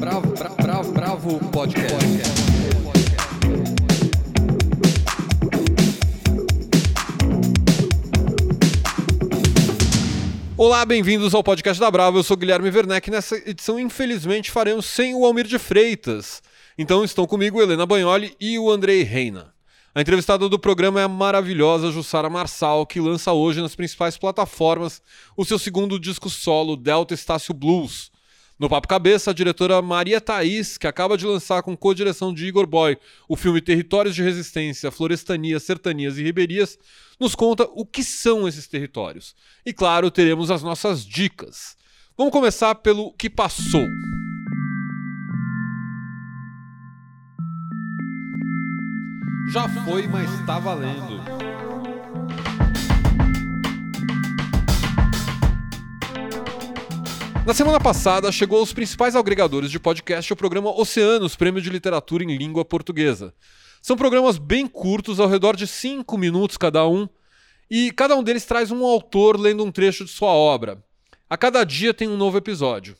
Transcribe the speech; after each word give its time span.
Bravo, 0.00 0.32
bravo, 0.32 0.56
bravo, 0.56 0.92
bravo 0.92 1.50
podcast. 1.50 1.94
Olá, 10.56 10.86
bem-vindos 10.86 11.34
ao 11.34 11.44
podcast 11.44 11.78
da 11.78 11.90
Bravo. 11.90 12.16
Eu 12.16 12.22
sou 12.22 12.34
Guilherme 12.34 12.70
Werneck. 12.70 13.10
Nessa 13.10 13.36
edição, 13.36 13.78
infelizmente, 13.78 14.50
faremos 14.50 14.86
sem 14.86 15.14
o 15.14 15.22
Almir 15.22 15.46
de 15.46 15.58
Freitas. 15.58 16.42
Então 16.78 17.04
estão 17.04 17.26
comigo 17.26 17.60
Helena 17.60 17.84
Bagnoli 17.84 18.34
e 18.40 18.58
o 18.58 18.70
Andrei 18.70 19.02
Reina. 19.02 19.52
A 19.94 20.00
entrevistada 20.00 20.48
do 20.48 20.58
programa 20.58 21.02
é 21.02 21.04
a 21.04 21.08
maravilhosa 21.08 21.90
Jussara 21.90 22.30
Marçal, 22.30 22.86
que 22.86 23.00
lança 23.00 23.34
hoje 23.34 23.60
nas 23.60 23.74
principais 23.74 24.16
plataformas 24.16 25.02
o 25.36 25.44
seu 25.44 25.58
segundo 25.58 26.00
disco 26.00 26.30
solo, 26.30 26.74
Delta 26.74 27.12
Estácio 27.12 27.52
Blues. 27.52 28.09
No 28.60 28.68
Papo 28.68 28.86
Cabeça, 28.86 29.30
a 29.30 29.32
diretora 29.32 29.80
Maria 29.80 30.20
Thaís, 30.20 30.76
que 30.76 30.86
acaba 30.86 31.16
de 31.16 31.24
lançar 31.24 31.62
com 31.62 31.74
co-direção 31.74 32.34
de 32.34 32.44
Igor 32.44 32.66
Boy 32.66 32.98
o 33.26 33.34
filme 33.34 33.58
Territórios 33.58 34.14
de 34.14 34.22
Resistência, 34.22 34.90
Florestanias, 34.90 35.62
Sertanias 35.62 36.18
e 36.18 36.22
Riberias, 36.22 36.78
nos 37.18 37.34
conta 37.34 37.66
o 37.72 37.86
que 37.86 38.04
são 38.04 38.46
esses 38.46 38.68
territórios. 38.68 39.34
E 39.64 39.72
claro, 39.72 40.10
teremos 40.10 40.50
as 40.50 40.62
nossas 40.62 41.06
dicas. 41.06 41.74
Vamos 42.18 42.34
começar 42.34 42.74
pelo 42.74 43.14
que 43.14 43.30
passou. 43.30 43.86
Já 49.54 49.66
foi, 49.86 50.06
mas 50.06 50.30
está 50.38 50.58
valendo. 50.58 51.19
Na 57.46 57.54
semana 57.54 57.80
passada, 57.80 58.30
chegou 58.30 58.60
aos 58.60 58.72
principais 58.72 59.16
agregadores 59.16 59.70
de 59.70 59.80
podcast 59.80 60.30
o 60.30 60.36
programa 60.36 60.70
Oceanos 60.78 61.34
Prêmio 61.34 61.62
de 61.62 61.70
Literatura 61.70 62.22
em 62.22 62.36
Língua 62.36 62.64
Portuguesa. 62.66 63.34
São 63.80 63.96
programas 63.96 64.36
bem 64.36 64.66
curtos, 64.66 65.18
ao 65.18 65.26
redor 65.26 65.56
de 65.56 65.66
5 65.66 66.18
minutos 66.18 66.58
cada 66.58 66.86
um, 66.86 67.08
e 67.70 67.90
cada 67.92 68.14
um 68.14 68.22
deles 68.22 68.44
traz 68.44 68.70
um 68.70 68.84
autor 68.84 69.40
lendo 69.40 69.64
um 69.64 69.72
trecho 69.72 70.04
de 70.04 70.10
sua 70.10 70.28
obra. 70.28 70.84
A 71.30 71.36
cada 71.36 71.64
dia 71.64 71.94
tem 71.94 72.08
um 72.08 72.16
novo 72.16 72.36
episódio. 72.36 72.94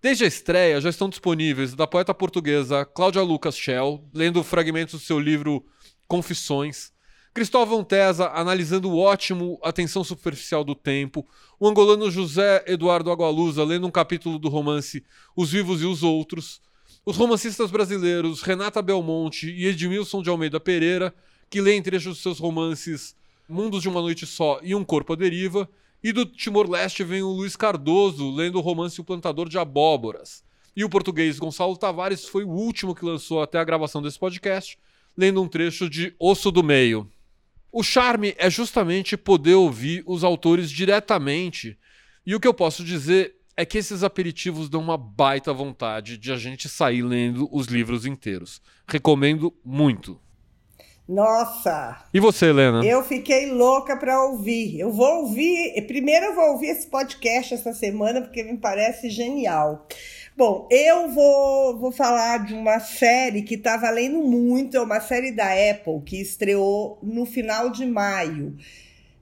Desde 0.00 0.24
a 0.24 0.28
estreia 0.28 0.80
já 0.80 0.88
estão 0.88 1.08
disponíveis 1.08 1.74
da 1.74 1.86
poeta 1.86 2.14
portuguesa 2.14 2.84
Cláudia 2.84 3.22
Lucas 3.22 3.56
Schell, 3.56 4.08
lendo 4.14 4.44
fragmentos 4.44 5.00
do 5.00 5.04
seu 5.04 5.18
livro 5.18 5.64
Confissões, 6.06 6.92
Cristóvão 7.34 7.82
Tesa 7.82 8.28
analisando 8.34 8.90
o 8.90 8.98
ótimo 8.98 9.58
Atenção 9.62 10.04
Superficial 10.04 10.62
do 10.62 10.74
Tempo, 10.74 11.26
o 11.58 11.66
angolano 11.66 12.10
José 12.10 12.62
Eduardo 12.66 13.10
Agualusa 13.10 13.64
lendo 13.64 13.86
um 13.86 13.90
capítulo 13.90 14.38
do 14.38 14.50
romance 14.50 15.02
Os 15.34 15.50
Vivos 15.50 15.80
e 15.80 15.86
os 15.86 16.02
Outros, 16.02 16.60
os 17.06 17.16
romancistas 17.16 17.70
brasileiros 17.70 18.42
Renata 18.42 18.82
Belmonte 18.82 19.50
e 19.50 19.66
Edmilson 19.66 20.20
de 20.20 20.28
Almeida 20.28 20.60
Pereira, 20.60 21.14
que 21.48 21.62
lêem 21.62 21.82
trechos 21.82 22.16
dos 22.16 22.22
seus 22.22 22.38
romances 22.38 23.16
Mundos 23.48 23.80
de 23.80 23.88
uma 23.88 24.02
Noite 24.02 24.26
Só 24.26 24.60
e 24.62 24.74
Um 24.74 24.84
Corpo 24.84 25.14
à 25.14 25.16
Deriva, 25.16 25.66
e 26.04 26.12
do 26.12 26.26
Timor-Leste 26.26 27.02
vem 27.02 27.22
o 27.22 27.30
Luiz 27.30 27.56
Cardoso 27.56 28.30
lendo 28.30 28.58
o 28.58 28.60
romance 28.60 29.00
O 29.00 29.04
Plantador 29.04 29.48
de 29.48 29.56
Abóboras. 29.56 30.44
E 30.76 30.84
o 30.84 30.90
português 30.90 31.38
Gonçalo 31.38 31.78
Tavares 31.78 32.26
foi 32.26 32.44
o 32.44 32.50
último 32.50 32.94
que 32.94 33.06
lançou 33.06 33.40
até 33.40 33.58
a 33.58 33.64
gravação 33.64 34.02
desse 34.02 34.18
podcast, 34.18 34.78
lendo 35.16 35.40
um 35.42 35.48
trecho 35.48 35.88
de 35.88 36.14
Osso 36.18 36.50
do 36.50 36.62
Meio. 36.62 37.10
O 37.72 37.82
charme 37.82 38.34
é 38.36 38.50
justamente 38.50 39.16
poder 39.16 39.54
ouvir 39.54 40.04
os 40.06 40.22
autores 40.22 40.70
diretamente, 40.70 41.78
e 42.26 42.34
o 42.34 42.40
que 42.40 42.46
eu 42.46 42.52
posso 42.52 42.84
dizer 42.84 43.34
é 43.56 43.64
que 43.64 43.78
esses 43.78 44.02
aperitivos 44.02 44.68
dão 44.68 44.82
uma 44.82 44.98
baita 44.98 45.54
vontade 45.54 46.18
de 46.18 46.30
a 46.30 46.36
gente 46.36 46.68
sair 46.68 47.00
lendo 47.00 47.48
os 47.50 47.68
livros 47.68 48.04
inteiros. 48.04 48.60
Recomendo 48.86 49.54
muito. 49.64 50.20
Nossa! 51.08 52.04
E 52.12 52.20
você, 52.20 52.46
Helena? 52.46 52.84
Eu 52.84 53.02
fiquei 53.02 53.50
louca 53.50 53.96
para 53.96 54.22
ouvir. 54.22 54.78
Eu 54.78 54.92
vou 54.92 55.22
ouvir. 55.22 55.84
Primeiro, 55.86 56.26
eu 56.26 56.34
vou 56.34 56.52
ouvir 56.52 56.68
esse 56.68 56.86
podcast 56.86 57.54
essa 57.54 57.72
semana 57.72 58.20
porque 58.20 58.42
me 58.42 58.56
parece 58.56 59.10
genial. 59.10 59.86
Bom, 60.34 60.66
eu 60.70 61.10
vou, 61.10 61.78
vou 61.78 61.92
falar 61.92 62.46
de 62.46 62.54
uma 62.54 62.80
série 62.80 63.42
que 63.42 63.54
está 63.54 63.76
valendo 63.76 64.22
muito, 64.22 64.78
é 64.78 64.80
uma 64.80 64.98
série 64.98 65.30
da 65.30 65.44
Apple 65.44 66.00
que 66.06 66.22
estreou 66.22 66.98
no 67.02 67.26
final 67.26 67.68
de 67.68 67.84
maio. 67.84 68.56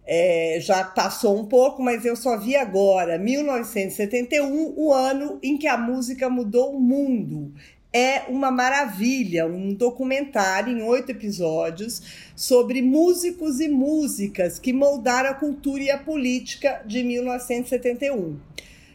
É, 0.07 0.59
já 0.61 0.85
passou 0.85 1.37
um 1.37 1.47
pouco, 1.47 1.83
mas 1.83 2.05
eu 2.05 2.15
só 2.15 2.39
vi 2.39 2.55
agora, 2.55 3.19
1971, 3.19 4.75
o 4.77 4.93
ano 4.93 5.41
em 5.43 5.59
que 5.59 5.67
a 5.67 5.77
música 5.77 6.31
mudou 6.31 6.77
o 6.77 6.81
mundo. 6.81 7.53
É 7.93 8.23
uma 8.29 8.53
maravilha, 8.53 9.47
um 9.47 9.75
documentário 9.75 10.79
em 10.79 10.81
oito 10.81 11.11
episódios 11.11 12.31
sobre 12.37 12.81
músicos 12.83 13.59
e 13.59 13.69
músicas 13.69 14.61
que 14.61 14.73
moldaram 14.73 15.31
a 15.31 15.35
cultura 15.35 15.83
e 15.83 15.91
a 15.91 15.99
política 15.99 16.83
de 16.87 17.03
1971. 17.03 18.39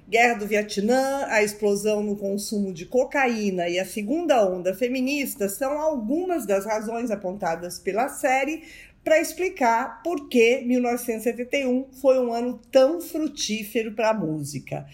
Guerra 0.07 0.35
do 0.35 0.45
Vietnã, 0.45 1.25
a 1.29 1.41
explosão 1.41 2.03
no 2.03 2.15
consumo 2.15 2.71
de 2.71 2.85
cocaína 2.85 3.67
e 3.67 3.79
a 3.79 3.85
segunda 3.85 4.47
onda 4.47 4.71
feminista 4.71 5.49
são 5.49 5.79
algumas 5.79 6.45
das 6.45 6.63
razões 6.63 7.09
apontadas 7.09 7.79
pela 7.79 8.07
série 8.07 8.61
para 9.03 9.19
explicar 9.19 10.03
por 10.03 10.29
que 10.29 10.61
1971 10.61 11.87
foi 12.01 12.19
um 12.19 12.31
ano 12.31 12.61
tão 12.71 13.01
frutífero 13.01 13.93
para 13.93 14.11
a 14.11 14.13
música. 14.13 14.85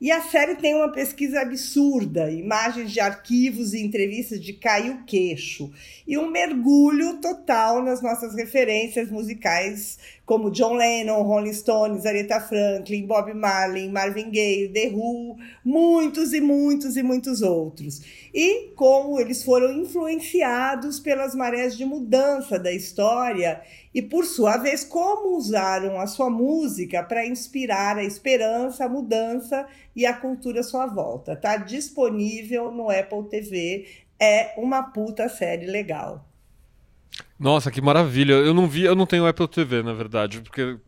E 0.00 0.10
a 0.10 0.20
série 0.20 0.56
tem 0.56 0.74
uma 0.74 0.92
pesquisa 0.92 1.40
absurda, 1.40 2.30
imagens 2.30 2.90
de 2.90 3.00
arquivos 3.00 3.72
e 3.72 3.80
entrevistas 3.80 4.38
de 4.38 4.52
Caio 4.52 5.04
Queixo, 5.06 5.72
e 6.06 6.18
um 6.18 6.30
mergulho 6.30 7.20
total 7.20 7.82
nas 7.82 8.02
nossas 8.02 8.34
referências 8.34 9.10
musicais, 9.10 9.98
como 10.24 10.50
John 10.50 10.74
Lennon, 10.74 11.22
Rolling 11.22 11.52
Stones, 11.52 12.06
Aretha 12.06 12.40
Franklin, 12.40 13.06
Bob 13.06 13.32
Marley, 13.34 13.88
Marvin 13.88 14.30
Gaye, 14.30 14.68
The 14.68 14.88
Who, 14.88 15.36
muitos 15.64 16.32
e 16.32 16.40
muitos 16.40 16.96
e 16.96 17.02
muitos 17.02 17.42
outros. 17.42 18.00
E 18.32 18.72
como 18.74 19.20
eles 19.20 19.44
foram 19.44 19.72
influenciados 19.72 20.98
pelas 20.98 21.34
marés 21.34 21.76
de 21.76 21.84
mudança 21.84 22.58
da 22.58 22.72
história 22.72 23.60
e, 23.94 24.00
por 24.00 24.24
sua 24.24 24.56
vez, 24.56 24.82
como 24.82 25.36
usaram 25.36 26.00
a 26.00 26.06
sua 26.06 26.30
música 26.30 27.02
para 27.02 27.26
inspirar 27.26 27.98
a 27.98 28.04
esperança, 28.04 28.86
a 28.86 28.88
mudança 28.88 29.66
e 29.94 30.06
a 30.06 30.14
cultura 30.14 30.60
à 30.60 30.64
sua 30.64 30.86
volta. 30.86 31.34
Está 31.34 31.58
disponível 31.58 32.70
no 32.70 32.90
Apple 32.90 33.28
TV. 33.28 33.86
É 34.18 34.54
uma 34.56 34.84
puta 34.84 35.28
série 35.28 35.66
legal. 35.66 36.24
Nossa, 37.44 37.70
que 37.70 37.82
maravilha. 37.82 38.32
Eu 38.32 38.54
não 38.54 38.66
vi, 38.66 38.84
eu 38.84 38.96
não 38.96 39.04
tenho 39.04 39.26
Apple 39.26 39.46
TV, 39.46 39.82
na 39.82 39.92
verdade, 39.92 40.40
porque 40.40 40.78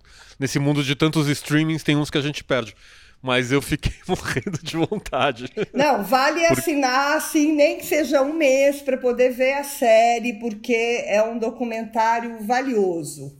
nesse 0.41 0.59
mundo 0.59 0.83
de 0.83 0.97
tantos 0.97 1.29
streamings 1.29 1.83
tem 1.83 1.95
uns 1.95 2.11
que 2.11 2.17
a 2.17 2.23
gente 2.23 2.43
perde 2.43 2.75
mas 3.23 3.51
eu 3.51 3.61
fiquei 3.61 3.93
morrendo 4.07 4.59
de 4.63 4.77
vontade. 4.77 5.51
Não, 5.75 6.05
vale 6.05 6.47
assinar, 6.47 7.17
assim, 7.17 7.53
nem 7.53 7.79
que 7.79 7.85
seja 7.85 8.23
um 8.23 8.33
mês 8.33 8.83
para 8.83 8.97
poder 8.97 9.31
ver 9.31 9.55
a 9.55 9.65
série, 9.65 10.35
porque 10.35 11.03
é 11.07 11.21
um 11.23 11.37
documentário 11.37 12.39
valioso. 12.47 13.37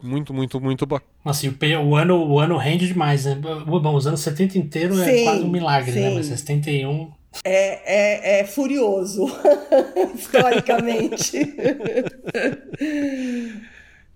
Muito, 0.00 0.32
muito, 0.32 0.60
muito 0.60 0.86
bacana. 0.86 1.10
Assim, 1.24 1.52
o, 1.84 1.96
ano, 1.96 2.28
o 2.28 2.38
ano 2.38 2.56
rende 2.56 2.86
demais, 2.86 3.24
né? 3.24 3.34
Bom, 3.34 3.94
os 3.96 4.06
anos 4.06 4.20
70 4.20 4.56
inteiro 4.56 5.00
é 5.02 5.24
quase 5.24 5.42
um 5.42 5.50
milagre, 5.50 5.92
sim. 5.92 6.00
né? 6.00 6.14
Mas 6.14 6.26
71. 6.26 7.10
É, 7.44 8.38
é, 8.38 8.40
é 8.40 8.44
furioso, 8.44 9.26
historicamente. 10.14 11.38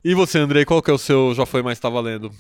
e 0.05 0.15
você, 0.15 0.39
Andrei, 0.39 0.65
qual 0.65 0.83
que 0.83 0.91
é 0.91 0.95
o 0.95 0.99
seu 0.99 1.35
Já 1.35 1.47
Foi 1.47 1.63
Mais 1.63 1.79
Tá 1.79 1.89
Valendo? 1.89 2.33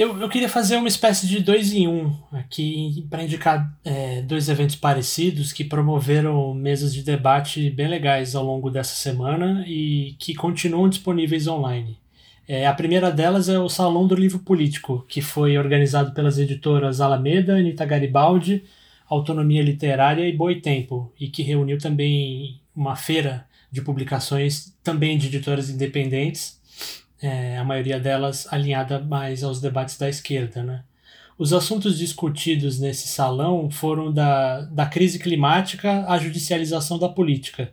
Eu, 0.00 0.18
eu 0.18 0.28
queria 0.28 0.48
fazer 0.48 0.76
uma 0.76 0.88
espécie 0.88 1.26
de 1.26 1.40
dois 1.40 1.74
em 1.74 1.86
um 1.86 2.16
aqui 2.32 3.06
para 3.10 3.22
indicar 3.22 3.70
é, 3.84 4.22
dois 4.22 4.48
eventos 4.48 4.76
parecidos 4.76 5.52
que 5.52 5.62
promoveram 5.62 6.54
mesas 6.54 6.94
de 6.94 7.02
debate 7.02 7.68
bem 7.68 7.88
legais 7.88 8.34
ao 8.34 8.42
longo 8.42 8.70
dessa 8.70 8.94
semana 8.94 9.62
e 9.66 10.14
que 10.18 10.34
continuam 10.34 10.88
disponíveis 10.88 11.46
online. 11.46 11.98
É, 12.48 12.66
a 12.66 12.72
primeira 12.72 13.10
delas 13.10 13.48
é 13.48 13.58
o 13.58 13.68
Salão 13.68 14.06
do 14.06 14.14
Livro 14.14 14.38
Político, 14.38 15.04
que 15.06 15.20
foi 15.20 15.58
organizado 15.58 16.12
pelas 16.12 16.38
editoras 16.38 17.00
Alameda, 17.00 17.56
Anita 17.56 17.84
Garibaldi, 17.84 18.64
Autonomia 19.10 19.62
Literária 19.62 20.26
e 20.26 20.36
Boitempo, 20.36 21.12
e 21.20 21.28
que 21.28 21.42
reuniu 21.42 21.76
também 21.76 22.60
uma 22.74 22.96
feira 22.96 23.46
de 23.70 23.82
publicações 23.82 24.74
também 24.82 25.18
de 25.18 25.26
editoras 25.26 25.68
independentes 25.68 26.60
é, 27.22 27.58
a 27.58 27.64
maioria 27.64 28.00
delas 28.00 28.46
alinhada 28.50 28.98
mais 28.98 29.44
aos 29.44 29.60
debates 29.60 29.98
da 29.98 30.08
esquerda. 30.08 30.62
Né? 30.62 30.82
Os 31.38 31.52
assuntos 31.52 31.98
discutidos 31.98 32.78
nesse 32.78 33.08
salão 33.08 33.70
foram 33.70 34.12
da, 34.12 34.62
da 34.62 34.86
crise 34.86 35.18
climática 35.18 36.04
à 36.08 36.18
judicialização 36.18 36.98
da 36.98 37.08
política. 37.08 37.72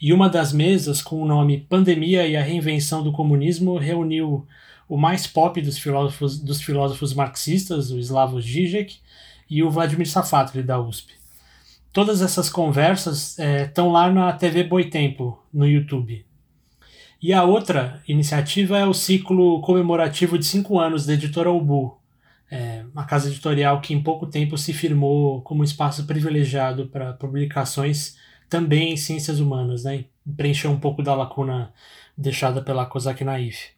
E 0.00 0.12
uma 0.12 0.28
das 0.28 0.52
mesas, 0.52 1.00
com 1.00 1.22
o 1.22 1.26
nome 1.26 1.66
Pandemia 1.68 2.26
e 2.26 2.36
a 2.36 2.42
Reinvenção 2.42 3.02
do 3.02 3.12
Comunismo, 3.12 3.78
reuniu 3.78 4.46
o 4.88 4.96
mais 4.96 5.26
pop 5.26 5.60
dos 5.60 5.78
filósofos, 5.78 6.38
dos 6.38 6.60
filósofos 6.60 7.14
marxistas, 7.14 7.90
o 7.90 7.98
Slavoj 7.98 8.42
Žižek, 8.42 8.98
e 9.48 9.62
o 9.62 9.70
Vladimir 9.70 10.08
Safatli, 10.08 10.62
da 10.62 10.80
USP. 10.80 11.14
todas 11.92 12.20
essas 12.20 12.50
conversas 12.50 13.38
estão 13.38 13.88
é, 13.88 13.92
lá 13.92 14.10
na 14.10 14.32
TV 14.32 14.64
Boitempo, 14.64 15.42
no 15.52 15.66
YouTube. 15.66 16.26
E 17.22 17.32
a 17.32 17.42
outra 17.42 18.02
iniciativa 18.06 18.78
é 18.78 18.84
o 18.84 18.92
ciclo 18.92 19.60
comemorativo 19.62 20.38
de 20.38 20.44
cinco 20.44 20.78
anos 20.78 21.06
da 21.06 21.14
editora 21.14 21.50
Ubu, 21.50 21.98
é, 22.50 22.84
uma 22.92 23.04
casa 23.04 23.28
editorial 23.28 23.80
que 23.80 23.94
em 23.94 24.02
pouco 24.02 24.26
tempo 24.26 24.56
se 24.56 24.72
firmou 24.72 25.40
como 25.42 25.64
espaço 25.64 26.06
privilegiado 26.06 26.86
para 26.86 27.12
publicações 27.14 28.16
também 28.48 28.92
em 28.92 28.96
ciências 28.96 29.40
humanas, 29.40 29.84
né? 29.84 30.04
preencheu 30.36 30.70
um 30.70 30.78
pouco 30.78 31.02
da 31.02 31.14
lacuna 31.14 31.72
deixada 32.16 32.62
pela 32.62 32.86
COSAC 32.86 33.24
Naif. 33.24 33.70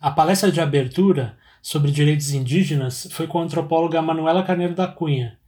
A 0.00 0.10
palestra 0.10 0.50
de 0.50 0.60
abertura 0.60 1.36
sobre 1.62 1.90
direitos 1.90 2.32
indígenas 2.32 3.08
foi 3.10 3.26
com 3.26 3.38
a 3.38 3.42
antropóloga 3.42 4.00
Manuela 4.00 4.42
Carneiro 4.42 4.74
da 4.74 4.86
Cunha, 4.86 5.38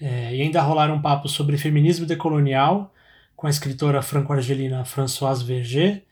é, 0.00 0.34
e 0.34 0.42
ainda 0.42 0.60
rolaram 0.60 1.00
papos 1.00 1.32
sobre 1.32 1.56
feminismo 1.56 2.06
decolonial 2.06 2.92
com 3.36 3.46
a 3.46 3.50
escritora 3.50 4.02
franco-argelina 4.02 4.84
Françoise 4.84 5.44
Verger 5.44 6.02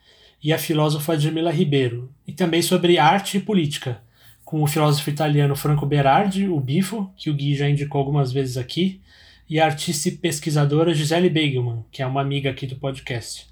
e 0.43 0.53
a 0.53 0.59
filósofa 0.59 1.19
Jamila 1.19 1.51
Ribeiro, 1.51 2.11
e 2.27 2.33
também 2.33 2.63
sobre 2.63 2.99
arte 2.99 3.37
e 3.37 3.41
política, 3.41 4.01
com 4.45 4.63
o 4.63 4.67
filósofo 4.67 5.09
italiano 5.09 5.55
Franco 5.55 5.87
Berardi, 5.87 6.49
o 6.49 6.59
Bifo, 6.59 7.11
que 7.17 7.31
o 7.31 7.35
Gui 7.35 7.55
já 7.55 7.69
indicou 7.69 8.01
algumas 8.01 8.33
vezes 8.33 8.57
aqui, 8.57 9.01
e 9.49 9.61
a 9.61 9.67
artista 9.67 10.09
e 10.09 10.13
pesquisadora 10.13 10.95
Gisele 10.95 11.31
Beigelman, 11.31 11.85
que 11.93 12.03
é 12.03 12.07
uma 12.07 12.21
amiga 12.21 12.51
aqui 12.51 12.67
do 12.67 12.77
podcast. 12.77 13.47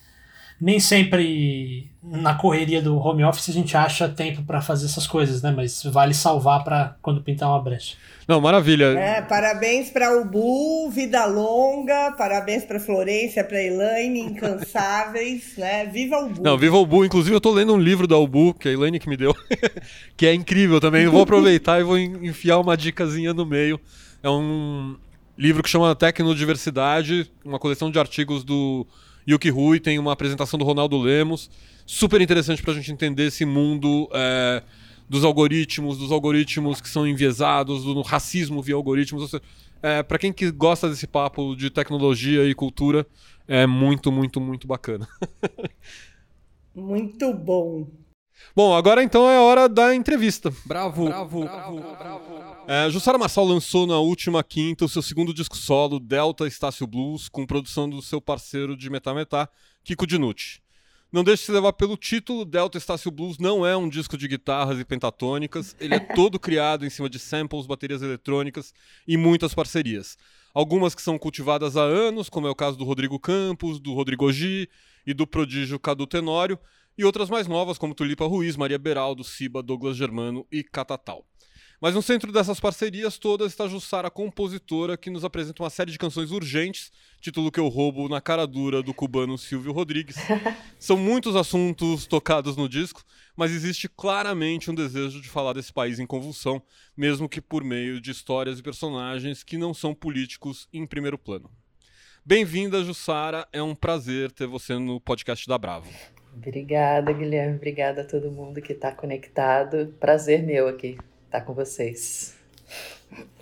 nem 0.62 0.78
sempre 0.78 1.90
na 2.00 2.36
correria 2.36 2.80
do 2.80 2.96
home 2.96 3.24
office 3.24 3.48
a 3.48 3.52
gente 3.52 3.76
acha 3.76 4.08
tempo 4.08 4.44
para 4.44 4.62
fazer 4.62 4.86
essas 4.86 5.08
coisas, 5.08 5.42
né? 5.42 5.52
Mas 5.54 5.82
vale 5.82 6.14
salvar 6.14 6.62
para 6.62 6.96
quando 7.02 7.20
pintar 7.20 7.48
uma 7.48 7.60
brecha. 7.60 7.96
Não, 8.28 8.40
maravilha. 8.40 8.84
É, 8.96 9.20
parabéns 9.20 9.90
para 9.90 10.16
o 10.16 10.24
Bu, 10.24 10.88
vida 10.88 11.26
longa, 11.26 12.12
parabéns 12.12 12.64
para 12.64 12.78
Florência, 12.78 13.42
para 13.42 13.60
Elaine, 13.60 14.20
incansáveis, 14.20 15.54
né? 15.58 15.86
Viva 15.86 16.18
o 16.18 16.28
Bu. 16.28 16.42
Não, 16.42 16.56
viva 16.56 16.76
o 16.76 16.86
Bu. 16.86 17.04
Inclusive 17.04 17.34
eu 17.34 17.40
tô 17.40 17.50
lendo 17.50 17.74
um 17.74 17.80
livro 17.80 18.06
da 18.06 18.16
Ubu, 18.16 18.54
que 18.54 18.68
a 18.68 18.72
Elaine 18.72 19.00
que 19.00 19.08
me 19.08 19.16
deu, 19.16 19.34
que 20.16 20.26
é 20.26 20.32
incrível 20.32 20.80
também. 20.80 21.02
Eu 21.02 21.10
vou 21.10 21.22
aproveitar 21.22 21.80
e 21.80 21.82
vou 21.82 21.98
enfiar 21.98 22.60
uma 22.60 22.76
dicasinha 22.76 23.34
no 23.34 23.44
meio. 23.44 23.80
É 24.22 24.30
um 24.30 24.94
livro 25.36 25.60
que 25.60 25.68
chama 25.68 25.92
Tecnodiversidade, 25.96 27.28
uma 27.44 27.58
coleção 27.58 27.90
de 27.90 27.98
artigos 27.98 28.44
do 28.44 28.86
Yuki 29.28 29.50
Rui, 29.50 29.80
tem 29.80 29.98
uma 29.98 30.12
apresentação 30.12 30.58
do 30.58 30.64
Ronaldo 30.64 30.98
Lemos. 30.98 31.50
Super 31.86 32.20
interessante 32.20 32.62
para 32.62 32.72
a 32.72 32.76
gente 32.76 32.90
entender 32.92 33.26
esse 33.26 33.44
mundo 33.44 34.08
é, 34.12 34.62
dos 35.08 35.24
algoritmos, 35.24 35.98
dos 35.98 36.10
algoritmos 36.10 36.80
que 36.80 36.88
são 36.88 37.06
enviesados, 37.06 37.84
do 37.84 38.00
racismo 38.02 38.62
via 38.62 38.74
algoritmos. 38.74 39.32
É, 39.82 40.02
para 40.02 40.18
quem 40.18 40.32
que 40.32 40.50
gosta 40.50 40.88
desse 40.88 41.06
papo 41.06 41.54
de 41.56 41.70
tecnologia 41.70 42.44
e 42.44 42.54
cultura, 42.54 43.06
é 43.46 43.66
muito, 43.66 44.12
muito, 44.12 44.40
muito 44.40 44.66
bacana. 44.66 45.08
muito 46.74 47.32
bom. 47.34 47.86
Bom, 48.54 48.74
agora 48.74 49.02
então 49.02 49.28
é 49.28 49.36
a 49.36 49.40
hora 49.42 49.68
da 49.68 49.94
entrevista. 49.94 50.52
Bravo, 50.64 51.06
bravo, 51.06 51.40
bravo. 51.44 51.80
bravo, 51.80 52.38
bravo. 52.38 52.64
É, 52.68 52.88
Jussara 52.90 53.18
Marçal 53.18 53.44
lançou 53.44 53.86
na 53.86 53.98
última 53.98 54.42
quinta 54.44 54.84
o 54.84 54.88
seu 54.88 55.02
segundo 55.02 55.34
disco 55.34 55.56
solo, 55.56 55.98
Delta 55.98 56.46
Estácio 56.46 56.86
Blues, 56.86 57.28
com 57.28 57.46
produção 57.46 57.88
do 57.88 58.00
seu 58.00 58.20
parceiro 58.20 58.76
de 58.76 58.88
Metá 58.88 59.12
Metá, 59.12 59.48
Kiko 59.82 60.06
Dinucci. 60.06 60.60
Não 61.12 61.22
deixe 61.22 61.42
de 61.42 61.46
se 61.46 61.52
levar 61.52 61.74
pelo 61.74 61.96
título, 61.96 62.44
Delta 62.44 62.78
Estácio 62.78 63.10
Blues 63.10 63.36
não 63.36 63.66
é 63.66 63.76
um 63.76 63.86
disco 63.86 64.16
de 64.16 64.26
guitarras 64.26 64.80
e 64.80 64.84
pentatônicas, 64.84 65.76
ele 65.78 65.94
é 65.94 66.00
todo 66.14 66.40
criado 66.40 66.86
em 66.86 66.90
cima 66.90 67.10
de 67.10 67.18
samples, 67.18 67.66
baterias 67.66 68.00
eletrônicas 68.00 68.72
e 69.06 69.18
muitas 69.18 69.52
parcerias. 69.52 70.16
Algumas 70.54 70.94
que 70.94 71.02
são 71.02 71.18
cultivadas 71.18 71.76
há 71.76 71.82
anos, 71.82 72.30
como 72.30 72.46
é 72.46 72.50
o 72.50 72.54
caso 72.54 72.78
do 72.78 72.84
Rodrigo 72.84 73.18
Campos, 73.18 73.78
do 73.78 73.92
Rodrigo 73.92 74.26
Ogi 74.26 74.68
e 75.06 75.12
do 75.12 75.26
prodígio 75.26 75.78
Cadu 75.78 76.06
Tenório, 76.06 76.58
e 76.96 77.04
outras 77.04 77.30
mais 77.30 77.46
novas, 77.46 77.78
como 77.78 77.94
Tulipa 77.94 78.26
Ruiz, 78.26 78.56
Maria 78.56 78.78
Beraldo, 78.78 79.24
Siba, 79.24 79.62
Douglas 79.62 79.96
Germano 79.96 80.46
e 80.50 80.62
Catatal. 80.62 81.26
Mas 81.82 81.96
no 81.96 82.00
centro 82.00 82.30
dessas 82.30 82.60
parcerias 82.60 83.18
todas 83.18 83.50
está 83.50 83.66
Jussara, 83.66 84.08
compositora, 84.08 84.96
que 84.96 85.10
nos 85.10 85.24
apresenta 85.24 85.64
uma 85.64 85.68
série 85.68 85.90
de 85.90 85.98
canções 85.98 86.30
urgentes, 86.30 86.92
título 87.20 87.50
que 87.50 87.58
eu 87.58 87.66
roubo 87.66 88.08
na 88.08 88.20
cara 88.20 88.46
dura 88.46 88.80
do 88.84 88.94
cubano 88.94 89.36
Silvio 89.36 89.72
Rodrigues. 89.72 90.14
São 90.78 90.96
muitos 90.96 91.34
assuntos 91.34 92.06
tocados 92.06 92.56
no 92.56 92.68
disco, 92.68 93.02
mas 93.34 93.50
existe 93.50 93.88
claramente 93.88 94.70
um 94.70 94.74
desejo 94.76 95.20
de 95.20 95.28
falar 95.28 95.54
desse 95.54 95.72
país 95.72 95.98
em 95.98 96.06
convulsão, 96.06 96.62
mesmo 96.96 97.28
que 97.28 97.40
por 97.40 97.64
meio 97.64 98.00
de 98.00 98.12
histórias 98.12 98.60
e 98.60 98.62
personagens 98.62 99.42
que 99.42 99.58
não 99.58 99.74
são 99.74 99.92
políticos 99.92 100.68
em 100.72 100.86
primeiro 100.86 101.18
plano. 101.18 101.50
Bem-vinda, 102.24 102.84
Jussara. 102.84 103.48
É 103.52 103.60
um 103.60 103.74
prazer 103.74 104.30
ter 104.30 104.46
você 104.46 104.78
no 104.78 105.00
podcast 105.00 105.48
da 105.48 105.58
Bravo. 105.58 105.90
Obrigada, 106.36 107.12
Guilherme. 107.12 107.56
Obrigada 107.56 108.02
a 108.02 108.04
todo 108.04 108.30
mundo 108.30 108.60
que 108.60 108.72
está 108.72 108.92
conectado. 108.92 109.94
Prazer 110.00 110.42
meu 110.42 110.68
aqui 110.68 110.98
estar 111.26 111.40
tá 111.40 111.40
com 111.40 111.54
vocês. 111.54 112.34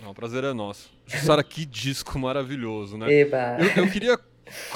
Não, 0.01 0.11
o 0.11 0.13
prazer 0.15 0.43
é 0.43 0.53
nosso. 0.53 0.91
Sara, 1.07 1.43
que 1.43 1.65
disco 1.65 2.17
maravilhoso, 2.19 2.97
né? 2.97 3.11
Eba. 3.11 3.57
Eu, 3.59 3.83
eu 3.83 3.91
queria 3.91 4.19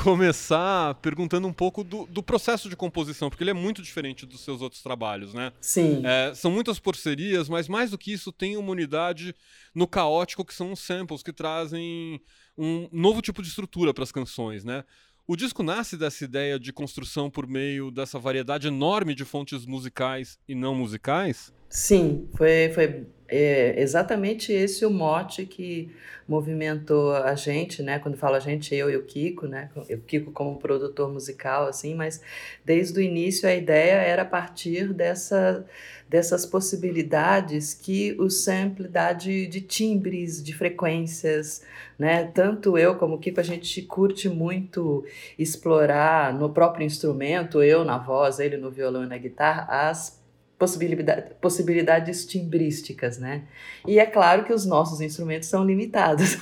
começar 0.02 0.96
perguntando 0.96 1.48
um 1.48 1.54
pouco 1.54 1.84
do, 1.84 2.06
do, 2.06 2.24
processo 2.24 2.70
de 2.70 2.76
composição, 2.76 3.30
porque 3.30 3.44
ele 3.44 3.52
é 3.52 3.54
muito 3.54 3.82
diferente 3.82 4.26
dos 4.26 4.42
seus 4.42 4.62
outros 4.62 4.82
trabalhos, 4.82 5.34
né? 5.34 5.52
Sim. 5.60 6.02
É, 6.06 6.34
são 6.34 6.52
muitas 6.52 6.80
parcerias, 6.80 7.50
mas 7.50 7.68
mais 7.68 7.92
do 7.92 7.98
que 7.98 8.14
isso, 8.14 8.32
tem 8.32 8.58
uma 8.58 8.72
unidade 8.72 9.36
no 9.74 9.88
caótico, 9.88 10.46
que 10.46 10.54
são 10.54 10.72
os 10.72 10.80
samples, 10.80 11.24
que 11.24 11.34
trazem 11.34 12.22
um 12.58 12.88
novo 12.92 13.22
tipo 13.22 13.42
de 13.42 13.50
estrutura 13.50 13.94
para 13.94 14.04
as 14.04 14.12
canções, 14.12 14.64
né? 14.64 14.84
O 15.28 15.36
disco 15.36 15.64
nasce 15.64 15.98
dessa 15.98 16.24
ideia 16.24 16.60
de 16.60 16.72
construção 16.72 17.32
por 17.32 17.48
meio 17.48 17.90
dessa 17.90 18.20
variedade 18.20 18.68
enorme 18.68 19.16
de 19.16 19.26
fontes 19.26 19.66
musicais 19.66 20.38
e 20.48 20.54
não 20.54 20.76
musicais? 20.76 21.52
Sim, 21.68 22.30
foi, 22.38 22.70
foi 22.76 23.08
é, 23.28 23.82
exatamente 23.82 24.54
esse 24.54 24.86
o 24.86 24.90
mote 24.92 25.48
que 25.48 25.92
movimentou 26.28 27.16
a 27.16 27.34
gente, 27.34 27.82
né? 27.82 27.98
Quando 27.98 28.18
falo 28.18 28.36
a 28.36 28.40
gente, 28.40 28.76
eu 28.76 28.88
e 28.88 28.96
o 28.96 29.04
Kiko, 29.04 29.48
né? 29.48 29.72
O 29.76 29.98
Kiko 29.98 30.32
como 30.32 30.60
produtor 30.60 31.12
musical, 31.12 31.68
assim, 31.68 31.96
mas 31.96 32.22
desde 32.64 33.00
o 33.00 33.02
início 33.02 33.50
a 33.50 33.56
ideia 33.56 33.96
era 33.96 34.24
partir 34.24 34.94
dessa, 34.94 35.66
dessas 36.08 36.46
possibilidades 36.46 37.74
que 37.74 38.16
o 38.20 38.30
sample 38.30 38.88
dá 38.88 39.12
de, 39.12 39.48
de 39.48 39.62
timbres, 39.62 40.44
de 40.44 40.54
frequências, 40.54 41.64
né? 41.98 42.26
Tanto 42.26 42.78
eu 42.78 42.96
como 42.96 43.16
o 43.16 43.20
Kiko, 43.20 43.40
a 43.40 43.44
gente 43.44 43.82
curte 43.82 44.30
muito 44.30 45.04
explorar 45.38 46.34
no 46.34 46.50
próprio 46.50 46.86
instrumento, 46.86 47.64
eu 47.64 47.84
na 47.84 47.98
voz, 47.98 48.40
ele 48.40 48.58
no 48.58 48.70
violão 48.70 49.04
e 49.04 49.08
na 49.08 49.18
guitarra, 49.18 49.68
as 49.70 50.24
possibilidade, 50.58 51.32
possibilidades 51.42 52.26
timbrísticas, 52.26 53.18
né? 53.18 53.44
E 53.86 54.00
é 54.00 54.06
claro 54.06 54.46
que 54.46 54.54
os 54.54 54.66
nossos 54.66 55.02
instrumentos 55.02 55.50
são 55.50 55.66
limitados. 55.66 56.38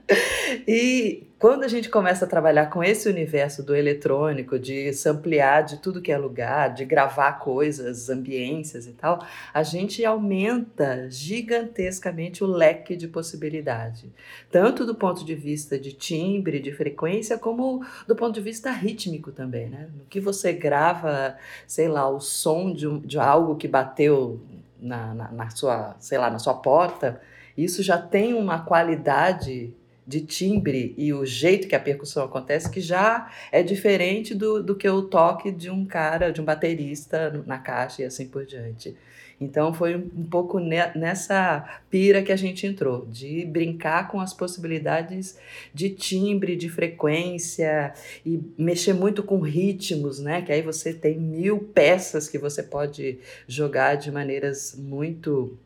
e 0.66 1.26
quando 1.38 1.62
a 1.62 1.68
gente 1.68 1.88
começa 1.88 2.24
a 2.24 2.28
trabalhar 2.28 2.66
com 2.66 2.82
esse 2.82 3.08
universo 3.08 3.62
do 3.62 3.74
eletrônico, 3.74 4.58
de 4.58 4.90
ampliar 5.06 5.62
de 5.62 5.76
tudo 5.76 6.02
que 6.02 6.10
é 6.10 6.18
lugar, 6.18 6.74
de 6.74 6.84
gravar 6.84 7.34
coisas, 7.34 8.10
ambiências 8.10 8.88
e 8.88 8.92
tal, 8.92 9.24
a 9.54 9.62
gente 9.62 10.04
aumenta 10.04 11.08
gigantescamente 11.08 12.42
o 12.42 12.46
leque 12.46 12.96
de 12.96 13.06
possibilidade, 13.06 14.12
tanto 14.50 14.84
do 14.84 14.96
ponto 14.96 15.24
de 15.24 15.36
vista 15.36 15.78
de 15.78 15.92
timbre, 15.92 16.58
de 16.58 16.72
frequência, 16.72 17.38
como 17.38 17.86
do 18.06 18.16
ponto 18.16 18.34
de 18.34 18.40
vista 18.40 18.72
rítmico 18.72 19.30
também, 19.30 19.68
né? 19.68 19.88
No 19.96 20.04
que 20.06 20.18
você 20.18 20.52
grava, 20.52 21.36
sei 21.68 21.86
lá, 21.86 22.08
o 22.08 22.18
som 22.18 22.72
de, 22.72 22.98
de 23.00 23.18
algo 23.18 23.54
que 23.54 23.68
bateu 23.68 24.40
na, 24.80 25.14
na, 25.14 25.30
na 25.30 25.50
sua, 25.50 25.94
sei 26.00 26.18
lá, 26.18 26.30
na 26.30 26.40
sua 26.40 26.54
porta, 26.54 27.20
isso 27.56 27.82
já 27.82 27.96
tem 27.96 28.34
uma 28.34 28.60
qualidade 28.60 29.72
de 30.08 30.22
timbre 30.22 30.94
e 30.96 31.12
o 31.12 31.26
jeito 31.26 31.68
que 31.68 31.74
a 31.74 31.80
percussão 31.80 32.24
acontece 32.24 32.70
que 32.70 32.80
já 32.80 33.30
é 33.52 33.62
diferente 33.62 34.34
do, 34.34 34.62
do 34.62 34.74
que 34.74 34.88
o 34.88 35.02
toque 35.02 35.52
de 35.52 35.68
um 35.68 35.84
cara, 35.84 36.32
de 36.32 36.40
um 36.40 36.44
baterista 36.44 37.44
na 37.46 37.58
caixa 37.58 38.00
e 38.00 38.04
assim 38.06 38.26
por 38.26 38.46
diante. 38.46 38.96
Então 39.38 39.72
foi 39.72 39.94
um 39.94 40.24
pouco 40.24 40.58
nessa 40.58 41.80
pira 41.90 42.22
que 42.22 42.32
a 42.32 42.36
gente 42.36 42.66
entrou, 42.66 43.06
de 43.06 43.44
brincar 43.44 44.08
com 44.08 44.18
as 44.18 44.32
possibilidades 44.32 45.38
de 45.72 45.90
timbre, 45.90 46.56
de 46.56 46.70
frequência 46.70 47.92
e 48.24 48.40
mexer 48.56 48.94
muito 48.94 49.22
com 49.22 49.38
ritmos, 49.38 50.18
né? 50.18 50.40
Que 50.42 50.52
aí 50.52 50.62
você 50.62 50.92
tem 50.92 51.20
mil 51.20 51.60
peças 51.60 52.28
que 52.28 52.38
você 52.38 52.62
pode 52.62 53.18
jogar 53.46 53.94
de 53.96 54.10
maneiras 54.10 54.74
muito 54.76 55.56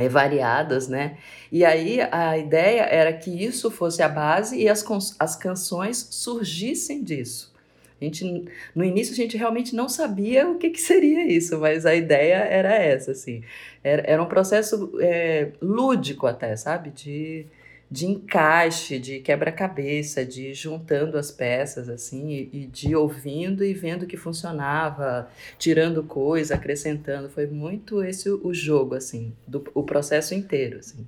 é, 0.00 0.08
variadas, 0.08 0.88
né? 0.88 1.16
E 1.50 1.64
aí 1.64 2.00
a 2.10 2.36
ideia 2.36 2.82
era 2.82 3.12
que 3.12 3.30
isso 3.30 3.70
fosse 3.70 4.02
a 4.02 4.08
base 4.08 4.58
e 4.58 4.68
as, 4.68 4.84
as 5.18 5.36
canções 5.36 6.08
surgissem 6.10 7.02
disso. 7.02 7.52
A 8.00 8.04
gente, 8.04 8.44
no 8.74 8.84
início 8.84 9.12
a 9.12 9.16
gente 9.16 9.36
realmente 9.36 9.74
não 9.74 9.88
sabia 9.88 10.48
o 10.48 10.56
que, 10.56 10.70
que 10.70 10.80
seria 10.80 11.26
isso, 11.26 11.58
mas 11.58 11.84
a 11.84 11.94
ideia 11.94 12.36
era 12.36 12.72
essa, 12.74 13.10
assim. 13.10 13.42
Era, 13.82 14.02
era 14.06 14.22
um 14.22 14.26
processo 14.26 14.92
é, 15.00 15.48
lúdico 15.60 16.26
até, 16.26 16.54
sabe? 16.54 16.90
De, 16.90 17.46
de 17.90 18.06
encaixe, 18.06 18.98
de 18.98 19.20
quebra-cabeça, 19.20 20.24
de 20.24 20.52
juntando 20.52 21.16
as 21.16 21.30
peças, 21.30 21.88
assim, 21.88 22.30
e, 22.30 22.50
e, 22.52 22.66
de 22.66 22.94
ouvindo 22.94 23.64
e 23.64 23.72
vendo 23.72 24.06
que 24.06 24.16
funcionava, 24.16 25.30
tirando 25.58 26.02
coisa, 26.02 26.54
acrescentando. 26.54 27.30
Foi 27.30 27.46
muito 27.46 28.04
esse 28.04 28.28
o, 28.28 28.40
o 28.44 28.52
jogo, 28.52 28.94
assim, 28.94 29.32
do, 29.46 29.64
o 29.74 29.82
processo 29.82 30.34
inteiro, 30.34 30.78
assim. 30.78 31.06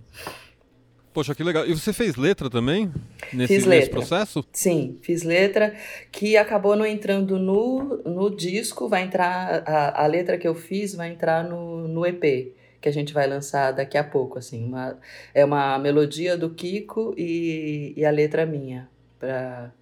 Poxa, 1.13 1.35
que 1.35 1.43
legal. 1.43 1.67
E 1.67 1.75
você 1.75 1.93
fez 1.93 2.17
letra 2.17 2.49
também? 2.49 2.91
Nesse, 3.33 3.55
fiz 3.55 3.65
letra. 3.65 3.79
nesse 3.79 3.91
processo? 3.91 4.45
Sim, 4.53 4.97
fiz 5.03 5.23
letra 5.23 5.75
que 6.11 6.37
acabou 6.37 6.77
não 6.77 6.87
entrando 6.87 7.39
no, 7.39 7.99
no 8.05 8.35
disco, 8.35 8.89
vai 8.89 9.03
entrar, 9.03 9.65
a, 9.67 10.05
a 10.05 10.07
letra 10.07 10.39
que 10.39 10.47
eu 10.47 10.55
fiz 10.55 10.95
vai 10.95 11.11
entrar 11.11 11.43
no, 11.43 11.89
no 11.89 12.07
EP, 12.07 12.53
que 12.81 12.89
a 12.89 12.93
gente 12.93 13.13
vai 13.13 13.27
lançar 13.27 13.73
daqui 13.73 13.99
a 13.99 14.05
pouco, 14.05 14.39
assim. 14.39 14.65
Uma, 14.65 14.99
é 15.35 15.45
uma 15.45 15.79
melodia 15.79 16.37
do 16.37 16.51
Kiko 16.51 17.15
e, 17.17 17.93
e 17.97 18.05
a 18.05 18.11
letra 18.11 18.47
minha, 18.47 18.89
para 19.19 19.73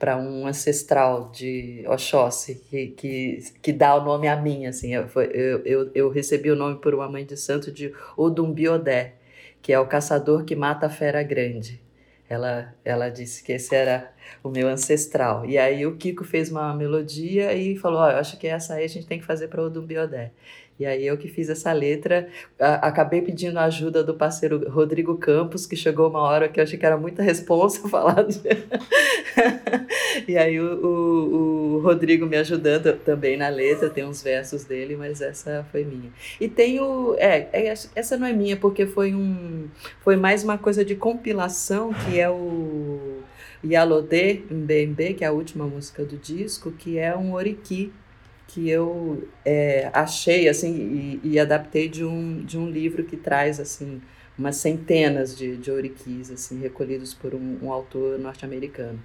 para 0.00 0.16
um 0.16 0.46
ancestral 0.46 1.30
de 1.30 1.84
Oxóssi, 1.86 2.54
que, 2.70 2.86
que, 2.88 3.38
que 3.60 3.70
dá 3.70 3.94
o 3.94 4.02
nome 4.02 4.26
a 4.28 4.34
mim, 4.34 4.64
assim. 4.64 4.94
Eu, 4.94 5.06
eu, 5.62 5.90
eu, 5.94 6.08
recebi 6.08 6.50
o 6.50 6.56
nome 6.56 6.80
por 6.80 6.94
uma 6.94 7.06
mãe 7.06 7.26
de 7.26 7.36
santo 7.36 7.70
de 7.70 7.92
Odumbiodé, 8.16 9.16
que 9.60 9.74
é 9.74 9.78
o 9.78 9.86
caçador 9.86 10.44
que 10.46 10.56
mata 10.56 10.86
a 10.86 10.90
fera 10.90 11.22
grande. 11.22 11.82
Ela, 12.30 12.74
ela 12.82 13.10
disse 13.10 13.44
que 13.44 13.52
esse 13.52 13.74
era 13.74 14.10
o 14.42 14.48
meu 14.48 14.68
ancestral. 14.68 15.44
E 15.44 15.58
aí 15.58 15.84
o 15.84 15.96
Kiko 15.96 16.24
fez 16.24 16.50
uma 16.50 16.72
melodia 16.74 17.52
e 17.52 17.76
falou: 17.76 18.00
oh, 18.00 18.08
eu 18.08 18.16
acho 18.16 18.38
que 18.38 18.46
essa 18.46 18.74
aí 18.74 18.84
a 18.84 18.88
gente 18.88 19.06
tem 19.06 19.18
que 19.18 19.26
fazer 19.26 19.48
para 19.48 19.62
Odumbiodé. 19.62 20.32
E 20.80 20.86
aí 20.86 21.06
eu 21.06 21.18
que 21.18 21.28
fiz 21.28 21.50
essa 21.50 21.70
letra, 21.74 22.26
acabei 22.58 23.20
pedindo 23.20 23.58
a 23.58 23.64
ajuda 23.64 24.02
do 24.02 24.14
parceiro 24.14 24.66
Rodrigo 24.70 25.18
Campos, 25.18 25.66
que 25.66 25.76
chegou 25.76 26.08
uma 26.08 26.22
hora 26.22 26.48
que 26.48 26.58
eu 26.58 26.64
achei 26.64 26.78
que 26.78 26.86
era 26.86 26.96
muita 26.96 27.22
responsa 27.22 27.86
falar. 27.90 28.24
De... 28.24 28.40
e 30.26 30.38
aí 30.38 30.58
o, 30.58 30.82
o, 30.82 31.74
o, 31.76 31.80
Rodrigo 31.80 32.24
me 32.24 32.38
ajudando 32.38 32.96
também 32.96 33.36
na 33.36 33.50
letra, 33.50 33.90
tem 33.90 34.06
uns 34.06 34.22
versos 34.22 34.64
dele, 34.64 34.96
mas 34.96 35.20
essa 35.20 35.66
foi 35.70 35.84
minha. 35.84 36.10
E 36.40 36.48
tem 36.48 36.80
o. 36.80 37.14
É, 37.18 37.50
é, 37.52 37.74
essa 37.94 38.16
não 38.16 38.26
é 38.26 38.32
minha, 38.32 38.56
porque 38.56 38.86
foi 38.86 39.14
um. 39.14 39.68
Foi 40.00 40.16
mais 40.16 40.42
uma 40.42 40.56
coisa 40.56 40.82
de 40.82 40.94
compilação, 40.94 41.92
que 41.92 42.18
é 42.18 42.30
o. 42.30 43.20
Yalodê 43.62 44.40
Mbembe, 44.50 45.12
que 45.12 45.24
é 45.24 45.26
a 45.26 45.32
última 45.32 45.66
música 45.66 46.02
do 46.02 46.16
disco, 46.16 46.72
que 46.72 46.96
é 46.96 47.14
um 47.14 47.34
oriki 47.34 47.92
que 48.52 48.68
eu 48.68 49.28
é, 49.44 49.90
achei 49.92 50.48
assim 50.48 51.20
e, 51.22 51.34
e, 51.34 51.38
adaptei 51.38 51.88
de 51.88 52.04
um, 52.04 52.44
de 52.44 52.58
um 52.58 52.68
livro 52.68 53.04
que 53.04 53.16
traz 53.16 53.60
assim 53.60 54.02
umas 54.36 54.56
centenas 54.56 55.36
de, 55.36 55.56
de 55.56 55.70
ouriquis 55.70 56.30
assim 56.30 56.60
recolhidos 56.60 57.14
por 57.14 57.34
um, 57.34 57.58
um 57.62 57.72
autor 57.72 58.18
norte-americano. 58.18 59.00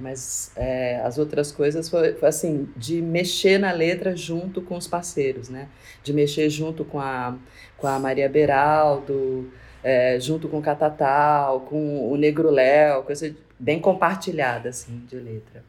Mas 0.00 0.52
é, 0.56 1.00
as 1.00 1.18
outras 1.18 1.50
coisas 1.50 1.88
foi, 1.88 2.12
foi, 2.12 2.28
assim 2.28 2.68
de 2.76 3.00
mexer 3.00 3.58
na 3.58 3.72
letra 3.72 4.14
junto 4.14 4.60
com 4.60 4.76
os 4.76 4.86
parceiros 4.86 5.48
né? 5.48 5.68
De 6.02 6.12
mexer 6.12 6.48
junto 6.50 6.84
com 6.84 7.00
a 7.00 7.36
com 7.78 7.86
a 7.86 7.98
Maria 7.98 8.28
Beraldo 8.28 9.50
é, 9.82 10.20
junto 10.20 10.48
com 10.48 10.58
o 10.58 10.62
Catatal 10.62 11.62
com 11.62 12.12
o 12.12 12.16
Negro 12.16 12.50
Léo 12.50 13.02
coisa 13.04 13.34
bem 13.58 13.80
compartilhada 13.80 14.68
assim 14.68 15.02
de 15.08 15.16
letra 15.16 15.64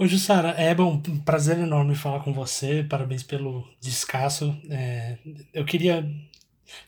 Ô, 0.00 0.06
Jussara, 0.06 0.52
é 0.52 0.74
bom, 0.74 0.94
um 1.10 1.18
prazer 1.18 1.58
enorme 1.58 1.94
falar 1.94 2.20
com 2.20 2.32
você, 2.32 2.82
parabéns 2.88 3.22
pelo 3.22 3.68
descasso. 3.78 4.56
É, 4.70 5.18
eu 5.52 5.62
queria 5.62 6.10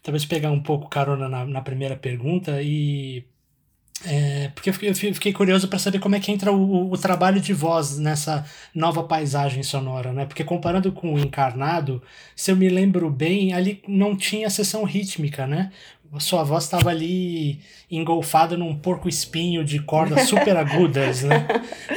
talvez 0.02 0.25
pegar 0.25 0.50
um 0.50 0.62
pouco 0.62 0.88
carona 0.88 1.28
na, 1.28 1.45
na 1.45 1.61
primeira 1.61 1.95
pergunta 1.95 2.62
e 2.62 3.23
é, 4.07 4.49
porque 4.54 4.71
eu 4.71 4.73
fiquei, 4.73 4.88
eu 4.88 4.95
fiquei 4.95 5.31
curioso 5.31 5.69
para 5.69 5.78
saber 5.78 5.99
como 5.99 6.16
é 6.16 6.21
que 6.21 6.33
entra 6.33 6.50
o, 6.50 6.90
o, 6.90 6.97
trabalho 6.97 7.38
de 7.38 7.52
voz 7.52 7.99
nessa 7.99 8.47
nova 8.75 9.04
paisagem 9.04 9.62
sonora, 9.62 10.11
né? 10.11 10.25
Porque 10.25 10.42
comparando 10.42 10.90
com 10.90 11.12
o 11.12 11.19
Encarnado, 11.19 12.02
se 12.35 12.50
eu 12.50 12.57
me 12.57 12.71
lembro 12.71 13.11
bem, 13.11 13.52
ali 13.52 13.83
não 13.87 14.16
tinha 14.16 14.49
sessão 14.49 14.85
rítmica, 14.85 15.47
né? 15.47 15.71
A 16.12 16.21
sua 16.21 16.42
voz 16.42 16.64
estava 16.64 16.90
ali 16.90 17.61
engolfada 17.90 18.57
num 18.57 18.75
porco 18.76 19.09
espinho 19.09 19.64
de 19.64 19.81
cordas 19.81 20.28
super 20.28 20.57
agudas, 20.57 21.23
né? 21.23 21.47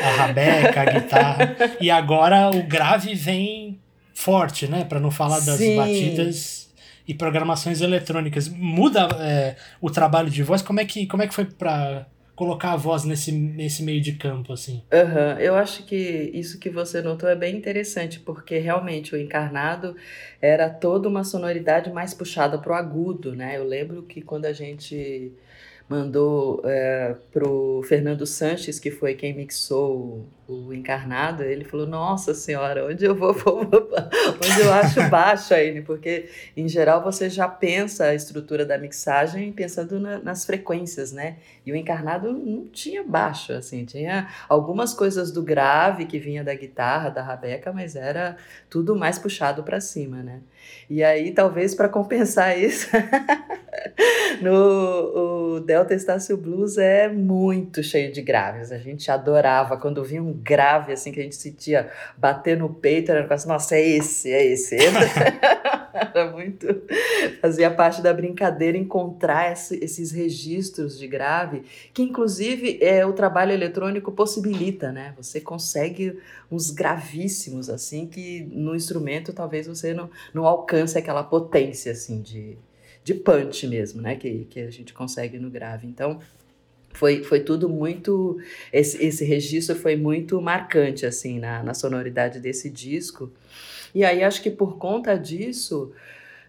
A 0.02 0.10
rabeca, 0.12 0.82
a 0.82 0.86
guitarra. 0.86 1.56
E 1.82 1.92
agora 1.92 2.50
o 2.50 2.64
grave 2.64 3.14
vem 3.14 3.80
forte, 4.14 4.68
né? 4.68 4.86
Para 4.86 5.00
não 5.00 5.12
falar 5.12 5.42
das 5.42 5.58
Sim. 5.58 5.76
batidas 5.76 6.74
e 7.06 7.14
programações 7.14 7.82
eletrônicas. 7.82 8.48
Muda 8.48 9.10
é, 9.20 9.56
o 9.82 9.90
trabalho 9.90 10.30
de 10.30 10.42
voz? 10.44 10.62
Como 10.62 10.80
é 10.80 10.86
que, 10.86 11.06
como 11.06 11.22
é 11.22 11.28
que 11.28 11.34
foi 11.34 11.46
para 11.46 12.08
colocar 12.36 12.74
a 12.74 12.76
voz 12.76 13.06
nesse, 13.06 13.32
nesse 13.32 13.82
meio 13.82 14.02
de 14.02 14.14
campo, 14.14 14.52
assim. 14.52 14.84
Uhum. 14.92 15.40
Eu 15.40 15.56
acho 15.56 15.86
que 15.86 16.32
isso 16.34 16.60
que 16.60 16.70
você 16.70 17.02
notou 17.02 17.30
é 17.30 17.36
bem 17.36 17.56
interessante, 17.56 18.20
porque 18.20 18.58
realmente 18.58 19.16
o 19.16 19.18
encarnado 19.18 19.96
era 20.42 20.70
toda 20.70 21.08
uma 21.08 21.24
sonoridade 21.24 21.92
mais 21.92 22.14
puxada 22.14 22.58
para 22.58 22.74
o 22.74 22.76
agudo, 22.76 23.36
né? 23.36 23.58
Eu 23.58 23.64
lembro 23.64 24.04
que 24.04 24.22
quando 24.22 24.46
a 24.46 24.54
gente 24.54 25.32
mandou 25.88 26.62
é, 26.66 27.16
pro 27.32 27.75
Fernando 27.86 28.26
Sanches, 28.26 28.80
que 28.80 28.92
foi 28.92 29.16
quem 29.16 29.34
mixou 29.34 30.28
o, 30.48 30.74
Encarnado, 30.74 31.44
ele 31.44 31.64
falou, 31.64 31.88
nossa 31.88 32.34
senhora, 32.34 32.86
onde 32.86 33.04
eu 33.04 33.16
vou, 33.16 33.34
vou, 33.38 33.66
vou 33.66 33.90
onde 34.36 34.62
eu 34.62 34.74
acho 34.74 35.10
baixo 35.10 35.54
aí, 35.54 35.82
porque 35.82 36.30
em 36.56 36.68
geral 36.68 37.04
você 37.04 37.30
já 37.30 37.48
pensa 37.48 38.06
a 38.06 38.14
estrutura 38.14 38.66
da 38.66 38.78
mixagem 38.78 39.52
pensando 39.52 40.00
na, 40.00 40.20
nas 40.20 40.46
frequências, 40.46 41.12
né? 41.12 41.38
E 41.66 41.72
o 41.72 41.76
Encarnado 41.76 42.32
não 42.32 42.68
tinha 42.68 43.04
baixo, 43.04 43.54
assim, 43.54 43.86
tinha 43.86 44.28
algumas 44.48 44.94
coisas 44.94 45.32
do 45.32 45.42
grave 45.42 46.06
que 46.06 46.20
vinha 46.20 46.44
da 46.44 46.54
guitarra, 46.54 47.10
da 47.10 47.24
rabeca, 47.24 47.74
mas 47.74 47.96
era 47.96 48.38
tudo 48.70 48.96
mais 48.96 49.18
puxado 49.18 49.64
para 49.64 49.80
cima, 49.80 50.22
né? 50.22 50.42
E 50.90 51.04
aí, 51.04 51.32
talvez 51.32 51.74
para 51.74 51.90
compensar 51.90 52.58
isso, 52.58 52.88
no 54.42 55.56
o 55.56 55.60
Delta 55.60 55.94
Estácio 55.94 56.36
Blues 56.38 56.78
é 56.78 57.08
muito 57.08 57.82
cheio 57.82 58.12
de 58.12 58.22
graves. 58.22 58.72
A 58.72 58.78
gente 58.78 59.10
adorava 59.10 59.78
quando 59.78 60.04
vinha 60.04 60.22
um 60.22 60.34
grave 60.34 60.94
assim 60.94 61.12
que 61.12 61.20
a 61.20 61.24
gente 61.24 61.36
sentia 61.36 61.90
bater 62.18 62.58
no 62.58 62.70
peito, 62.70 63.12
era 63.12 63.26
quase, 63.26 63.48
nossa, 63.48 63.76
é 63.76 63.88
esse, 63.88 64.32
é 64.32 64.46
esse. 64.46 64.76
era 65.94 66.32
muito 66.32 66.68
fazia 67.42 67.72
parte 67.72 68.02
da 68.02 68.14
brincadeira 68.14 68.78
encontrar 68.78 69.52
esse, 69.52 69.78
esses 69.84 70.12
registros 70.12 70.98
de 70.98 71.08
grave, 71.08 71.64
que 71.94 72.02
inclusive 72.02 72.80
é 72.82 73.06
o 73.06 73.14
trabalho 73.14 73.52
eletrônico 73.52 74.12
possibilita, 74.12 74.92
né? 74.92 75.14
Você 75.18 75.40
consegue 75.40 76.20
uns 76.52 76.70
gravíssimos 76.72 77.70
assim 77.70 78.08
que 78.08 78.48
no 78.52 78.76
instrumento 78.76 79.34
talvez 79.34 79.68
você 79.68 79.94
não, 79.94 80.10
não 80.34 80.46
alcance 80.46 80.98
aquela 80.98 81.24
potência 81.24 81.92
assim 81.92 82.22
de, 82.22 82.58
de 83.06 83.14
punch 83.14 83.68
mesmo, 83.68 84.02
né? 84.02 84.16
Que, 84.16 84.48
que 84.50 84.60
a 84.62 84.72
gente 84.72 84.92
consegue 84.92 85.38
no 85.38 85.52
grave. 85.52 85.86
Então 85.86 86.20
foi, 86.92 87.24
foi 87.24 87.40
tudo 87.40 87.70
muito. 87.70 88.40
Esse, 88.74 89.06
esse 89.06 89.24
registro 89.24 89.76
foi 89.76 89.96
muito 89.96 90.42
marcante, 90.42 91.06
assim, 91.06 91.40
na, 91.40 91.62
na 91.62 91.76
sonoridade 91.76 92.40
desse 92.40 92.68
disco. 92.68 93.32
E 93.94 94.04
aí, 94.04 94.24
acho 94.24 94.42
que 94.42 94.50
por 94.50 94.80
conta 94.80 95.16
disso, 95.16 95.94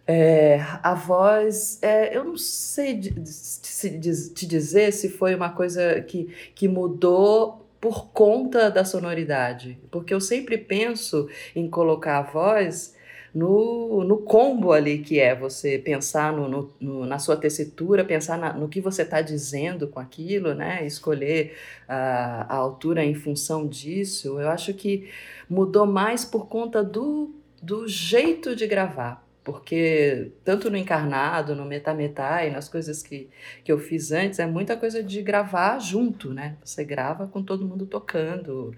é, 0.06 0.58
a 0.82 0.94
voz, 0.94 1.78
é, 1.82 2.16
eu 2.16 2.24
não 2.24 2.38
sei 2.38 2.98
te 3.00 4.46
dizer 4.46 4.94
se 4.94 5.10
foi 5.10 5.34
uma 5.34 5.50
coisa 5.50 6.00
que, 6.00 6.34
que 6.54 6.66
mudou 6.66 7.66
por 7.78 8.08
conta 8.08 8.70
da 8.70 8.82
sonoridade, 8.82 9.78
porque 9.90 10.14
eu 10.14 10.20
sempre 10.22 10.56
penso 10.56 11.28
em 11.54 11.68
colocar 11.68 12.18
a 12.18 12.22
voz 12.22 12.95
no, 13.36 14.02
no 14.02 14.16
combo 14.16 14.72
ali 14.72 14.96
que 14.96 15.20
é 15.20 15.34
você 15.34 15.78
pensar 15.78 16.32
no, 16.32 16.48
no, 16.48 16.74
no 16.80 17.04
na 17.04 17.18
sua 17.18 17.36
tessitura, 17.36 18.02
pensar 18.02 18.38
na, 18.38 18.54
no 18.54 18.66
que 18.66 18.80
você 18.80 19.02
está 19.02 19.20
dizendo 19.20 19.88
com 19.88 20.00
aquilo, 20.00 20.54
né? 20.54 20.86
Escolher 20.86 21.54
a, 21.86 22.46
a 22.48 22.56
altura 22.56 23.04
em 23.04 23.14
função 23.14 23.68
disso. 23.68 24.40
Eu 24.40 24.48
acho 24.48 24.72
que 24.72 25.10
mudou 25.50 25.84
mais 25.84 26.24
por 26.24 26.48
conta 26.48 26.82
do, 26.82 27.34
do 27.62 27.86
jeito 27.86 28.56
de 28.56 28.66
gravar. 28.66 29.22
Porque 29.44 30.32
tanto 30.42 30.70
no 30.70 30.76
encarnado, 30.78 31.54
no 31.54 31.66
metametá 31.66 32.46
e 32.46 32.50
nas 32.50 32.70
coisas 32.70 33.02
que, 33.02 33.28
que 33.62 33.70
eu 33.70 33.78
fiz 33.78 34.12
antes, 34.12 34.38
é 34.38 34.46
muita 34.46 34.78
coisa 34.78 35.02
de 35.02 35.20
gravar 35.20 35.78
junto, 35.78 36.32
né? 36.32 36.56
Você 36.64 36.82
grava 36.84 37.26
com 37.26 37.42
todo 37.42 37.66
mundo 37.66 37.84
tocando. 37.84 38.74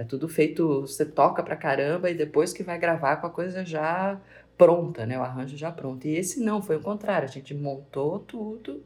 É 0.00 0.04
tudo 0.04 0.26
feito, 0.30 0.80
você 0.80 1.04
toca 1.04 1.42
pra 1.42 1.54
caramba 1.54 2.10
e 2.10 2.14
depois 2.14 2.54
que 2.54 2.62
vai 2.62 2.78
gravar 2.78 3.16
com 3.16 3.26
a 3.26 3.30
coisa 3.30 3.62
já 3.66 4.18
pronta, 4.56 5.04
né? 5.04 5.18
O 5.18 5.22
arranjo 5.22 5.58
já 5.58 5.70
pronto. 5.70 6.06
E 6.06 6.16
esse 6.16 6.40
não, 6.40 6.62
foi 6.62 6.76
o 6.76 6.80
contrário. 6.80 7.28
A 7.28 7.30
gente 7.30 7.54
montou 7.54 8.18
tudo, 8.18 8.82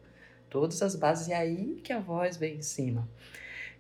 todas 0.51 0.83
as 0.83 0.97
bases, 0.97 1.29
e 1.29 1.33
aí 1.33 1.81
que 1.85 1.93
a 1.93 2.01
voz 2.01 2.37
veio 2.37 2.57
em 2.57 2.63
cima. 2.63 3.09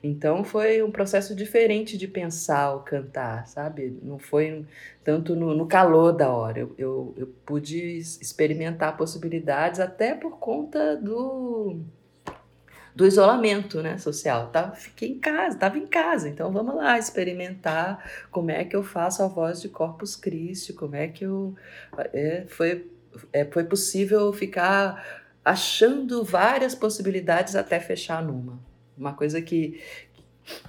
Então 0.00 0.44
foi 0.44 0.80
um 0.80 0.92
processo 0.92 1.34
diferente 1.34 1.98
de 1.98 2.06
pensar 2.06 2.76
o 2.76 2.84
cantar, 2.84 3.48
sabe? 3.48 3.98
Não 4.00 4.16
foi 4.16 4.64
tanto 5.02 5.34
no, 5.34 5.56
no 5.56 5.66
calor 5.66 6.12
da 6.12 6.30
hora. 6.30 6.60
Eu, 6.60 6.74
eu, 6.78 7.14
eu 7.16 7.26
pude 7.44 7.98
experimentar 7.98 8.96
possibilidades 8.96 9.80
até 9.80 10.14
por 10.14 10.38
conta 10.38 10.96
do 10.96 11.80
do 12.94 13.06
isolamento 13.06 13.82
né, 13.82 13.98
social. 13.98 14.48
Tá, 14.48 14.70
fiquei 14.72 15.10
em 15.10 15.18
casa, 15.18 15.56
estava 15.56 15.78
em 15.78 15.86
casa, 15.86 16.28
então 16.28 16.52
vamos 16.52 16.74
lá 16.76 16.98
experimentar 16.98 18.02
como 18.30 18.50
é 18.50 18.64
que 18.64 18.76
eu 18.76 18.82
faço 18.82 19.22
a 19.22 19.26
voz 19.26 19.60
de 19.60 19.68
Corpus 19.68 20.14
Christi, 20.14 20.72
como 20.72 20.94
é 20.94 21.08
que 21.08 21.24
eu. 21.24 21.54
É, 22.12 22.44
foi, 22.46 22.86
é, 23.32 23.44
foi 23.44 23.64
possível 23.64 24.32
ficar 24.32 25.24
achando 25.44 26.24
várias 26.24 26.74
possibilidades 26.74 27.56
até 27.56 27.80
fechar 27.80 28.22
numa. 28.22 28.58
Uma 28.96 29.12
coisa 29.12 29.42
que, 29.42 29.80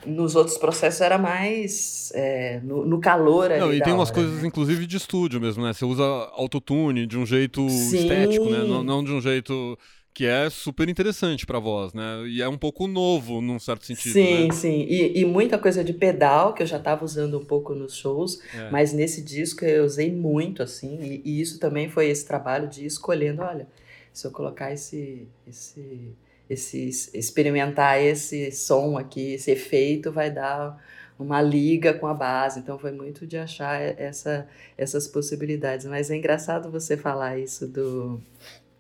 nos 0.06 0.36
outros 0.36 0.58
processos 0.58 1.02
era 1.02 1.18
mais 1.18 2.12
é, 2.16 2.60
no, 2.64 2.86
no, 2.86 3.00
calor 3.00 3.52
ali 3.52 3.60
Não, 3.60 3.74
e 3.74 3.82
tem 3.82 3.94
umas 3.94 4.10
hora, 4.10 4.16
coisas, 4.16 4.42
né? 4.42 4.48
inclusive, 4.48 4.88
de 4.88 4.98
estúdio 4.98 5.40
mesmo, 5.42 5.64
né? 5.64 5.74
Você 5.74 5.84
usa 5.84 6.04
autotune 6.04 7.06
de 7.06 7.18
um 7.18 7.26
jeito 7.26 7.68
Sim. 7.70 7.98
estético, 7.98 8.50
né? 8.50 8.60
Não, 8.60 8.84
não 8.84 9.04
de 9.04 9.12
um 9.12 9.22
jeito 9.22 9.78
que 10.16 10.26
é 10.26 10.50
super 10.50 10.88
interessante 10.88 11.46
para 11.46 11.60
voz, 11.60 11.94
né? 11.94 12.24
E 12.26 12.42
é 12.42 12.48
um 12.48 12.58
pouco 12.58 12.88
novo, 12.88 13.42
num 13.42 13.60
certo 13.60 13.86
sentido. 13.86 14.14
Sim, 14.14 14.48
né? 14.48 14.54
sim. 14.54 14.86
E, 14.88 15.20
e, 15.20 15.26
muita 15.26 15.60
coisa 15.60 15.84
de 15.84 15.92
pedal, 15.92 16.54
que 16.54 16.64
eu 16.64 16.68
já 16.68 16.78
estava 16.78 17.04
usando 17.04 17.38
um 17.38 17.44
pouco 17.44 17.76
nos 17.76 17.98
shows, 17.98 18.40
É. 18.54 18.72
mas 18.72 18.94
nesse 18.94 19.22
disco 19.22 19.66
eu 19.66 19.84
usei 19.84 20.10
muito, 20.14 20.64
assim, 20.64 20.98
e, 21.02 21.22
e 21.26 21.42
isso 21.42 21.60
também 21.60 21.90
foi 21.90 22.08
esse 22.08 22.26
trabalho 22.26 22.70
de 22.70 22.84
ir 22.84 22.86
escolhendo, 22.86 23.42
olha, 23.42 23.68
se 24.14 24.26
eu 24.26 24.32
colocar 24.32 24.72
esse, 24.72 25.28
esse, 25.46 26.14
esse, 26.50 27.10
experimentar 27.14 28.02
esse 28.02 28.54
som 28.54 28.98
aqui, 28.98 29.34
esse 29.34 29.52
efeito, 29.52 30.14
vai 30.14 30.32
dar 30.32 30.82
uma 31.20 31.42
liga 31.42 31.94
com 31.94 32.08
a 32.08 32.14
base. 32.14 32.62
Então 32.62 32.80
foi 32.80 32.94
muito 32.94 33.28
de 33.28 33.36
achar 33.38 33.82
essa, 33.82 34.48
essas 34.78 35.10
possibilidades. 35.10 35.86
Mas 35.86 36.10
é 36.10 36.16
engraçado 36.16 36.72
você 36.72 36.96
falar 36.96 37.38
isso 37.38 37.68
do 37.68 38.22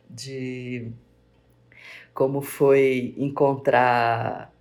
de 0.10 0.92
como 2.15 2.41
foi 2.41 3.13
encontrar 3.17 4.51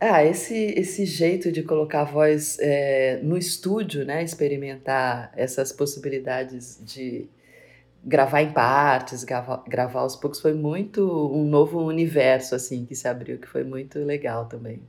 ah, 0.00 0.24
esse, 0.24 0.54
esse 0.54 1.04
jeito 1.04 1.52
de 1.52 1.62
colocar 1.62 2.00
a 2.00 2.04
voz 2.04 2.56
é, 2.58 3.20
no 3.22 3.36
estúdio, 3.36 4.06
né? 4.06 4.24
Experimentar 4.24 5.30
essas 5.36 5.70
possibilidades 5.70 6.80
de 6.82 7.28
gravar 8.02 8.40
em 8.40 8.50
partes, 8.50 9.22
gravar, 9.22 9.62
gravar 9.68 10.00
aos 10.00 10.16
poucos, 10.16 10.40
foi 10.40 10.54
muito 10.54 11.30
um 11.30 11.44
novo 11.44 11.78
universo, 11.82 12.54
assim, 12.54 12.86
que 12.86 12.94
se 12.94 13.06
abriu, 13.06 13.36
que 13.38 13.46
foi 13.46 13.62
muito 13.62 13.98
legal 13.98 14.46
também. 14.46 14.80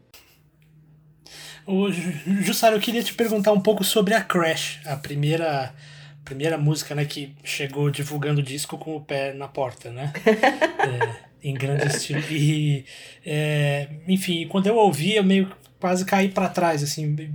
Ô, 1.67 1.91
Jussara, 1.91 2.77
eu 2.77 2.79
queria 2.79 3.03
te 3.03 3.13
perguntar 3.13 3.51
um 3.51 3.59
pouco 3.59 3.83
sobre 3.83 4.13
a 4.13 4.23
Crash, 4.23 4.79
a 4.85 4.95
primeira 4.95 5.75
primeira 6.23 6.57
música, 6.57 6.95
né, 6.95 7.03
que 7.03 7.35
chegou 7.43 7.89
divulgando 7.89 8.39
o 8.39 8.43
disco 8.43 8.77
com 8.77 8.95
o 8.95 9.01
pé 9.01 9.33
na 9.33 9.49
porta, 9.49 9.91
né? 9.91 10.13
é 11.27 11.30
em 11.43 11.53
grande 11.53 11.87
estilo. 11.87 12.21
E, 12.29 12.85
é, 13.25 13.87
enfim, 14.07 14.47
quando 14.47 14.67
eu 14.67 14.75
ouvi, 14.75 15.15
eu 15.15 15.23
meio 15.23 15.51
quase 15.79 16.05
caí 16.05 16.29
para 16.29 16.47
trás, 16.49 16.83
assim, 16.83 17.33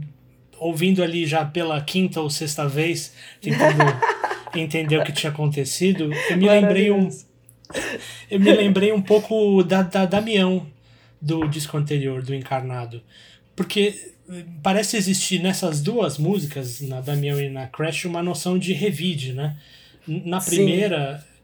ouvindo 0.58 1.02
ali 1.02 1.26
já 1.26 1.44
pela 1.44 1.80
quinta 1.80 2.20
ou 2.20 2.30
sexta 2.30 2.68
vez, 2.68 3.12
tentando 3.40 3.82
entender 4.54 4.98
o 4.98 5.04
que 5.04 5.12
tinha 5.12 5.30
acontecido, 5.30 6.10
eu 6.30 6.36
me 6.36 6.48
lembrei 6.48 6.90
um. 6.90 7.08
Eu 8.30 8.38
me 8.38 8.52
lembrei 8.52 8.92
um 8.92 9.02
pouco 9.02 9.62
da, 9.64 9.82
da 9.82 10.06
Damião 10.06 10.66
do 11.20 11.48
disco 11.48 11.76
anterior, 11.76 12.22
do 12.22 12.32
Encarnado. 12.32 13.02
Porque 13.56 14.12
parece 14.62 14.96
existir 14.96 15.40
nessas 15.40 15.80
duas 15.80 16.16
músicas, 16.16 16.80
na 16.80 17.00
Damião 17.00 17.40
e 17.40 17.48
na 17.48 17.66
Crash, 17.66 18.04
uma 18.04 18.22
noção 18.22 18.56
de 18.56 18.72
revide, 18.72 19.32
né? 19.32 19.56
Na 20.06 20.40
primeira, 20.40 21.18
Sim 21.18 21.35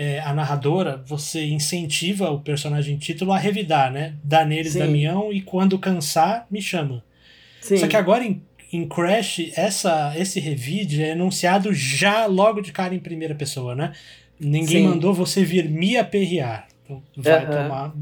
é, 0.00 0.20
a 0.20 0.32
narradora, 0.32 1.02
você 1.04 1.44
incentiva 1.44 2.30
o 2.30 2.38
personagem 2.38 2.96
título 2.96 3.32
a 3.32 3.38
revidar, 3.38 3.90
né? 3.90 4.14
Dá 4.22 4.44
neles 4.44 4.74
Sim. 4.74 4.78
Damião 4.78 5.32
e 5.32 5.40
quando 5.40 5.76
cansar, 5.76 6.46
me 6.48 6.62
chama. 6.62 7.02
Sim. 7.60 7.78
Só 7.78 7.88
que 7.88 7.96
agora 7.96 8.22
em, 8.24 8.40
em 8.72 8.86
Crash, 8.88 9.50
essa, 9.56 10.14
esse 10.16 10.38
revide 10.38 11.02
é 11.02 11.10
enunciado 11.10 11.74
já 11.74 12.26
logo 12.26 12.60
de 12.60 12.70
cara 12.70 12.94
em 12.94 13.00
primeira 13.00 13.34
pessoa, 13.34 13.74
né? 13.74 13.92
Ninguém 14.38 14.82
Sim. 14.82 14.88
mandou 14.88 15.12
você 15.12 15.42
vir 15.42 15.68
me 15.68 15.96
aperrear. 15.96 16.68
Então 16.84 17.02
vai 17.16 17.44
Aham. 17.44 17.50
tomar 17.64 17.94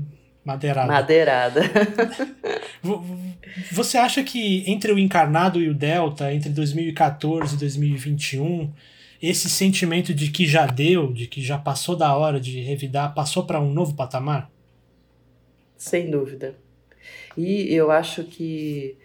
madeirada. 0.44 0.92
Madeirada. 0.92 1.60
Vo- 2.82 3.02
Você 3.72 3.96
acha 3.96 4.22
que 4.22 4.62
entre 4.70 4.92
o 4.92 4.98
Encarnado 4.98 5.62
e 5.62 5.68
o 5.70 5.74
Delta, 5.74 6.30
entre 6.34 6.50
2014 6.50 7.54
e 7.54 7.58
2021, 7.58 8.70
esse 9.20 9.48
sentimento 9.48 10.14
de 10.14 10.30
que 10.30 10.46
já 10.46 10.66
deu, 10.66 11.12
de 11.12 11.26
que 11.26 11.42
já 11.42 11.58
passou 11.58 11.96
da 11.96 12.16
hora 12.16 12.40
de 12.40 12.60
revidar, 12.60 13.14
passou 13.14 13.44
para 13.44 13.60
um 13.60 13.72
novo 13.72 13.94
patamar? 13.94 14.50
Sem 15.76 16.10
dúvida. 16.10 16.54
E 17.36 17.72
eu 17.74 17.90
acho 17.90 18.24
que 18.24 18.96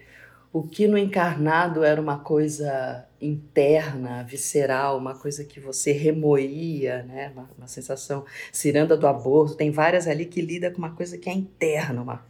o 0.52 0.62
que 0.62 0.86
no 0.86 0.98
encarnado 0.98 1.82
era 1.82 2.00
uma 2.00 2.18
coisa 2.18 3.06
interna, 3.20 4.22
visceral, 4.22 4.98
uma 4.98 5.14
coisa 5.14 5.44
que 5.44 5.58
você 5.58 5.92
remoía, 5.92 7.02
né? 7.04 7.30
uma, 7.32 7.50
uma 7.56 7.66
sensação 7.66 8.26
ciranda 8.52 8.96
do 8.96 9.06
aborto. 9.06 9.56
Tem 9.56 9.70
várias 9.70 10.06
ali 10.06 10.26
que 10.26 10.42
lida 10.42 10.70
com 10.70 10.78
uma 10.78 10.94
coisa 10.94 11.16
que 11.16 11.30
é 11.30 11.32
interna, 11.32 12.02
uma, 12.02 12.26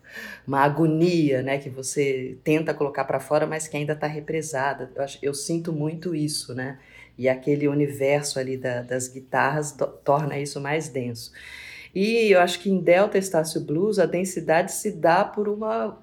uma 0.47 0.61
agonia 0.61 1.43
né? 1.43 1.59
que 1.59 1.69
você 1.69 2.39
tenta 2.45 2.73
colocar 2.73 3.05
para 3.05 3.19
fora, 3.19 3.45
mas 3.45 3.67
que 3.67 3.77
ainda 3.77 3.95
está 3.95 4.07
represada. 4.07 4.91
Eu, 4.95 5.03
acho, 5.03 5.19
eu 5.21 5.35
sinto 5.35 5.73
muito 5.73 6.15
isso, 6.15 6.55
né? 6.55 6.79
E 7.19 7.29
aquele 7.29 7.69
universo 7.69 8.39
ali 8.39 8.57
da, 8.57 8.83
das 8.83 9.09
guitarras 9.09 9.73
to- 9.73 9.87
torna 10.05 10.39
isso 10.39 10.61
mais 10.61 10.89
denso. 10.89 11.33
E 11.95 12.33
eu 12.33 12.41
acho 12.41 12.59
que 12.61 12.71
em 12.71 12.79
Delta 12.81 13.19
Estácio 13.19 13.61
Blues 13.61 13.99
a 13.99 14.07
densidade 14.07 14.73
se 14.73 14.93
dá 14.93 15.25
por 15.25 15.49
uma 15.49 15.99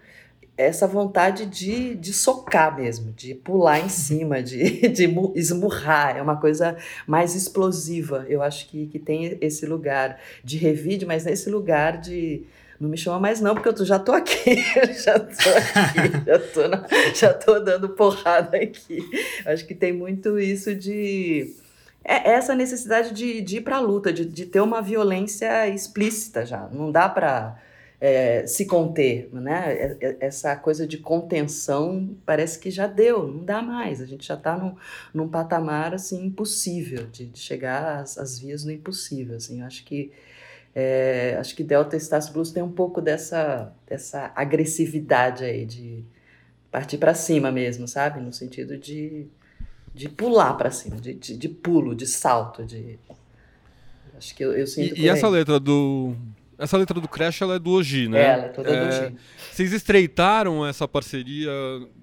essa 0.57 0.85
vontade 0.85 1.45
de, 1.45 1.95
de 1.95 2.11
socar 2.11 2.75
mesmo, 2.75 3.13
de 3.13 3.33
pular 3.33 3.79
em 3.79 3.87
cima, 3.87 4.43
de, 4.43 4.89
de 4.89 5.07
mu- 5.07 5.31
esmurrar. 5.33 6.17
É 6.17 6.21
uma 6.21 6.35
coisa 6.35 6.75
mais 7.07 7.33
explosiva. 7.33 8.25
Eu 8.27 8.41
acho 8.43 8.67
que, 8.67 8.87
que 8.87 8.99
tem 8.99 9.37
esse 9.39 9.65
lugar 9.65 10.19
de 10.43 10.57
revide, 10.57 11.05
mas 11.05 11.23
nesse 11.23 11.49
lugar 11.49 11.97
de. 11.97 12.43
Não 12.79 12.87
me 12.89 12.97
chama 12.97 13.19
mais 13.19 13.41
não, 13.41 13.53
porque 13.55 13.67
eu 13.69 13.85
já 13.85 13.99
tô 13.99 14.13
aqui, 14.13 14.55
já 15.03 15.19
tô 15.19 15.49
aqui, 15.49 16.25
já 16.25 16.39
tô, 16.39 16.67
na- 16.67 16.87
já 17.13 17.33
tô 17.33 17.59
dando 17.59 17.89
porrada 17.89 18.57
aqui. 18.57 18.99
Acho 19.45 19.65
que 19.67 19.75
tem 19.75 19.91
muito 19.91 20.39
isso 20.39 20.73
de 20.73 21.53
é 22.03 22.31
essa 22.31 22.55
necessidade 22.55 23.13
de, 23.13 23.41
de 23.41 23.57
ir 23.57 23.61
para 23.61 23.75
a 23.77 23.79
luta, 23.81 24.13
de, 24.13 24.23
de 24.25 24.45
ter 24.45 24.61
uma 24.61 24.81
violência 24.81 25.67
explícita 25.67 26.45
já. 26.45 26.67
Não 26.71 26.89
dá 26.91 27.09
para 27.09 27.57
se 28.47 28.65
conter, 28.65 29.29
né? 29.33 29.73
É- 29.73 29.97
é- 30.01 30.17
Essa 30.21 30.55
coisa 30.55 30.87
de 30.87 30.97
contenção 30.97 32.15
parece 32.25 32.57
que 32.59 32.71
já 32.71 32.87
deu, 32.87 33.27
não 33.27 33.43
dá 33.43 33.61
mais. 33.61 34.01
A 34.01 34.05
gente 34.05 34.25
já 34.25 34.35
está 34.35 34.57
num, 34.57 34.75
num 35.13 35.27
patamar 35.27 35.93
assim 35.93 36.25
impossível 36.25 37.07
de, 37.07 37.25
de 37.25 37.39
chegar 37.39 37.99
às, 37.99 38.17
às 38.17 38.39
vias 38.39 38.63
do 38.63 38.71
impossível. 38.71 39.35
Assim. 39.35 39.59
Eu 39.59 39.65
acho 39.67 39.83
que 39.83 40.11
é, 40.73 41.35
acho 41.39 41.55
que 41.55 41.63
Delta 41.63 41.95
Estácio 41.95 42.33
Blues 42.33 42.51
tem 42.51 42.63
um 42.63 42.71
pouco 42.71 43.01
dessa, 43.01 43.73
dessa 43.87 44.31
agressividade 44.35 45.43
aí 45.43 45.65
de 45.65 46.03
partir 46.71 46.97
para 46.97 47.13
cima 47.13 47.51
mesmo, 47.51 47.87
sabe? 47.87 48.19
No 48.19 48.31
sentido 48.31 48.77
de 48.77 49.27
de 49.93 50.07
pular 50.07 50.53
para 50.53 50.71
cima, 50.71 50.97
de, 50.97 51.13
de, 51.13 51.35
de 51.35 51.49
pulo, 51.49 51.95
de 51.95 52.05
salto, 52.05 52.63
de 52.63 52.97
acho 54.17 54.35
que 54.35 54.43
eu, 54.43 54.53
eu 54.53 54.67
sinto 54.67 54.95
E, 54.95 55.01
e 55.01 55.09
essa 55.09 55.27
letra 55.27 55.59
do. 55.59 56.15
Essa 56.57 56.77
letra 56.77 56.99
do 56.99 57.07
Crash 57.07 57.41
ela 57.41 57.55
é 57.55 57.59
do 57.59 57.71
Oji, 57.71 58.09
né? 58.09 58.33
Ela 58.33 58.45
é 58.45 58.49
toda 58.49 58.69
do 58.69 58.87
Oji. 58.87 59.15
Vocês 59.51 59.71
estreitaram 59.71 60.65
essa 60.65 60.87
parceria 60.87 61.49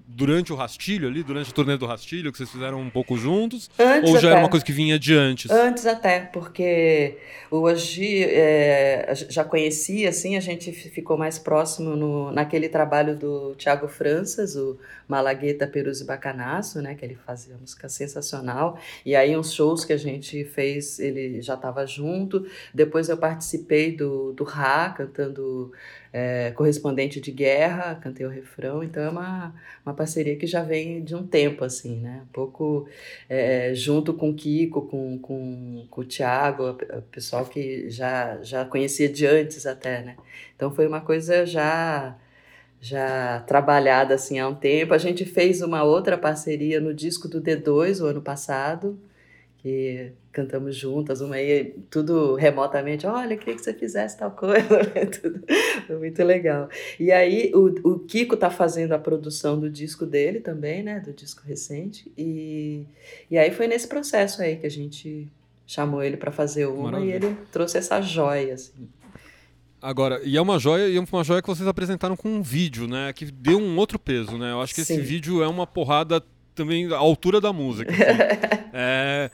durante 0.07 0.53
o 0.53 0.55
Rastilho 0.55 1.07
ali, 1.07 1.21
durante 1.21 1.51
o 1.51 1.53
turnê 1.53 1.77
do 1.77 1.85
Rastilho, 1.85 2.31
que 2.31 2.37
vocês 2.37 2.49
fizeram 2.49 2.79
um 2.79 2.89
pouco 2.89 3.17
juntos? 3.17 3.69
Antes 3.77 4.09
ou 4.09 4.19
já 4.19 4.29
era 4.29 4.37
até. 4.37 4.43
uma 4.45 4.49
coisa 4.49 4.65
que 4.65 4.71
vinha 4.71 4.97
de 4.97 5.13
antes? 5.13 5.51
Antes 5.51 5.85
até, 5.85 6.21
porque 6.21 7.17
o 7.51 7.61
Oji 7.63 8.23
é, 8.23 9.13
já 9.29 9.43
conhecia, 9.43 10.09
assim, 10.09 10.37
a 10.37 10.39
gente 10.39 10.71
ficou 10.71 11.17
mais 11.17 11.37
próximo 11.37 11.95
no, 11.95 12.31
naquele 12.31 12.69
trabalho 12.69 13.17
do 13.17 13.53
Tiago 13.55 13.89
Franças, 13.89 14.55
o 14.55 14.79
Malagueta, 15.07 15.67
Perus 15.67 15.99
e 15.99 16.05
Bacanaço, 16.05 16.81
né, 16.81 16.95
que 16.95 17.03
ele 17.03 17.15
fazia 17.25 17.55
música 17.59 17.89
sensacional, 17.89 18.79
e 19.05 19.13
aí 19.13 19.35
uns 19.35 19.53
shows 19.53 19.83
que 19.83 19.91
a 19.91 19.97
gente 19.97 20.45
fez, 20.45 20.99
ele 20.99 21.41
já 21.41 21.55
estava 21.55 21.85
junto, 21.85 22.45
depois 22.73 23.09
eu 23.09 23.17
participei 23.17 23.95
do, 23.95 24.31
do 24.31 24.45
Rá, 24.45 24.89
cantando 24.89 25.71
é, 26.17 26.51
Correspondente 26.55 27.21
de 27.21 27.31
Guerra, 27.31 27.93
cantei 28.01 28.25
o 28.25 28.29
refrão, 28.29 28.83
então 28.83 29.03
é 29.03 29.09
uma, 29.09 29.53
uma 29.85 29.93
parceria 29.93 30.35
que 30.35 30.47
já 30.47 30.63
vem 30.63 31.03
de 31.03 31.15
um 31.15 31.25
tempo, 31.25 31.63
assim, 31.63 31.97
né, 31.97 32.21
um 32.23 32.33
pouco 32.33 32.87
é, 33.29 33.71
junto 33.75 34.15
com 34.15 34.31
o 34.31 34.33
Kiko, 34.33 34.81
com, 34.87 35.19
com, 35.19 35.85
com 35.91 36.01
o 36.01 36.03
Thiago, 36.03 36.71
o 36.71 37.01
pessoal 37.11 37.45
que 37.45 37.87
já, 37.91 38.41
já 38.41 38.65
conhecia 38.65 39.07
de 39.07 39.27
antes 39.27 39.67
até, 39.67 40.01
né? 40.01 40.15
Então 40.55 40.71
foi 40.71 40.87
uma 40.87 41.01
coisa 41.01 41.45
já 41.45 42.17
já 42.79 43.39
trabalhada 43.47 44.13
assim 44.15 44.39
há 44.39 44.47
um 44.47 44.55
tempo. 44.55 44.93
A 44.93 44.97
gente 44.99 45.25
fez 45.25 45.61
uma 45.61 45.83
outra 45.83 46.17
parceria 46.17 46.79
no 46.79 46.93
disco 46.93 47.27
do 47.27 47.41
D2 47.41 48.01
o 48.01 48.05
ano 48.05 48.21
passado, 48.21 48.99
que 49.57 50.11
cantamos 50.31 50.75
juntas, 50.75 51.19
uma 51.19 51.35
aí, 51.35 51.75
tudo 51.89 52.35
remotamente, 52.35 53.07
olha, 53.07 53.35
queria 53.35 53.55
que 53.55 53.61
você 53.61 53.73
fizesse 53.73 54.17
tal 54.17 54.31
coisa, 54.31 54.67
tudo, 55.21 55.43
foi 55.87 55.97
muito 55.97 56.23
legal. 56.23 56.69
E 56.99 57.11
aí 57.11 57.51
o, 57.55 57.65
o 57.89 57.99
Kiko 57.99 58.37
tá 58.37 58.49
fazendo 58.49 58.93
a 58.93 58.99
produção 58.99 59.59
do 59.59 59.69
disco 59.69 60.05
dele 60.05 60.39
também, 60.39 60.83
né, 60.83 60.99
do 60.99 61.11
disco 61.11 61.41
recente, 61.45 62.11
e, 62.17 62.85
e 63.31 63.37
aí 63.37 63.51
foi 63.51 63.67
nesse 63.67 63.87
processo 63.87 64.41
aí 64.41 64.57
que 64.57 64.67
a 64.67 64.71
gente 64.71 65.27
chamou 65.65 66.03
ele 66.03 66.17
para 66.17 66.31
fazer 66.31 66.67
uma 66.67 66.91
Maravilha. 66.91 67.11
e 67.11 67.15
ele 67.15 67.37
trouxe 67.51 67.77
essa 67.77 67.99
joia, 68.01 68.53
assim. 68.53 68.87
Agora, 69.81 70.21
e 70.23 70.37
é 70.37 70.41
uma 70.41 70.57
joia, 70.57 70.87
e 70.87 70.97
é 70.97 70.99
uma 70.99 71.23
joia 71.23 71.41
que 71.41 71.47
vocês 71.47 71.67
apresentaram 71.67 72.15
com 72.15 72.29
um 72.29 72.41
vídeo, 72.41 72.87
né? 72.87 73.13
Que 73.13 73.25
deu 73.25 73.59
um 73.59 73.77
outro 73.77 73.99
peso, 73.99 74.37
né? 74.37 74.51
Eu 74.51 74.61
acho 74.61 74.73
que 74.73 74.83
Sim. 74.83 74.95
esse 74.95 75.01
vídeo 75.03 75.43
é 75.43 75.47
uma 75.47 75.67
porrada 75.67 76.23
também 76.57 76.91
à 76.91 76.97
altura 76.97 77.39
da 77.39 77.53
música. 77.53 77.91
Assim. 77.91 78.03
é, 78.73 79.31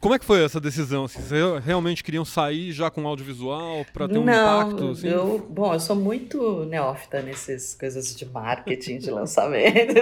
como 0.00 0.14
é 0.14 0.18
que 0.18 0.24
foi 0.24 0.44
essa 0.44 0.60
decisão? 0.60 1.04
Assim, 1.04 1.20
vocês 1.20 1.64
realmente 1.64 2.04
queriam 2.04 2.24
sair 2.24 2.70
já 2.70 2.90
com 2.90 3.06
audiovisual 3.06 3.84
para 3.92 4.06
ter 4.06 4.18
um 4.18 4.24
Não, 4.24 4.62
impacto? 4.62 4.90
Assim? 4.90 5.08
Eu, 5.08 5.44
bom, 5.50 5.72
eu 5.72 5.80
sou 5.80 5.96
muito 5.96 6.64
neófita 6.66 7.22
nessas 7.22 7.74
coisas 7.74 8.14
de 8.14 8.24
marketing, 8.26 8.98
de 8.98 9.10
lançamento. 9.10 9.94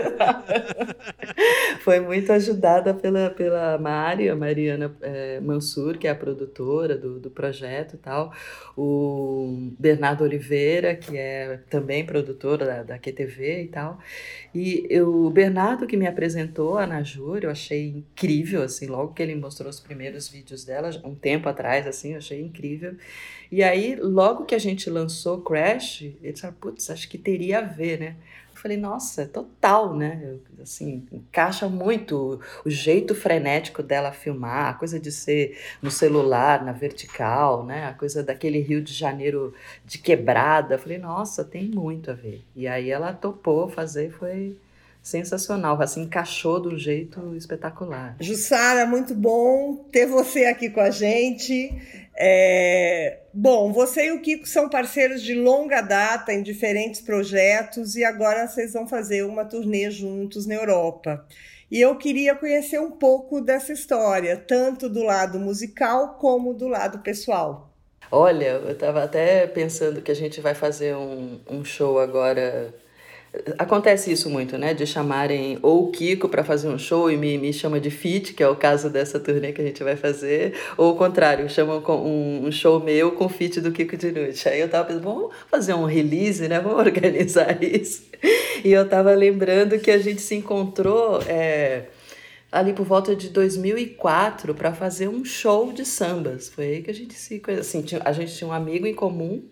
foi 1.81 2.01
muito 2.01 2.31
ajudada 2.33 2.93
pela, 2.93 3.31
pela 3.31 3.79
Mari, 3.79 4.29
a 4.29 4.37
Mariana 4.37 4.95
é, 5.01 5.41
Mansur, 5.41 5.97
que 5.97 6.07
é 6.07 6.11
a 6.11 6.15
produtora 6.15 6.99
do, 6.99 7.19
do 7.19 7.31
projeto 7.31 7.95
e 7.95 7.99
tal. 7.99 8.33
O 8.77 9.71
Bernardo 9.79 10.25
Oliveira, 10.25 10.95
que 10.97 11.17
é 11.17 11.61
também 11.71 12.05
produtora 12.05 12.67
da, 12.67 12.83
da 12.83 12.99
QTV 12.99 13.63
e 13.63 13.69
tal. 13.69 13.99
E 14.55 14.87
eu, 14.91 15.27
o 15.27 15.31
Bernardo 15.31 15.87
que 15.87 15.97
me 15.97 16.07
apresentou 16.07 16.79
a 16.79 16.87
Najur, 16.87 17.41
eu 17.43 17.51
achei 17.51 17.89
incrível, 17.89 18.63
assim, 18.63 18.87
logo 18.87 19.15
que 19.15 19.23
ele 19.23 19.35
mostrou 19.35 19.54
os 19.61 19.81
primeiros 19.81 20.29
vídeos 20.29 20.65
dela, 20.65 20.91
um 21.05 21.15
tempo 21.15 21.49
atrás, 21.49 21.87
assim, 21.87 22.13
eu 22.13 22.19
achei 22.19 22.41
incrível. 22.41 22.97
E 23.51 23.63
aí, 23.63 23.97
logo 23.97 24.45
que 24.45 24.55
a 24.55 24.59
gente 24.59 24.89
lançou 24.91 25.41
Crash, 25.41 26.03
ele 26.03 26.33
disse, 26.33 26.51
putz, 26.53 26.91
acho 26.91 27.09
que 27.09 27.19
teria 27.19 27.59
a 27.59 27.63
ver, 27.63 28.01
né? 28.01 28.17
Eu 28.55 28.61
falei, 28.61 28.77
nossa, 28.77 29.27
total, 29.27 29.97
né? 29.97 30.37
Assim, 30.63 31.07
encaixa 31.13 31.69
muito 31.69 32.41
o 32.65 32.71
jeito 32.71 33.15
frenético 33.15 33.83
dela 33.83 34.13
filmar, 34.13 34.71
a 34.71 34.75
coisa 34.75 34.99
de 34.99 35.11
ser 35.11 35.59
no 35.83 35.91
celular, 35.91 36.65
na 36.65 36.73
vertical, 36.73 37.65
né? 37.65 37.87
A 37.87 37.93
coisa 37.93 38.23
daquele 38.23 38.61
Rio 38.61 38.81
de 38.81 38.93
Janeiro 38.95 39.53
de 39.85 39.99
quebrada. 39.99 40.77
Eu 40.77 40.79
falei, 40.79 40.99
nossa, 40.99 41.45
tem 41.45 41.65
muito 41.65 42.11
a 42.11 42.15
ver. 42.15 42.43
E 42.55 42.67
aí 42.67 42.91
ela 42.91 43.13
topou 43.13 43.69
fazer, 43.69 44.11
foi 44.13 44.57
sensacional, 45.05 45.81
assim, 45.83 46.05
encaixou 46.05 46.59
de 46.59 46.75
um 46.75 46.79
jeito 46.79 47.37
espetacular. 47.37 48.17
Jussara, 48.19 48.87
muito 48.87 49.15
bom 49.15 49.77
ter 49.93 50.07
você 50.07 50.47
aqui 50.47 50.71
com 50.71 50.81
a 50.81 50.89
gente. 50.89 51.71
É... 52.17 53.19
Bom, 53.33 53.71
você 53.71 54.07
e 54.07 54.13
o 54.13 54.23
Kiko 54.23 54.49
são 54.49 54.71
parceiros 54.71 55.23
de 55.23 55.35
longa 55.35 55.83
data 55.83 56.33
em 56.33 56.43
diferentes 56.43 57.03
projetos 57.03 57.97
e 57.97 58.03
agora 58.03 58.49
vocês 58.49 58.73
vão 58.73 58.89
fazer 58.89 59.27
uma 59.27 59.45
turnê 59.45 59.91
juntos 59.91 60.47
na 60.47 60.55
Europa. 60.55 61.27
E 61.71 61.83
eu 61.83 61.97
queria 61.97 62.35
conhecer 62.35 62.81
um 62.81 62.93
pouco 62.93 63.43
dessa 63.43 63.75
história, 63.75 64.39
tanto 64.39 64.89
do 64.89 65.03
lado 65.03 65.39
musical 65.39 66.15
como 66.15 66.55
do 66.55 66.67
lado 66.67 67.01
pessoal. 67.01 67.71
Olha, 68.11 68.53
eu 68.53 68.71
estava 68.71 69.05
até 69.05 69.47
pensando 69.47 70.01
que 70.01 70.11
a 70.11 70.17
gente 70.17 70.41
vai 70.41 70.55
fazer 70.55 70.97
um, 70.97 71.41
um 71.51 71.63
show 71.63 71.99
agora 71.99 72.73
Acontece 73.59 74.13
isso 74.13 74.31
muito, 74.31 74.57
né? 74.57 74.75
De 74.75 74.87
chamarem 74.87 75.59
ou 75.61 75.89
o 75.89 75.91
Kiko 75.91 76.29
para 76.29 76.45
fazer 76.45 76.69
um 76.69 76.79
show 76.79 77.11
e 77.11 77.17
me, 77.17 77.37
me 77.37 77.53
chama 77.53 77.81
de 77.81 77.91
fit, 77.91 78.33
que 78.33 78.43
é 78.43 78.49
o 78.49 78.55
caso 78.55 78.89
dessa 78.89 79.19
turnê 79.19 79.53
que 79.53 79.61
a 79.61 79.65
gente 79.65 79.83
vai 79.83 79.97
fazer, 79.97 80.55
ou 80.77 80.93
o 80.93 80.97
contrário, 80.97 81.49
chamam 81.51 81.81
com 81.81 81.97
um, 81.97 82.47
um 82.47 82.53
show 82.53 82.79
meu 82.79 83.13
com 83.13 83.29
fit 83.29 83.61
do 83.61 83.73
Kiko 83.73 83.97
de 83.97 84.13
noite. 84.13 84.49
Aí 84.49 84.61
eu 84.61 84.69
tava 84.69 84.85
pensando, 84.85 85.03
vamos 85.03 85.35
fazer 85.51 85.75
um 85.75 85.85
release, 85.85 86.47
né? 86.47 86.61
Vamos 86.61 86.79
organizar 86.87 87.63
isso. 87.63 88.05
E 88.65 88.73
eu 88.73 88.89
tava 88.89 89.13
lembrando 89.15 89.79
que 89.79 89.91
a 89.91 89.99
gente 89.99 90.23
se 90.23 90.37
encontrou 90.37 91.21
é, 91.27 91.87
ali 92.53 92.73
por 92.73 92.87
volta 92.87 93.17
de 93.17 93.31
2004 93.31 94.55
para 94.55 94.73
fazer 94.73 95.09
um 95.09 95.25
show 95.25 95.73
de 95.73 95.85
sambas. 95.85 96.49
Foi 96.49 96.67
aí 96.67 96.83
que 96.83 96.91
a 96.91 96.95
gente 96.95 97.15
se 97.15 97.41
conheceu. 97.41 97.81
Assim, 97.81 97.99
a 98.05 98.13
gente 98.13 98.35
tinha 98.35 98.49
um 98.49 98.53
amigo 98.53 98.87
em 98.87 98.95
comum 98.95 99.43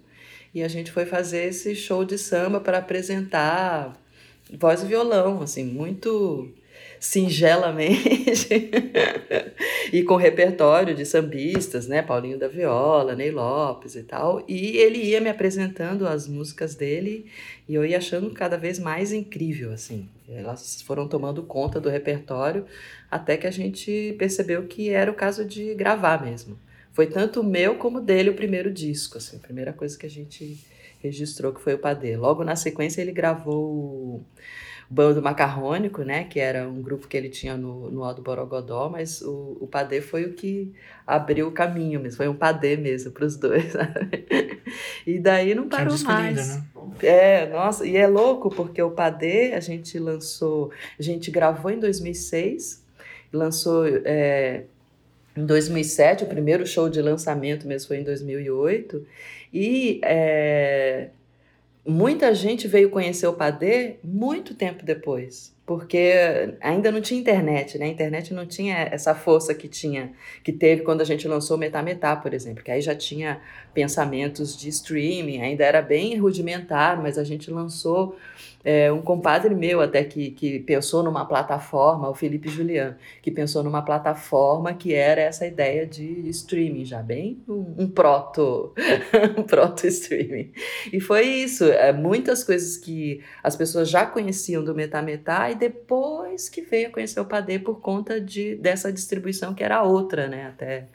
e 0.55 0.63
a 0.63 0.69
gente 0.69 0.91
foi 0.91 1.07
fazer 1.07 1.45
esse 1.45 1.75
show 1.75 2.05
de 2.05 2.19
samba 2.19 2.61
para 2.61 2.79
apresentar 2.79 3.93
voz 4.59 4.83
e 4.83 4.87
violão, 4.87 5.43
assim, 5.43 5.65
muito 5.65 6.53
singelamente 7.03 8.71
e 9.93 10.05
com 10.05 10.15
repertório 10.15 10.95
de 10.95 11.05
sambistas, 11.05 11.89
né, 11.89 12.01
Paulinho 12.01 12.39
da 12.39 12.47
Viola, 12.47 13.17
Ney 13.17 13.33
Lopes 13.33 13.97
e 13.97 14.05
tal, 14.05 14.45
e 14.47 14.77
ele 14.77 14.99
ia 14.99 15.21
me 15.21 15.29
apresentando 15.29 16.07
as 16.07 16.29
músicas 16.29 16.77
dele 16.77 17.27
e 17.69 17.75
eu 17.75 17.85
ia 17.85 17.99
achando 17.99 18.31
cada 18.31 18.57
vez 18.57 18.79
mais 18.79 19.13
incrível, 19.13 19.73
assim, 19.73 20.09
elas 20.29 20.81
foram 20.83 21.09
tomando 21.09 21.43
conta 21.43 21.81
do 21.81 21.89
repertório 21.89 22.65
até 23.11 23.37
que 23.37 23.49
a 23.49 23.51
gente 23.51 24.15
percebeu 24.17 24.67
que 24.69 24.91
era 24.91 25.11
o 25.11 25.15
caso 25.15 25.45
de 25.45 25.75
gravar 25.75 26.25
mesmo. 26.25 26.57
Foi 26.93 27.07
tanto 27.07 27.41
o 27.41 27.45
meu 27.45 27.77
como 27.77 28.01
dele 28.01 28.31
o 28.31 28.35
primeiro 28.35 28.71
disco, 28.71 29.19
assim, 29.19 29.37
a 29.37 29.41
primeira 29.41 29.73
coisa 29.73 29.99
que 29.99 30.07
a 30.07 30.11
gente 30.11 30.59
registrou 31.03 31.53
que 31.53 31.61
foi 31.61 31.75
o 31.75 31.79
Padê. 31.79 32.17
Logo 32.17 32.45
na 32.45 32.55
sequência 32.55 33.01
ele 33.01 33.13
gravou 33.13 33.65
o 33.65 34.25
Bando 34.89 35.23
Macarrônico, 35.23 36.03
né, 36.03 36.25
que 36.25 36.39
era 36.39 36.69
um 36.69 36.83
grupo 36.83 37.09
que 37.09 37.17
ele 37.17 37.31
tinha 37.31 37.57
no, 37.57 37.91
no 37.91 38.05
Aldo 38.05 38.21
Borogodó, 38.21 38.91
mas 38.91 39.23
o, 39.23 39.57
o 39.59 39.67
Padê 39.67 40.03
foi 40.03 40.25
o 40.25 40.35
que 40.35 40.71
abriu 41.07 41.49
o 41.49 41.53
caminho 41.53 41.99
mesmo, 41.99 42.19
foi 42.19 42.29
um 42.29 42.37
Padê 42.37 42.77
mesmo 42.77 43.11
para 43.11 43.25
os 43.25 43.37
dois. 43.37 43.65
Sabe? 43.73 44.29
E 45.07 45.19
daí 45.19 45.55
não 45.55 45.69
parou 45.69 45.99
mais. 46.01 46.57
Né? 46.57 46.65
É, 47.03 47.47
nossa, 47.47 47.87
e 47.87 47.97
é 47.97 48.07
louco 48.07 48.51
porque 48.51 48.83
o 48.83 48.91
Padê 48.91 49.55
a 49.55 49.61
gente 49.61 49.99
lançou, 49.99 50.71
a 50.99 51.03
gente 51.03 51.31
gravou 51.31 51.71
em 51.71 51.81
2006, 51.81 52.85
lançou 53.33 53.87
é, 54.05 54.65
em 55.37 55.47
2007, 55.47 56.25
o 56.25 56.27
primeiro 56.27 56.67
show 56.67 56.89
de 56.89 57.01
lançamento 57.01 57.67
mesmo 57.67 57.89
foi 57.89 57.99
em 57.99 58.05
2008, 58.05 59.07
e 59.53 60.01
é, 60.05 61.09
muita 61.87 62.35
gente 62.35 62.69
veio 62.69 62.91
conhecer 62.91 63.27
o 63.27 63.33
Padê 63.33 63.97
muito 64.03 64.55
tempo 64.55 64.85
depois, 64.85 65.55
porque 65.65 66.55
ainda 66.61 66.91
não 66.91 67.01
tinha 67.01 67.21
internet, 67.21 67.79
né? 67.79 67.87
A 67.87 67.89
internet 67.89 68.35
não 68.35 68.45
tinha 68.45 68.77
essa 68.91 69.15
força 69.15 69.55
que 69.55 69.69
tinha, 69.69 70.13
que 70.43 70.53
teve 70.53 70.83
quando 70.83 71.01
a 71.01 71.05
gente 71.05 71.29
lançou 71.29 71.57
o 71.57 71.61
Metá 71.61 71.83
Metá, 71.83 72.17
por 72.17 72.35
exemplo, 72.35 72.65
que 72.65 72.71
aí 72.71 72.81
já 72.81 72.95
tinha 72.95 73.41
pensamentos 73.73 74.57
de 74.59 74.69
streaming, 74.69 75.41
ainda 75.41 75.65
era 75.65 75.81
bem 75.81 76.17
rudimentar, 76.19 77.01
mas 77.01 77.17
a 77.17 77.25
gente 77.25 77.51
lançou 77.51 78.17
é, 78.65 78.93
um 78.93 79.03
compadre 79.03 79.55
meu 79.55 79.81
até 79.81 80.05
que, 80.05 80.31
que 80.31 80.61
pensou 80.61 81.03
numa 81.03 81.25
plataforma, 81.25 82.09
o 82.09 82.15
Felipe 82.15 82.49
Julian, 82.49 82.97
que 83.21 83.31
pensou 83.31 83.63
numa 83.63 83.83
plataforma 83.83 84.73
que 84.73 84.95
era 84.95 85.21
essa 85.21 85.47
ideia 85.47 85.87
de 85.87 86.29
streaming, 86.29 86.85
já 86.85 87.03
bem 87.03 87.43
um, 87.49 87.75
um 87.79 87.89
proto, 87.89 88.73
um 89.37 89.43
proto 89.43 89.87
streaming. 89.87 90.53
E 90.93 91.01
foi 91.01 91.27
isso, 91.27 91.65
é, 91.65 91.93
muitas 91.93 92.45
coisas 92.45 92.77
que 92.77 93.21
as 93.43 93.57
pessoas 93.57 93.91
já 93.91 94.07
conheciam 94.07 94.63
do 94.63 94.75
Metá 94.75 95.03
E 95.53 95.55
depois 95.55 96.49
que 96.49 96.63
veio 96.63 96.89
a 96.89 96.91
conhecer 96.91 97.21
o 97.21 97.27
Padê 97.27 97.59
por 97.59 97.81
conta 97.81 98.21
de, 98.21 98.57
dessa 98.57 98.93
distribuição 98.93 99.55
que 99.55 99.63
era 99.63 99.83
outra, 99.83 100.27
né, 100.29 100.47
até 100.47 100.89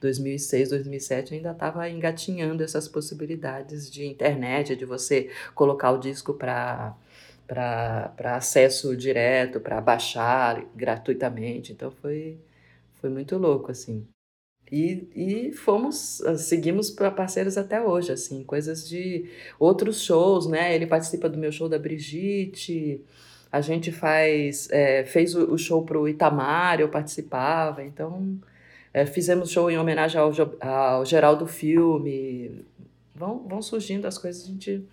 2006, 0.00 0.70
2007 0.70 1.34
ainda 1.34 1.52
estava 1.52 1.88
engatinhando 1.88 2.62
essas 2.62 2.88
possibilidades 2.88 3.90
de 3.90 4.06
internet, 4.06 4.76
de 4.76 4.84
você 4.84 5.30
colocar 5.54 5.90
o 5.92 5.98
disco 5.98 6.34
para 6.34 6.96
para 7.46 8.36
acesso 8.36 8.96
direto, 8.96 9.60
para 9.60 9.80
baixar 9.80 10.64
gratuitamente. 10.74 11.72
Então 11.72 11.90
foi, 11.90 12.38
foi 12.94 13.10
muito 13.10 13.36
louco, 13.36 13.70
assim. 13.70 14.06
E, 14.72 15.08
e 15.50 15.52
fomos, 15.52 16.22
seguimos 16.38 16.90
para 16.90 17.10
parceiros 17.10 17.58
até 17.58 17.80
hoje, 17.82 18.12
assim, 18.12 18.42
coisas 18.44 18.88
de 18.88 19.30
outros 19.58 20.02
shows, 20.02 20.46
né? 20.48 20.74
Ele 20.74 20.86
participa 20.86 21.28
do 21.28 21.38
meu 21.38 21.52
show 21.52 21.68
da 21.68 21.78
Brigitte, 21.78 23.04
a 23.54 23.60
gente 23.60 23.92
faz, 23.92 24.68
é, 24.72 25.04
fez 25.04 25.36
o, 25.36 25.52
o 25.52 25.56
show 25.56 25.84
para 25.84 25.96
o 25.96 26.08
Itamar, 26.08 26.80
eu 26.80 26.88
participava, 26.88 27.84
então 27.84 28.36
é, 28.92 29.06
fizemos 29.06 29.48
show 29.48 29.70
em 29.70 29.78
homenagem 29.78 30.20
ao, 30.20 30.32
ao 30.60 31.04
Geraldo 31.04 31.46
Filme. 31.46 32.64
Vão, 33.14 33.46
vão 33.46 33.62
surgindo 33.62 34.08
as 34.08 34.18
coisas, 34.18 34.42
a 34.42 34.46
gente 34.48 34.84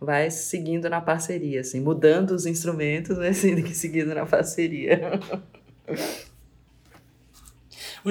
vai 0.00 0.30
seguindo 0.30 0.88
na 0.88 0.98
parceria, 0.98 1.60
assim, 1.60 1.78
mudando 1.78 2.30
os 2.30 2.46
instrumentos, 2.46 3.18
mas 3.20 3.36
seguindo 3.36 4.14
na 4.14 4.24
parceria. 4.24 5.20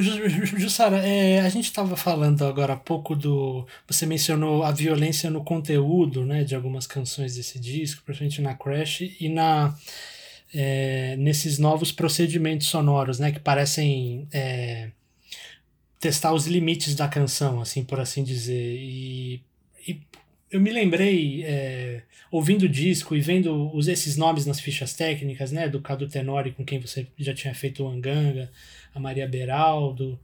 Jussara, 0.02 0.98
é, 0.98 1.40
a 1.40 1.50
gente 1.50 1.66
estava 1.66 1.96
falando 1.96 2.46
agora 2.46 2.74
há 2.74 2.78
pouco 2.78 3.16
do. 3.16 3.66
Você 3.88 4.06
mencionou 4.06 4.64
a 4.64 4.72
violência 4.72 5.30
no 5.30 5.44
conteúdo 5.44 6.26
né, 6.26 6.44
de 6.44 6.56
algumas 6.56 6.86
canções 6.86 7.36
desse 7.36 7.60
disco, 7.60 8.02
principalmente 8.04 8.42
na 8.42 8.54
Crash, 8.54 9.02
e 9.20 9.30
na, 9.30 9.76
é, 10.54 11.16
nesses 11.18 11.58
novos 11.60 11.92
procedimentos 11.92 12.68
sonoros, 12.68 13.20
né, 13.20 13.32
que 13.32 13.40
parecem 13.40 14.28
é, 14.34 14.90
testar 16.00 16.34
os 16.34 16.46
limites 16.46 16.96
da 16.96 17.08
canção, 17.08 17.62
assim 17.62 17.84
por 17.84 18.00
assim 18.00 18.24
dizer. 18.24 18.78
E, 18.78 19.42
e 19.88 20.02
eu 20.52 20.60
me 20.60 20.72
lembrei, 20.72 21.44
é, 21.44 22.02
ouvindo 22.32 22.64
o 22.64 22.70
disco 22.70 23.16
e 23.16 23.22
vendo 23.22 23.74
os, 23.76 23.88
esses 23.88 24.18
nomes 24.18 24.46
nas 24.46 24.60
fichas 24.60 24.94
técnicas, 24.94 25.52
né, 25.52 25.68
do 25.68 25.82
Cadu 25.82 26.08
Tenori, 26.08 26.52
com 26.52 26.66
quem 26.66 26.80
você 26.80 27.08
já 27.18 27.34
tinha 27.34 27.54
feito 27.54 27.84
o 27.84 27.88
Anganga, 27.88 28.52
a 28.96 29.00
Maria 29.00 29.28
Beraldo, 29.28 30.18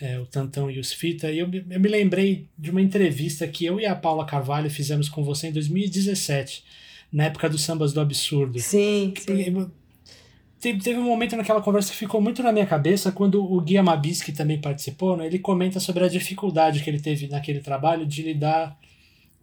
é, 0.00 0.18
o 0.18 0.26
Tantão 0.26 0.70
e 0.70 0.80
os 0.80 0.92
Fita, 0.92 1.30
e 1.30 1.38
eu, 1.38 1.48
eu 1.70 1.80
me 1.80 1.88
lembrei 1.88 2.48
de 2.58 2.70
uma 2.70 2.80
entrevista 2.80 3.46
que 3.46 3.64
eu 3.64 3.78
e 3.78 3.86
a 3.86 3.94
Paula 3.94 4.24
Carvalho 4.24 4.70
fizemos 4.70 5.08
com 5.08 5.22
você 5.22 5.48
em 5.48 5.52
2017, 5.52 6.64
na 7.12 7.24
época 7.24 7.48
dos 7.48 7.62
Sambas 7.62 7.92
do 7.92 8.00
Absurdo. 8.00 8.58
Sim, 8.58 9.12
sim. 9.16 9.70
Teve, 10.58 10.80
teve 10.80 10.98
um 10.98 11.04
momento 11.04 11.36
naquela 11.36 11.60
conversa 11.60 11.92
que 11.92 11.98
ficou 11.98 12.22
muito 12.22 12.42
na 12.42 12.50
minha 12.50 12.64
cabeça 12.64 13.12
quando 13.12 13.44
o 13.44 13.60
Guia 13.60 13.82
Mabis, 13.82 14.22
que 14.22 14.32
também 14.32 14.58
participou, 14.58 15.14
né, 15.14 15.26
ele 15.26 15.38
comenta 15.38 15.78
sobre 15.78 16.04
a 16.04 16.08
dificuldade 16.08 16.82
que 16.82 16.88
ele 16.88 16.98
teve 16.98 17.28
naquele 17.28 17.60
trabalho 17.60 18.06
de 18.06 18.22
lidar 18.22 18.76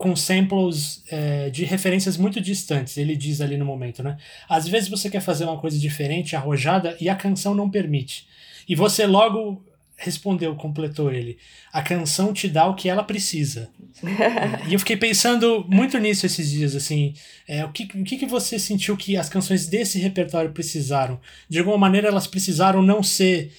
com 0.01 0.15
samples 0.15 1.03
é, 1.11 1.51
de 1.51 1.63
referências 1.63 2.17
muito 2.17 2.41
distantes. 2.41 2.97
Ele 2.97 3.15
diz 3.15 3.39
ali 3.39 3.55
no 3.55 3.63
momento, 3.63 4.01
né? 4.01 4.17
Às 4.49 4.67
vezes 4.67 4.89
você 4.89 5.11
quer 5.11 5.19
fazer 5.21 5.43
uma 5.43 5.59
coisa 5.59 5.77
diferente, 5.77 6.35
arrojada, 6.35 6.97
e 6.99 7.07
a 7.07 7.15
canção 7.15 7.53
não 7.53 7.69
permite. 7.69 8.25
E 8.71 8.75
você 8.75 9.05
logo 9.05 9.61
respondeu, 9.97 10.55
completou 10.55 11.11
ele. 11.11 11.37
A 11.73 11.81
canção 11.83 12.31
te 12.31 12.47
dá 12.47 12.65
o 12.67 12.73
que 12.73 12.87
ela 12.87 13.03
precisa. 13.03 13.69
e 14.65 14.73
eu 14.73 14.79
fiquei 14.79 14.95
pensando 14.95 15.65
muito 15.67 15.97
nisso 15.97 16.25
esses 16.25 16.49
dias, 16.49 16.73
assim. 16.73 17.13
É, 17.45 17.65
o 17.65 17.71
que, 17.73 17.83
o 17.83 18.03
que, 18.05 18.15
que 18.15 18.25
você 18.25 18.57
sentiu 18.57 18.95
que 18.95 19.17
as 19.17 19.27
canções 19.27 19.67
desse 19.67 19.99
repertório 19.99 20.53
precisaram? 20.53 21.19
De 21.49 21.59
alguma 21.59 21.77
maneira 21.77 22.07
elas 22.07 22.27
precisaram 22.27 22.81
não 22.81 23.03
ser 23.03 23.51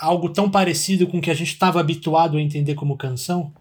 algo 0.00 0.28
tão 0.28 0.50
parecido 0.50 1.06
com 1.06 1.18
o 1.18 1.22
que 1.22 1.30
a 1.30 1.34
gente 1.34 1.52
estava 1.52 1.78
habituado 1.78 2.36
a 2.36 2.40
entender 2.40 2.74
como 2.74 2.96
canção? 2.96 3.52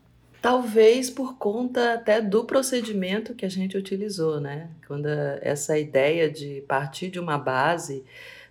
Talvez 0.42 1.12
por 1.12 1.38
conta 1.38 1.94
até 1.94 2.20
do 2.20 2.46
procedimento 2.46 3.36
que 3.36 3.46
a 3.46 3.50
gente 3.50 3.78
utilizou, 3.78 4.42
né? 4.42 4.70
Quando 4.88 5.08
essa 5.40 5.78
ideia 5.78 6.32
de 6.32 6.64
partir 6.68 7.12
de 7.12 7.20
uma 7.20 7.38
base, 7.38 8.04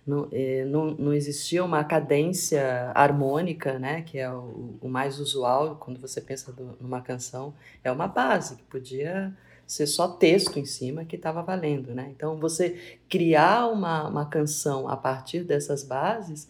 não, 0.09 0.27
eh, 0.31 0.65
não, 0.65 0.91
não 0.91 1.13
existia 1.13 1.63
uma 1.63 1.83
cadência 1.83 2.91
harmônica, 2.95 3.77
né? 3.77 4.01
Que 4.01 4.17
é 4.17 4.31
o, 4.31 4.75
o 4.81 4.89
mais 4.89 5.19
usual 5.19 5.75
quando 5.79 5.99
você 5.99 6.19
pensa 6.19 6.51
do, 6.51 6.75
numa 6.81 7.01
canção, 7.01 7.53
é 7.83 7.91
uma 7.91 8.07
base 8.07 8.55
que 8.55 8.63
podia 8.63 9.31
ser 9.67 9.85
só 9.85 10.07
texto 10.07 10.57
em 10.57 10.65
cima 10.65 11.05
que 11.05 11.15
estava 11.15 11.43
valendo, 11.43 11.93
né? 11.93 12.11
Então 12.15 12.37
você 12.37 12.97
criar 13.07 13.67
uma, 13.67 14.07
uma 14.07 14.25
canção 14.25 14.89
a 14.89 14.97
partir 14.97 15.43
dessas 15.43 15.83
bases 15.83 16.49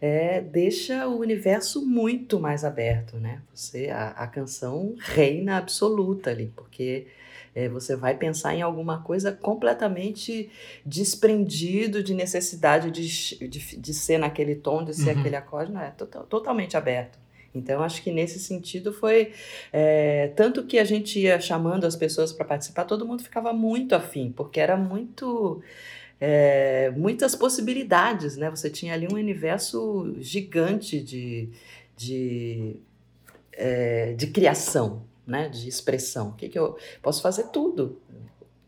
é, 0.00 0.40
deixa 0.40 1.06
o 1.06 1.18
universo 1.18 1.84
muito 1.84 2.40
mais 2.40 2.64
aberto, 2.64 3.18
né? 3.18 3.42
Você, 3.54 3.90
a, 3.90 4.08
a 4.08 4.26
canção 4.26 4.94
reina 4.98 5.58
absoluta 5.58 6.30
ali, 6.30 6.50
porque 6.56 7.06
é, 7.54 7.68
você 7.68 7.94
vai 7.94 8.16
pensar 8.16 8.54
em 8.54 8.62
alguma 8.62 9.02
coisa 9.02 9.30
completamente 9.30 10.50
desprendido 10.84 12.02
de 12.02 12.14
necessidade 12.14 12.90
de, 12.90 13.48
de, 13.48 13.76
de 13.76 13.94
ser 13.94 14.18
naquele 14.18 14.56
tom, 14.56 14.84
de 14.84 14.94
ser 14.94 15.14
uhum. 15.14 15.20
aquele 15.20 15.36
acorde, 15.36 15.72
não 15.72 15.80
é 15.80 15.90
total, 15.90 16.24
totalmente 16.24 16.76
aberto. 16.76 17.18
Então, 17.54 17.82
acho 17.82 18.02
que 18.02 18.10
nesse 18.10 18.40
sentido 18.40 18.92
foi. 18.92 19.32
É, 19.72 20.32
tanto 20.34 20.64
que 20.64 20.76
a 20.76 20.84
gente 20.84 21.20
ia 21.20 21.40
chamando 21.40 21.84
as 21.84 21.94
pessoas 21.94 22.32
para 22.32 22.44
participar, 22.44 22.84
todo 22.84 23.06
mundo 23.06 23.22
ficava 23.22 23.52
muito 23.52 23.94
afim, 23.94 24.32
porque 24.34 24.58
era 24.58 24.76
muito 24.76 25.62
é, 26.20 26.90
muitas 26.96 27.36
possibilidades, 27.36 28.36
né? 28.36 28.50
Você 28.50 28.70
tinha 28.70 28.94
ali 28.94 29.06
um 29.06 29.14
universo 29.14 30.14
gigante 30.18 31.00
de, 31.00 31.48
de, 31.96 32.76
é, 33.52 34.14
de 34.14 34.26
criação, 34.28 35.04
né? 35.26 35.48
De 35.48 35.68
expressão. 35.68 36.28
O 36.28 36.32
que, 36.32 36.48
que 36.48 36.58
eu 36.58 36.76
posso 37.02 37.22
fazer 37.22 37.44
tudo? 37.48 38.00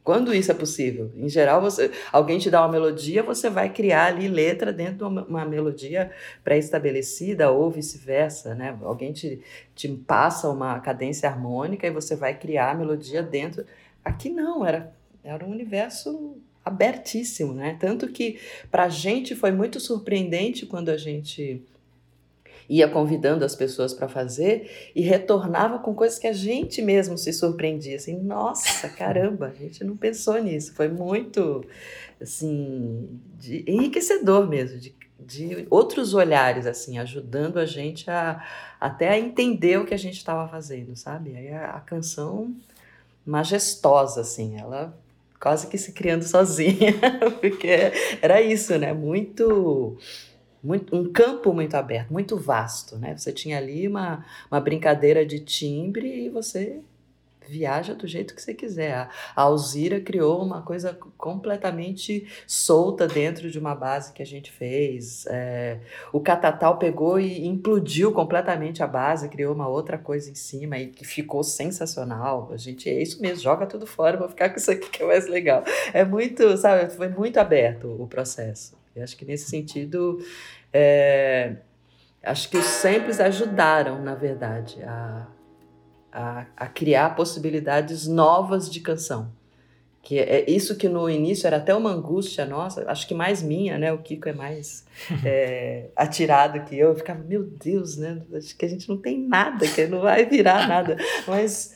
Quando 0.07 0.33
isso 0.33 0.53
é 0.53 0.55
possível? 0.55 1.11
Em 1.17 1.29
geral, 1.29 1.61
você, 1.61 1.91
alguém 2.13 2.39
te 2.39 2.49
dá 2.49 2.61
uma 2.61 2.71
melodia, 2.71 3.25
você 3.25 3.51
vai 3.51 3.73
criar 3.73 4.07
ali 4.07 4.29
letra 4.29 4.73
dentro 4.73 4.99
de 4.99 5.03
uma, 5.03 5.25
uma 5.25 5.45
melodia 5.45 6.13
pré-estabelecida 6.45 7.51
ou 7.51 7.69
vice-versa, 7.73 8.55
né? 8.55 8.79
Alguém 8.83 9.13
te, 9.13 9.43
te 9.75 9.89
passa 9.89 10.49
uma 10.49 10.79
cadência 10.79 11.29
harmônica 11.29 11.85
e 11.85 11.91
você 11.91 12.15
vai 12.15 12.39
criar 12.39 12.71
a 12.71 12.75
melodia 12.75 13.21
dentro. 13.21 13.67
Aqui 14.05 14.31
não, 14.31 14.65
era, 14.65 14.95
era 15.25 15.45
um 15.45 15.51
universo 15.51 16.37
abertíssimo, 16.65 17.53
né? 17.53 17.77
Tanto 17.81 18.07
que 18.07 18.39
para 18.71 18.85
a 18.85 18.89
gente 18.89 19.35
foi 19.35 19.51
muito 19.51 19.81
surpreendente 19.81 20.67
quando 20.67 20.89
a 20.89 20.97
gente 20.97 21.65
ia 22.69 22.89
convidando 22.89 23.45
as 23.45 23.55
pessoas 23.55 23.95
para 23.95 24.09
fazer 24.09 24.91
e 24.95 25.03
retornava 25.03 25.79
com 25.79 25.95
coisas 25.95 26.19
que 26.19 26.27
a 26.27 26.33
gente 26.33 26.83
mesmo 26.83 27.17
se 27.17 27.33
surpreendia, 27.33 27.97
assim, 27.97 28.19
nossa, 28.19 28.89
caramba, 28.89 29.47
a 29.47 29.63
gente 29.63 29.85
não 29.85 29.97
pensou 29.97 30.43
nisso. 30.43 30.75
Foi 30.75 30.89
muito, 30.89 31.65
assim, 32.21 33.09
de, 33.39 33.65
enriquecedor 33.67 34.49
mesmo, 34.49 34.79
de, 34.79 34.95
de 35.19 35.67
outros 35.71 36.15
olhares, 36.15 36.67
assim, 36.67 36.99
ajudando 36.99 37.59
a 37.59 37.67
gente 37.67 38.11
a 38.11 38.45
até 38.79 39.09
a 39.09 39.19
entender 39.19 39.79
o 39.79 39.87
que 39.87 39.95
a 39.95 39.99
gente 39.99 40.19
estava 40.19 40.47
fazendo, 40.49 40.95
sabe? 40.95 41.35
Aí 41.35 41.51
a, 41.51 41.71
a 41.71 41.81
canção 41.81 42.55
majestosa, 43.25 44.21
assim, 44.21 44.59
ela 44.59 44.97
quase 45.41 45.67
que 45.67 45.79
se 45.79 45.93
criando 45.93 46.25
sozinha, 46.25 46.95
porque 47.41 47.93
era 48.21 48.41
isso, 48.41 48.77
né? 48.79 48.93
Muito, 48.93 49.99
muito, 50.67 50.95
um 50.95 51.11
campo 51.13 51.53
muito 51.53 51.75
aberto, 51.75 52.13
muito 52.13 52.37
vasto, 52.37 52.97
né? 52.97 53.17
Você 53.17 53.33
tinha 53.33 53.57
ali 53.57 53.87
uma, 53.87 54.25
uma 54.51 54.61
brincadeira 54.61 55.25
de 55.25 55.41
timbre 55.41 56.27
e 56.27 56.29
você 56.29 56.81
viaja 57.49 57.95
do 57.95 58.07
jeito 58.07 58.35
que 58.35 58.43
você 58.43 58.53
quiser. 58.53 58.95
A, 58.95 59.11
Alzira 59.35 60.01
criou 60.01 60.43
uma 60.43 60.63
coisa 60.63 60.99
completamente 61.17 62.27
solta 62.47 63.07
dentro 63.07 63.51
de 63.51 63.59
uma 63.59 63.75
base 63.75 64.13
que 64.13 64.23
a 64.23 64.27
gente 64.27 64.51
fez. 64.51 65.25
É, 65.27 65.79
o 66.13 66.21
Catatal 66.21 66.79
pegou 66.79 67.19
e 67.21 67.47
implodiu 67.47 68.13
completamente 68.13 68.83
a 68.83 68.87
base, 68.87 69.29
criou 69.29 69.55
uma 69.55 69.69
outra 69.69 69.97
coisa 69.97 70.31
em 70.31 70.35
cima 70.35 70.79
e 70.79 70.89
que 70.89 71.05
ficou 71.05 71.43
sensacional. 71.43 72.51
A 72.53 72.57
gente 72.57 72.89
é 72.89 73.01
isso 73.01 73.21
mesmo, 73.23 73.43
joga 73.43 73.67
tudo 73.67 73.87
fora, 73.87 74.17
vou 74.17 74.29
ficar 74.29 74.51
com 74.51 74.57
isso 74.57 74.71
aqui 74.71 74.91
que 74.91 75.03
é 75.03 75.07
mais 75.07 75.27
legal. 75.27 75.63
É 75.93 76.05
muito, 76.05 76.57
sabe, 76.57 76.91
foi 76.91 77.09
muito 77.09 77.39
aberto 77.39 77.89
o 78.01 78.07
processo. 78.07 78.77
Eu 78.95 79.03
acho 79.03 79.17
que 79.17 79.25
nesse 79.25 79.51
sentido. 79.51 80.19
É, 80.79 81.57
acho 82.23 82.51
que 82.51 82.59
os 82.59 82.67
samples 82.67 83.19
ajudaram, 83.19 84.03
na 84.03 84.15
verdade, 84.15 84.83
a, 84.83 85.27
a, 86.13 86.47
a 86.55 86.67
criar 86.67 87.17
possibilidades 87.17 88.07
novas 88.07 88.71
de 88.71 88.81
canção. 88.81 89.33
Que 90.03 90.19
é, 90.19 90.41
é 90.41 90.51
isso 90.51 90.77
que 90.77 90.87
no 90.87 91.09
início 91.09 91.47
era 91.47 91.57
até 91.57 91.75
uma 91.75 91.91
angústia 91.91 92.45
nossa, 92.45 92.85
acho 92.91 93.09
que 93.09 93.15
mais 93.15 93.43
minha, 93.43 93.79
né? 93.79 93.91
O 93.91 93.99
Kiko 93.99 94.29
é 94.29 94.35
mais 94.35 94.85
é, 95.25 95.87
atirado 95.97 96.63
que 96.67 96.79
eu. 96.79 96.91
Eu 96.91 96.97
ficava, 96.97 97.25
meu 97.25 97.43
Deus, 97.43 97.97
né? 97.97 98.21
Acho 98.35 98.55
que 98.55 98.67
a 98.67 98.69
gente 98.69 98.87
não 98.87 98.99
tem 98.99 99.19
nada, 99.19 99.67
que 99.67 99.87
não 99.87 100.03
vai 100.03 100.27
virar 100.27 100.69
nada. 100.69 100.99
Mas 101.27 101.75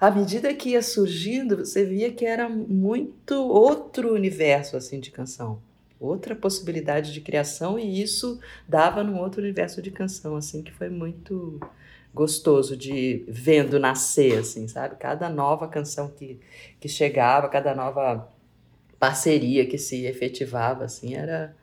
à 0.00 0.10
medida 0.10 0.54
que 0.54 0.70
ia 0.70 0.82
surgindo, 0.82 1.58
você 1.58 1.84
via 1.84 2.10
que 2.10 2.24
era 2.24 2.48
muito 2.48 3.34
outro 3.34 4.14
universo 4.14 4.78
assim 4.78 4.98
de 4.98 5.10
canção, 5.10 5.60
outra 6.04 6.34
possibilidade 6.34 7.12
de 7.12 7.20
criação 7.20 7.78
e 7.78 8.02
isso 8.02 8.40
dava 8.68 9.02
num 9.02 9.18
outro 9.18 9.40
universo 9.40 9.80
de 9.82 9.90
canção 9.90 10.36
assim 10.36 10.62
que 10.62 10.72
foi 10.72 10.88
muito 10.88 11.60
gostoso 12.14 12.76
de 12.76 13.24
vendo 13.26 13.78
nascer, 13.80 14.38
assim, 14.38 14.68
sabe? 14.68 14.94
Cada 14.96 15.28
nova 15.28 15.66
canção 15.66 16.08
que, 16.08 16.38
que 16.78 16.88
chegava, 16.88 17.48
cada 17.48 17.74
nova 17.74 18.28
parceria 19.00 19.66
que 19.66 19.76
se 19.76 20.06
efetivava, 20.06 20.84
assim, 20.84 21.14
era 21.14 21.54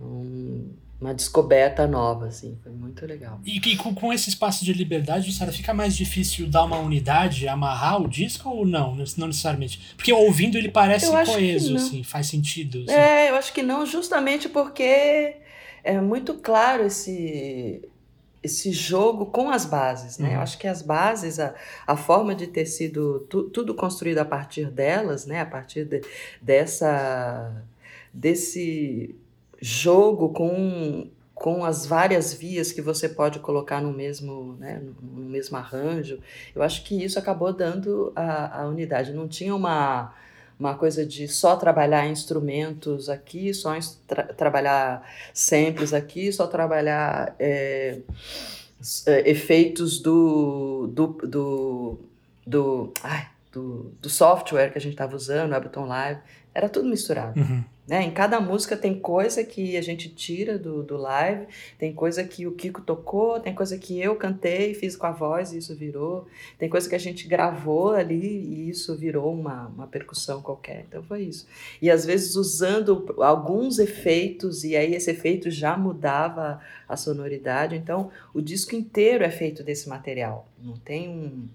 um, 0.00 0.70
uma 1.00 1.12
descoberta 1.12 1.86
nova, 1.86 2.26
assim, 2.26 2.56
foi 2.62 2.72
muito 2.72 3.04
legal. 3.04 3.40
E 3.44 3.60
que 3.60 3.76
com, 3.76 3.94
com 3.94 4.12
esse 4.12 4.28
espaço 4.28 4.64
de 4.64 4.72
liberdade, 4.72 5.30
Sara, 5.32 5.52
fica 5.52 5.74
mais 5.74 5.96
difícil 5.96 6.46
dar 6.46 6.64
uma 6.64 6.78
unidade, 6.78 7.48
amarrar 7.48 8.00
o 8.00 8.08
disco 8.08 8.48
ou 8.48 8.64
não? 8.66 8.94
Não 9.16 9.26
necessariamente. 9.26 9.94
Porque 9.96 10.12
ouvindo 10.12 10.56
ele 10.56 10.70
parece 10.70 11.06
coeso, 11.06 11.76
assim, 11.76 12.02
faz 12.02 12.28
sentido. 12.28 12.84
Assim. 12.84 12.94
É, 12.94 13.30
eu 13.30 13.34
acho 13.34 13.52
que 13.52 13.62
não, 13.62 13.84
justamente 13.84 14.48
porque 14.48 15.36
é 15.82 16.00
muito 16.00 16.34
claro 16.34 16.86
esse 16.86 17.82
esse 18.42 18.72
jogo 18.72 19.24
com 19.24 19.48
as 19.48 19.64
bases, 19.64 20.18
né? 20.18 20.28
Uhum. 20.28 20.34
Eu 20.34 20.40
acho 20.42 20.58
que 20.58 20.68
as 20.68 20.82
bases, 20.82 21.40
a, 21.40 21.54
a 21.86 21.96
forma 21.96 22.34
de 22.34 22.46
ter 22.46 22.66
sido 22.66 23.20
tu, 23.20 23.44
tudo 23.44 23.74
construído 23.74 24.18
a 24.18 24.24
partir 24.24 24.70
delas, 24.70 25.24
né? 25.24 25.40
A 25.40 25.46
partir 25.46 25.86
de, 25.86 26.02
dessa 26.42 27.64
desse 28.12 29.16
jogo 29.60 30.30
com 30.30 31.08
com 31.34 31.64
as 31.64 31.84
várias 31.84 32.32
vias 32.32 32.70
que 32.70 32.80
você 32.80 33.08
pode 33.08 33.40
colocar 33.40 33.80
no 33.80 33.92
mesmo, 33.92 34.56
né, 34.58 34.80
no 35.02 35.28
mesmo 35.28 35.56
arranjo, 35.56 36.20
eu 36.54 36.62
acho 36.62 36.84
que 36.84 37.04
isso 37.04 37.18
acabou 37.18 37.52
dando 37.52 38.12
a, 38.14 38.62
a 38.62 38.66
unidade. 38.66 39.12
Não 39.12 39.26
tinha 39.26 39.54
uma, 39.54 40.14
uma 40.58 40.74
coisa 40.74 41.04
de 41.04 41.26
só 41.26 41.56
trabalhar 41.56 42.06
instrumentos 42.06 43.08
aqui, 43.08 43.52
só 43.52 43.76
tra 44.06 44.22
trabalhar 44.22 45.02
samples 45.34 45.92
aqui, 45.92 46.32
só 46.32 46.46
trabalhar 46.46 47.34
é, 47.38 47.98
efeitos 49.26 49.98
do, 49.98 50.86
do, 50.92 51.06
do, 51.26 51.98
do, 52.46 52.92
ai, 53.02 53.28
do, 53.52 53.92
do 54.00 54.08
software 54.08 54.70
que 54.70 54.78
a 54.78 54.80
gente 54.80 54.92
estava 54.92 55.16
usando, 55.16 55.52
Ableton 55.52 55.86
Live, 55.86 56.20
era 56.54 56.68
tudo 56.68 56.88
misturado. 56.88 57.38
Uhum. 57.38 57.64
Né? 57.86 58.02
Em 58.02 58.10
cada 58.10 58.40
música 58.40 58.78
tem 58.78 58.98
coisa 58.98 59.44
que 59.44 59.76
a 59.76 59.82
gente 59.82 60.08
tira 60.08 60.58
do, 60.58 60.82
do 60.82 60.96
live, 60.96 61.46
tem 61.78 61.92
coisa 61.92 62.24
que 62.24 62.46
o 62.46 62.52
Kiko 62.52 62.80
tocou, 62.80 63.38
tem 63.40 63.54
coisa 63.54 63.76
que 63.76 64.00
eu 64.00 64.16
cantei, 64.16 64.72
fiz 64.72 64.96
com 64.96 65.06
a 65.06 65.10
voz 65.10 65.52
e 65.52 65.58
isso 65.58 65.74
virou, 65.74 66.26
tem 66.58 66.66
coisa 66.66 66.88
que 66.88 66.94
a 66.94 66.98
gente 66.98 67.28
gravou 67.28 67.90
ali 67.90 68.24
e 68.24 68.70
isso 68.70 68.96
virou 68.96 69.34
uma, 69.34 69.66
uma 69.66 69.86
percussão 69.86 70.40
qualquer. 70.40 70.86
Então 70.88 71.02
foi 71.02 71.24
isso. 71.24 71.46
E 71.82 71.90
às 71.90 72.06
vezes 72.06 72.36
usando 72.36 73.14
alguns 73.18 73.78
efeitos, 73.78 74.64
e 74.64 74.74
aí 74.76 74.94
esse 74.94 75.10
efeito 75.10 75.50
já 75.50 75.76
mudava 75.76 76.60
a 76.88 76.96
sonoridade. 76.96 77.76
Então 77.76 78.10
o 78.32 78.40
disco 78.40 78.74
inteiro 78.74 79.24
é 79.24 79.30
feito 79.30 79.62
desse 79.62 79.90
material, 79.90 80.48
não 80.58 80.76
tem 80.78 81.10
um. 81.10 81.48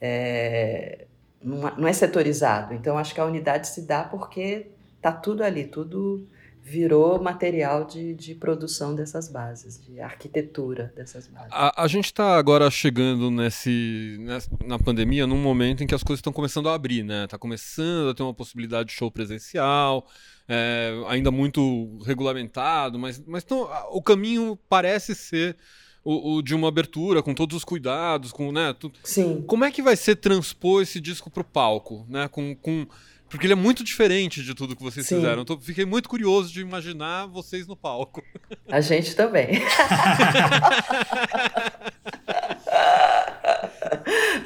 É, 0.00 1.05
não 1.42 1.86
é 1.86 1.92
setorizado. 1.92 2.74
Então 2.74 2.98
acho 2.98 3.14
que 3.14 3.20
a 3.20 3.24
unidade 3.24 3.68
se 3.68 3.86
dá 3.86 4.04
porque 4.04 4.68
tá 5.00 5.12
tudo 5.12 5.42
ali, 5.42 5.64
tudo 5.64 6.26
virou 6.66 7.22
material 7.22 7.84
de, 7.84 8.12
de 8.14 8.34
produção 8.34 8.92
dessas 8.92 9.28
bases, 9.28 9.80
de 9.80 10.00
arquitetura 10.00 10.92
dessas 10.96 11.28
bases. 11.28 11.52
A, 11.52 11.84
a 11.84 11.86
gente 11.86 12.06
está 12.06 12.36
agora 12.36 12.68
chegando 12.72 13.30
nesse, 13.30 14.16
nessa, 14.18 14.50
na 14.64 14.76
pandemia 14.76 15.28
num 15.28 15.40
momento 15.40 15.84
em 15.84 15.86
que 15.86 15.94
as 15.94 16.02
coisas 16.02 16.18
estão 16.18 16.32
começando 16.32 16.68
a 16.68 16.74
abrir, 16.74 17.04
né? 17.04 17.24
Está 17.24 17.38
começando 17.38 18.10
a 18.10 18.14
ter 18.14 18.24
uma 18.24 18.34
possibilidade 18.34 18.88
de 18.88 18.96
show 18.96 19.08
presencial, 19.12 20.08
é, 20.48 20.90
ainda 21.06 21.30
muito 21.30 21.98
regulamentado, 22.04 22.98
mas, 22.98 23.22
mas 23.24 23.44
tão, 23.44 23.70
o 23.92 24.02
caminho 24.02 24.58
parece 24.68 25.14
ser 25.14 25.56
o, 26.06 26.36
o, 26.36 26.42
de 26.42 26.54
uma 26.54 26.68
abertura, 26.68 27.20
com 27.20 27.34
todos 27.34 27.56
os 27.56 27.64
cuidados, 27.64 28.30
com, 28.30 28.52
né? 28.52 28.72
Tudo. 28.78 28.96
Sim. 29.02 29.42
Como 29.44 29.64
é 29.64 29.72
que 29.72 29.82
vai 29.82 29.96
ser 29.96 30.14
transpor 30.14 30.80
esse 30.82 31.00
disco 31.00 31.28
para 31.28 31.40
o 31.40 31.44
palco, 31.44 32.06
né? 32.08 32.28
Com, 32.28 32.54
com 32.54 32.86
porque 33.28 33.44
ele 33.44 33.54
é 33.54 33.56
muito 33.56 33.82
diferente 33.82 34.40
de 34.44 34.54
tudo 34.54 34.76
que 34.76 34.82
vocês 34.84 35.04
Sim. 35.04 35.16
fizeram. 35.16 35.42
Então, 35.42 35.60
fiquei 35.60 35.84
muito 35.84 36.08
curioso 36.08 36.52
de 36.52 36.60
imaginar 36.60 37.26
vocês 37.26 37.66
no 37.66 37.74
palco. 37.74 38.22
A 38.70 38.80
gente 38.80 39.16
também. 39.16 39.48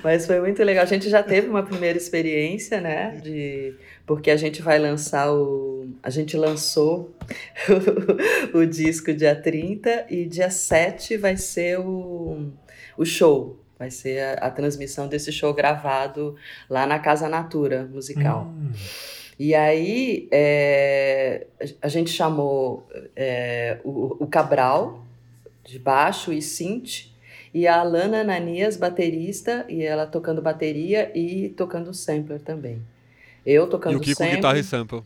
Mas 0.02 0.24
foi 0.24 0.40
muito 0.40 0.62
legal. 0.64 0.84
A 0.84 0.86
gente 0.86 1.10
já 1.10 1.22
teve 1.22 1.46
uma 1.46 1.62
primeira 1.62 1.98
experiência, 1.98 2.80
né? 2.80 3.20
De... 3.22 3.74
Porque 4.10 4.28
a 4.28 4.36
gente 4.36 4.60
vai 4.60 4.76
lançar 4.76 5.32
o. 5.32 5.88
A 6.02 6.10
gente 6.10 6.36
lançou 6.36 7.14
o, 8.52 8.66
disco 8.66 9.14
dia 9.14 9.36
30 9.36 10.06
e 10.10 10.26
dia 10.26 10.50
7 10.50 11.16
vai 11.16 11.36
ser 11.36 11.78
o, 11.78 12.50
o 12.98 13.04
show 13.04 13.56
Vai 13.78 13.88
ser 13.88 14.18
a, 14.18 14.32
a, 14.48 14.50
transmissão 14.50 15.06
desse 15.06 15.30
show 15.30 15.54
gravado 15.54 16.34
lá 16.68 16.88
na 16.88 16.98
Casa 16.98 17.28
Natura 17.28 17.88
Musical. 17.88 18.46
Hum. 18.46 18.72
E 19.38 19.54
aí 19.54 20.26
é, 20.32 21.46
a 21.80 21.86
gente 21.86 22.10
chamou 22.10 22.88
é, 23.14 23.78
o, 23.84 24.24
o, 24.24 24.26
Cabral, 24.26 25.06
de 25.62 25.78
baixo 25.78 26.32
e 26.32 26.42
synth, 26.42 27.12
e 27.54 27.64
a 27.68 27.78
Alana 27.78 28.22
Ananias, 28.22 28.76
baterista, 28.76 29.64
e 29.68 29.84
ela 29.84 30.04
tocando 30.04 30.42
bateria 30.42 31.16
e 31.16 31.50
tocando 31.50 31.94
sampler 31.94 32.40
também. 32.40 32.82
Eu 33.50 33.66
tocando 33.66 33.94
E 33.94 33.96
o 33.96 34.00
Kiko 34.00 34.18
sample. 34.18 34.36
guitarra 34.36 34.58
e 34.58 34.64
sample. 34.64 35.02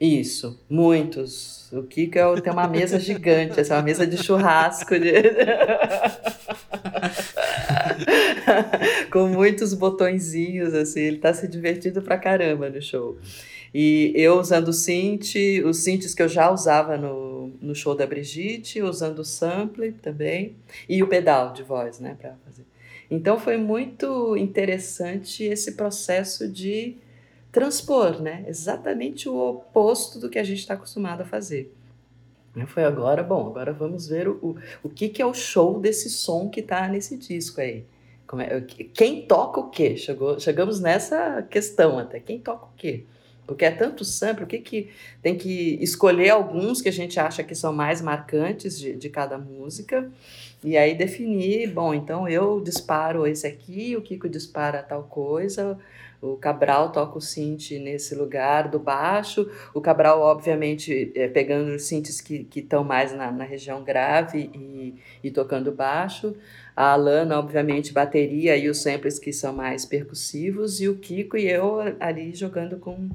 Isso, 0.00 0.60
muitos. 0.70 1.68
O 1.72 1.82
Kiko 1.82 2.16
é 2.16 2.40
tem 2.40 2.52
uma 2.52 2.68
mesa 2.68 3.00
gigante, 3.00 3.58
essa 3.58 3.74
é 3.74 3.76
uma 3.76 3.82
mesa 3.82 4.06
de 4.06 4.16
churrasco. 4.16 4.96
De... 4.96 5.10
com 9.10 9.26
muitos 9.26 9.74
botõezinhos, 9.74 10.72
assim, 10.74 11.00
ele 11.00 11.18
tá 11.18 11.34
se 11.34 11.48
divertindo 11.48 12.00
pra 12.00 12.16
caramba 12.16 12.70
no 12.70 12.80
show. 12.80 13.18
E 13.74 14.12
eu 14.14 14.38
usando 14.38 14.68
o 14.68 14.72
synth, 14.72 15.34
os 15.64 15.78
synths 15.78 16.14
que 16.14 16.22
eu 16.22 16.28
já 16.28 16.50
usava 16.50 16.96
no, 16.96 17.52
no 17.60 17.74
show 17.74 17.96
da 17.96 18.06
Brigitte, 18.06 18.80
usando 18.80 19.18
o 19.18 19.24
sample 19.24 19.92
também, 19.92 20.54
e 20.88 21.02
o 21.02 21.08
pedal 21.08 21.52
de 21.52 21.64
voz, 21.64 21.98
né, 21.98 22.16
pra 22.18 22.36
fazer. 22.44 22.64
Então 23.10 23.38
foi 23.38 23.56
muito 23.56 24.36
interessante 24.36 25.42
esse 25.42 25.72
processo 25.72 26.48
de 26.48 26.96
transpor, 27.50 28.20
né, 28.20 28.44
exatamente 28.46 29.28
o 29.28 29.36
oposto 29.36 30.18
do 30.18 30.28
que 30.28 30.38
a 30.38 30.44
gente 30.44 30.58
está 30.58 30.74
acostumado 30.74 31.22
a 31.22 31.24
fazer. 31.24 31.74
Foi 32.66 32.84
agora, 32.84 33.22
bom, 33.22 33.46
agora 33.46 33.72
vamos 33.72 34.08
ver 34.08 34.28
o, 34.28 34.56
o, 34.82 34.88
que, 34.88 35.08
que 35.08 35.22
é 35.22 35.26
o 35.26 35.34
show 35.34 35.78
desse 35.78 36.10
som 36.10 36.48
que 36.48 36.60
está 36.60 36.88
nesse 36.88 37.16
disco 37.16 37.60
aí. 37.60 37.84
É, 38.40 38.60
quem 38.92 39.22
toca 39.22 39.60
o 39.60 39.70
quê? 39.70 39.96
Chegou, 39.96 40.38
chegamos 40.38 40.80
nessa 40.80 41.42
questão 41.42 41.98
até. 41.98 42.20
Quem 42.20 42.38
toca 42.38 42.66
o 42.66 42.70
quê? 42.76 43.04
Porque 43.46 43.64
é 43.64 43.70
tanto 43.70 44.04
sample, 44.04 44.44
o 44.44 44.46
que, 44.46 44.58
que 44.58 44.90
tem 45.22 45.36
que 45.36 45.78
escolher 45.80 46.28
alguns 46.30 46.82
que 46.82 46.88
a 46.88 46.92
gente 46.92 47.18
acha 47.18 47.42
que 47.42 47.54
são 47.54 47.72
mais 47.72 48.02
marcantes 48.02 48.78
de, 48.78 48.94
de 48.94 49.08
cada 49.08 49.38
música 49.38 50.10
e 50.62 50.76
aí 50.76 50.94
definir, 50.94 51.72
bom, 51.72 51.94
então 51.94 52.28
eu 52.28 52.60
disparo 52.60 53.26
esse 53.26 53.46
aqui, 53.46 53.96
o 53.96 54.02
Kiko 54.02 54.28
dispara 54.28 54.82
tal 54.82 55.04
coisa, 55.04 55.78
o 56.20 56.36
Cabral 56.36 56.90
toca 56.90 57.18
o 57.18 57.20
synth 57.20 57.70
nesse 57.72 58.14
lugar 58.14 58.68
do 58.68 58.78
baixo, 58.78 59.48
o 59.72 59.80
Cabral, 59.80 60.20
obviamente, 60.20 61.12
é, 61.14 61.28
pegando 61.28 61.74
os 61.74 61.82
synths 61.84 62.20
que 62.20 62.48
estão 62.56 62.82
mais 62.82 63.14
na, 63.14 63.30
na 63.30 63.44
região 63.44 63.84
grave 63.84 64.50
e, 64.54 64.94
e 65.22 65.30
tocando 65.30 65.70
baixo, 65.70 66.34
a 66.74 66.92
Alana, 66.92 67.38
obviamente, 67.38 67.92
bateria 67.92 68.56
e 68.56 68.68
os 68.68 68.78
samples 68.78 69.18
que 69.18 69.32
são 69.32 69.52
mais 69.52 69.84
percussivos, 69.84 70.80
e 70.80 70.88
o 70.88 70.96
Kiko 70.96 71.36
e 71.36 71.48
eu 71.48 71.78
ali 72.00 72.34
jogando 72.34 72.78
com 72.78 73.08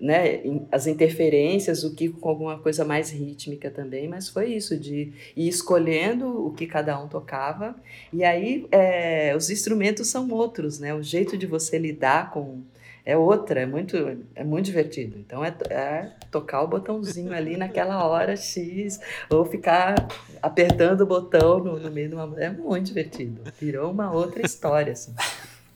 né, 0.00 0.42
as 0.70 0.86
interferências, 0.86 1.84
o 1.84 1.94
Kiko 1.94 2.20
com 2.20 2.28
alguma 2.28 2.58
coisa 2.58 2.84
mais 2.84 3.10
rítmica 3.10 3.70
também, 3.70 4.08
mas 4.08 4.28
foi 4.28 4.52
isso, 4.52 4.76
de 4.76 5.12
ir 5.36 5.48
escolhendo 5.48 6.46
o 6.46 6.52
que 6.52 6.66
cada 6.66 7.00
um 7.00 7.08
tocava, 7.08 7.74
e 8.12 8.24
aí 8.24 8.66
é, 8.70 9.34
os 9.36 9.50
instrumentos 9.50 10.08
são 10.08 10.30
outros, 10.30 10.78
né, 10.78 10.94
o 10.94 11.02
jeito 11.02 11.36
de 11.38 11.46
você 11.46 11.78
lidar 11.78 12.30
com 12.32 12.62
é 13.06 13.16
outra, 13.16 13.60
é 13.60 13.66
muito, 13.66 13.96
é 14.34 14.42
muito 14.42 14.64
divertido. 14.64 15.18
Então 15.18 15.44
é, 15.44 15.54
é 15.68 16.10
tocar 16.30 16.62
o 16.62 16.68
botãozinho 16.68 17.34
ali 17.34 17.54
naquela 17.56 18.02
hora 18.06 18.34
X, 18.34 18.98
ou 19.28 19.44
ficar 19.44 19.94
apertando 20.40 21.02
o 21.02 21.06
botão 21.06 21.58
no, 21.62 21.78
no 21.78 21.90
meio 21.90 22.08
de 22.08 22.14
uma. 22.14 22.40
É 22.40 22.48
muito 22.48 22.86
divertido. 22.86 23.42
Virou 23.60 23.90
uma 23.90 24.10
outra 24.10 24.44
história, 24.44 24.94
assim. 24.94 25.14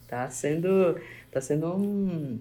Tá 0.08 0.30
sendo, 0.30 0.98
tá 1.30 1.38
sendo 1.38 1.66
um 1.74 2.40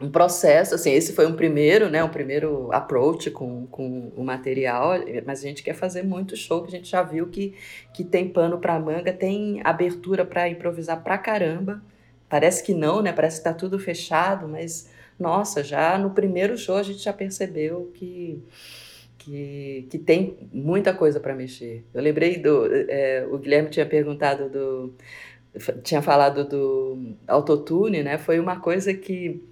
um 0.00 0.10
processo, 0.10 0.74
assim, 0.74 0.92
esse 0.92 1.12
foi 1.12 1.26
um 1.26 1.34
primeiro, 1.36 1.88
né, 1.88 2.02
um 2.02 2.08
primeiro 2.08 2.70
approach 2.72 3.30
com, 3.30 3.66
com 3.66 4.12
o 4.16 4.24
material, 4.24 4.92
mas 5.24 5.38
a 5.38 5.42
gente 5.42 5.62
quer 5.62 5.74
fazer 5.74 6.02
muito 6.02 6.36
show, 6.36 6.62
que 6.62 6.68
a 6.68 6.76
gente 6.76 6.90
já 6.90 7.02
viu 7.02 7.28
que, 7.28 7.54
que 7.92 8.04
tem 8.04 8.28
pano 8.28 8.58
para 8.58 8.78
manga, 8.78 9.12
tem 9.12 9.60
abertura 9.64 10.24
para 10.24 10.48
improvisar 10.48 11.02
pra 11.02 11.16
caramba, 11.16 11.80
parece 12.28 12.62
que 12.62 12.74
não, 12.74 13.00
né, 13.00 13.12
parece 13.12 13.38
que 13.38 13.44
tá 13.44 13.54
tudo 13.54 13.78
fechado, 13.78 14.48
mas, 14.48 14.90
nossa, 15.18 15.62
já 15.62 15.96
no 15.96 16.10
primeiro 16.10 16.58
show 16.58 16.76
a 16.76 16.82
gente 16.82 16.98
já 16.98 17.12
percebeu 17.12 17.90
que 17.94 18.42
que, 19.24 19.86
que 19.88 19.98
tem 19.98 20.36
muita 20.52 20.92
coisa 20.92 21.18
para 21.18 21.34
mexer. 21.34 21.82
Eu 21.94 22.02
lembrei 22.02 22.36
do. 22.36 22.66
É, 22.70 23.26
o 23.30 23.38
Guilherme 23.38 23.70
tinha 23.70 23.86
perguntado 23.86 24.50
do. 24.50 24.92
tinha 25.82 26.02
falado 26.02 26.46
do 26.46 27.14
autotune, 27.26 28.02
né? 28.02 28.18
Foi 28.18 28.38
uma 28.38 28.60
coisa 28.60 28.92
que 28.92 29.42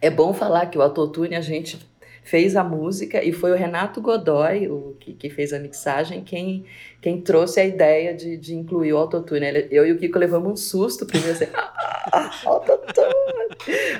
é 0.00 0.10
bom 0.10 0.32
falar 0.32 0.66
que 0.66 0.78
o 0.78 0.82
autotune 0.82 1.34
a 1.34 1.40
gente 1.40 1.78
fez 2.22 2.54
a 2.54 2.62
música 2.62 3.22
e 3.24 3.32
foi 3.32 3.50
o 3.50 3.56
Renato 3.56 4.00
Godoy, 4.00 4.68
o 4.68 4.96
que, 5.00 5.14
que 5.14 5.30
fez 5.30 5.52
a 5.52 5.58
mixagem, 5.58 6.22
quem, 6.22 6.64
quem 7.00 7.20
trouxe 7.20 7.60
a 7.60 7.64
ideia 7.64 8.14
de, 8.14 8.36
de 8.36 8.54
incluir 8.54 8.92
o 8.92 8.98
autotune. 8.98 9.46
Eu 9.70 9.86
e 9.86 9.92
o 9.92 9.98
Kiko 9.98 10.18
levamos 10.18 10.52
um 10.52 10.56
susto 10.56 11.06
primeiro, 11.06 11.32
assim, 11.32 11.48
ah, 11.52 12.30
autotune! 12.44 13.14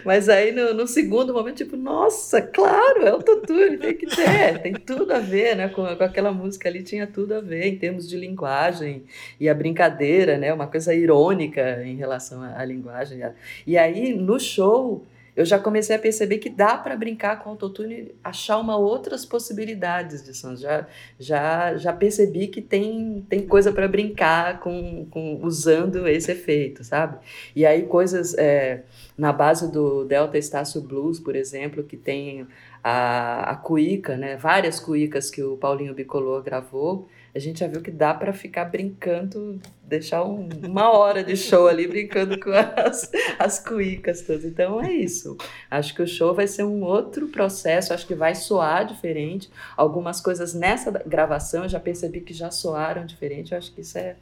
Mas 0.05 0.29
aí 0.29 0.53
no, 0.53 0.73
no, 0.73 0.87
segundo 0.87 1.35
momento, 1.35 1.57
tipo, 1.57 1.77
nossa, 1.77 2.41
claro, 2.41 3.03
é 3.03 3.11
autotune, 3.11 3.77
tem 3.79 3.97
que 3.97 4.07
ter, 4.07 4.59
tem 4.63 4.75
tudo 4.75 5.13
a 5.13 5.19
ver, 5.19 5.57
né, 5.57 5.69
com, 5.69 5.85
com 5.85 6.05
aquela 6.05 6.33
música 6.33 6.69
ali, 6.69 6.83
tinha 6.83 7.07
tudo 7.07 7.35
a 7.35 7.41
ver 7.41 7.67
em 7.67 7.77
termos 7.77 8.09
de 8.09 8.17
linguagem 8.17 9.03
e 9.39 9.49
a 9.49 9.55
brincadeira, 9.55 10.39
né, 10.39 10.53
uma 10.53 10.67
coisa 10.67 10.95
irônica 10.95 11.83
em 11.85 11.97
relação 11.97 12.43
à, 12.43 12.61
à 12.61 12.65
linguagem. 12.65 13.21
E 13.67 13.77
aí, 13.77 14.15
no 14.15 14.39
show 14.39 15.05
eu 15.41 15.47
já 15.47 15.59
comecei 15.59 15.97
a 15.97 15.99
perceber 15.99 16.37
que 16.37 16.51
dá 16.51 16.77
para 16.77 16.95
brincar 16.95 17.43
com 17.43 17.49
autotune, 17.49 18.15
achar 18.23 18.59
uma 18.59 18.77
outras 18.77 19.25
possibilidades 19.25 20.23
de 20.23 20.37
sons. 20.37 20.61
Já, 20.61 20.87
já, 21.19 21.79
já 21.79 21.95
percebi 21.95 22.47
que 22.47 22.61
tem, 22.61 23.25
tem 23.27 23.47
coisa 23.47 23.73
para 23.73 23.89
brincar 23.89 24.61
com, 24.61 25.07
com 25.11 25.41
usando 25.43 26.07
esse 26.07 26.31
efeito, 26.31 26.85
sabe? 26.85 27.17
E 27.57 27.65
aí 27.65 27.85
coisas 27.85 28.35
é, 28.37 28.83
na 29.17 29.33
base 29.33 29.73
do 29.73 30.05
Delta 30.05 30.37
Estácio 30.37 30.83
Blues, 30.83 31.19
por 31.19 31.35
exemplo, 31.35 31.83
que 31.85 31.97
tem 31.97 32.47
a, 32.85 33.53
a 33.53 33.57
cuíca, 33.57 34.19
né? 34.19 34.37
Várias 34.37 34.79
cuícas 34.79 35.31
que 35.31 35.43
o 35.43 35.57
Paulinho 35.57 35.95
Bicolor 35.95 36.43
gravou 36.43 37.09
a 37.35 37.39
gente 37.39 37.61
já 37.61 37.69
viu 37.69 37.81
que 37.81 37.91
dá 37.91 38.13
para 38.13 38.33
ficar 38.33 38.65
brincando, 38.65 39.61
deixar 39.85 40.25
um, 40.25 40.49
uma 40.65 40.91
hora 40.91 41.23
de 41.23 41.37
show 41.37 41.69
ali 41.69 41.87
brincando 41.87 42.39
com 42.41 42.51
as, 42.51 43.11
as 43.39 43.59
cuicas 43.59 44.23
todas. 44.23 44.45
Então 44.45 44.81
é 44.81 44.93
isso. 44.93 45.37
Acho 45.71 45.95
que 45.95 46.03
o 46.03 46.07
show 46.07 46.35
vai 46.35 46.47
ser 46.47 46.65
um 46.65 46.83
outro 46.83 47.29
processo, 47.29 47.95
acho 47.95 48.07
que 48.07 48.15
vai 48.15 48.35
soar 48.35 48.85
diferente. 48.85 49.49
Algumas 49.77 50.21
coisas 50.21 50.55
nessa 50.55 50.91
gravação 50.91 51.63
eu 51.65 51.69
já 51.69 51.79
percebi 51.79 52.21
que 52.21 52.35
já 52.35 52.51
soaram 52.51 53.07
diferente. 53.07 53.53
Eu 53.53 53.59
acho 53.59 53.73
que 53.73 53.81
isso 53.83 53.97
é, 53.97 54.17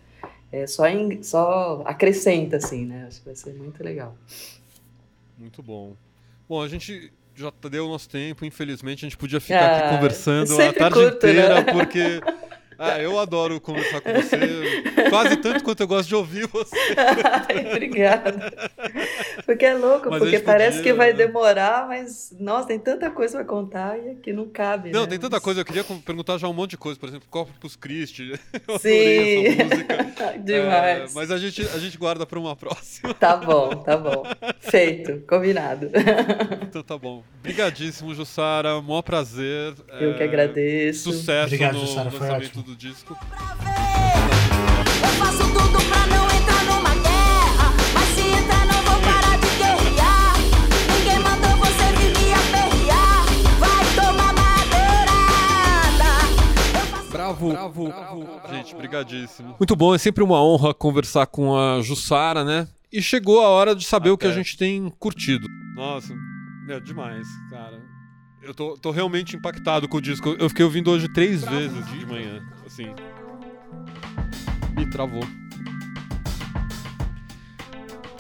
é 0.53 0.67
só, 0.67 0.87
em, 0.87 1.23
só 1.23 1.83
acrescenta, 1.87 2.59
assim, 2.59 2.85
né? 2.85 3.07
Acho 3.09 3.21
que 3.21 3.27
vai 3.27 3.37
ser 3.37 3.55
muito 3.55 3.83
legal. 3.83 4.15
Muito 5.39 5.63
bom. 5.63 5.97
Bom, 6.47 6.63
a 6.63 6.69
gente 6.69 7.13
já 7.35 7.53
deu 7.71 7.87
o 7.87 7.89
nosso 7.89 8.09
tempo, 8.09 8.45
infelizmente 8.45 9.07
a 9.07 9.09
gente 9.09 9.17
podia 9.17 9.41
ficar 9.41 9.61
ah, 9.61 9.79
aqui 9.79 9.97
conversando 9.97 10.61
a 10.61 10.73
tarde 10.73 10.99
curto, 10.99 11.17
inteira, 11.17 11.63
né? 11.63 11.73
porque 11.73 12.21
ah, 12.79 13.01
eu 13.01 13.18
adoro 13.18 13.61
conversar 13.61 14.01
com 14.01 14.12
você, 14.12 14.39
quase 15.11 15.37
tanto 15.39 15.64
quanto 15.64 15.81
eu 15.81 15.89
gosto 15.89 16.09
de 16.09 16.14
ouvir 16.14 16.47
você. 16.47 16.76
Ai, 17.49 17.66
obrigada. 17.72 18.53
Porque 19.45 19.64
é 19.64 19.74
louco, 19.74 20.09
mas 20.11 20.20
porque 20.20 20.39
parece 20.39 20.79
podia, 20.79 20.93
que 20.93 20.97
vai 20.97 21.11
né? 21.12 21.18
demorar, 21.18 21.89
mas, 21.89 22.33
nossa, 22.39 22.68
tem 22.68 22.79
tanta 22.79 23.11
coisa 23.11 23.39
pra 23.39 23.45
contar 23.45 23.99
e 23.99 24.11
aqui 24.11 24.33
não 24.33 24.49
cabe. 24.49 24.91
Não, 24.93 25.03
né? 25.03 25.07
tem 25.09 25.18
tanta 25.18 25.41
coisa. 25.41 25.61
Eu 25.61 25.64
queria 25.64 25.83
perguntar 25.83 26.39
já 26.39 26.47
um 26.47 26.53
monte 26.53 26.70
de 26.70 26.76
coisa, 26.76 26.99
por 26.99 27.09
exemplo, 27.09 27.26
Corpus 27.29 27.74
Christi. 27.74 28.39
Eu 28.68 28.79
Sim. 28.79 29.47
essa 29.47 29.64
música. 29.64 30.39
Demais. 30.39 31.11
É, 31.11 31.14
mas 31.14 31.31
a 31.33 31.39
gente, 31.39 31.62
a 31.62 31.79
gente 31.79 31.99
guarda 31.99 32.24
pra 32.24 32.39
uma 32.39 32.55
próxima. 32.55 33.12
Tá 33.14 33.37
bom, 33.37 33.70
tá 33.76 33.97
bom. 33.97 34.22
Feito, 34.61 35.20
combinado. 35.26 35.91
Então 36.62 36.83
tá 36.83 36.97
bom. 36.97 37.24
Obrigadíssimo, 37.41 38.14
Jussara. 38.14 38.81
Mó 38.81 39.03
prazer. 39.03 39.74
Eu 40.01 40.12
é, 40.12 40.14
que 40.14 40.22
agradeço. 40.22 41.12
Sucesso 41.12 41.47
Obrigado, 41.47 41.74
no 41.74 41.81
Jussara, 41.81 42.11
lançamento 42.11 42.68
do 42.69 42.77
disco. 42.77 43.16
Eu 45.03 45.09
faço 45.19 45.39
tudo 45.39 45.79
pra 45.89 46.07
não 46.07 46.27
entrar 46.27 46.64
numa 46.66 46.95
guerra, 46.97 47.73
mas 47.95 48.09
se 48.11 48.21
entrar 48.21 48.66
não 48.66 48.83
vou 48.83 49.01
parar 49.01 49.39
de 49.39 49.49
guerrear. 49.57 50.37
Ninguém 50.93 51.19
mandou 51.21 51.57
você 51.57 51.93
vir 51.97 52.12
me 52.19 52.31
aperrear, 52.35 53.25
vai 53.59 53.85
tomar 53.97 54.35
madeirada. 54.35 56.12
Bravo, 57.11 57.49
bravo, 57.49 57.89
bravo, 57.89 58.41
gente, 58.51 58.75
brigadíssimo. 58.77 59.57
Muito 59.59 59.75
bom, 59.75 59.95
é 59.95 59.99
sempre 59.99 60.23
uma 60.23 60.43
honra 60.43 60.75
conversar 60.75 61.27
com 61.27 61.57
a 61.59 61.81
Jussara, 61.81 62.45
né? 62.45 62.69
E 62.93 63.01
chegou 63.01 63.41
a 63.41 63.49
hora 63.49 63.75
de 63.75 63.87
saber 63.87 64.11
Até. 64.11 64.14
o 64.14 64.19
que 64.19 64.27
a 64.27 64.33
gente 64.33 64.59
tem 64.59 64.93
curtido. 64.99 65.49
Nossa, 65.75 66.12
é 66.69 66.79
demais, 66.81 67.27
cara. 67.49 67.78
Eu 68.49 68.55
tô, 68.55 68.78
tô 68.78 68.90
realmente 68.90 69.36
impactado 69.36 69.86
com 69.86 69.99
o 69.99 70.01
disco. 70.01 70.34
Eu 70.38 70.49
fiquei 70.49 70.64
ouvindo 70.64 70.90
hoje 70.90 71.07
três 71.12 71.44
vezes 71.44 71.86
de 71.90 72.07
manhã 72.07 72.42
assim. 72.64 72.86
Me 74.74 74.88
travou. 74.88 75.20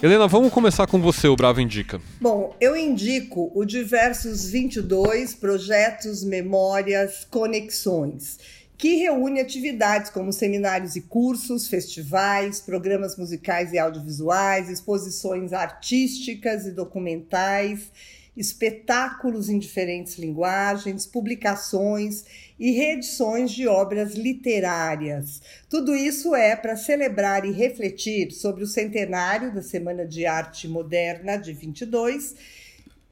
Helena, 0.02 0.28
vamos 0.28 0.52
começar 0.52 0.86
com 0.86 1.00
você, 1.00 1.28
o 1.28 1.34
Bravo 1.34 1.62
Indica. 1.62 1.98
Bom, 2.20 2.54
eu 2.60 2.76
indico 2.76 3.50
o 3.54 3.64
Diversos 3.64 4.50
22 4.50 5.34
Projetos, 5.34 6.22
Memórias, 6.22 7.26
Conexões, 7.30 8.38
que 8.76 8.96
reúne 8.96 9.40
atividades 9.40 10.10
como 10.10 10.30
seminários 10.30 10.94
e 10.94 11.00
cursos, 11.00 11.68
festivais, 11.68 12.60
programas 12.60 13.16
musicais 13.16 13.72
e 13.72 13.78
audiovisuais, 13.78 14.68
exposições 14.68 15.54
artísticas 15.54 16.66
e 16.66 16.72
documentais 16.72 17.90
espetáculos 18.38 19.48
em 19.48 19.58
diferentes 19.58 20.16
linguagens, 20.16 21.06
publicações 21.06 22.24
e 22.58 22.70
reedições 22.70 23.50
de 23.50 23.66
obras 23.66 24.14
literárias. 24.14 25.42
Tudo 25.68 25.94
isso 25.94 26.34
é 26.34 26.54
para 26.54 26.76
celebrar 26.76 27.44
e 27.44 27.50
refletir 27.50 28.30
sobre 28.30 28.62
o 28.62 28.66
centenário 28.66 29.52
da 29.52 29.60
Semana 29.60 30.06
de 30.06 30.24
Arte 30.24 30.68
Moderna 30.68 31.36
de 31.36 31.52
22 31.52 32.34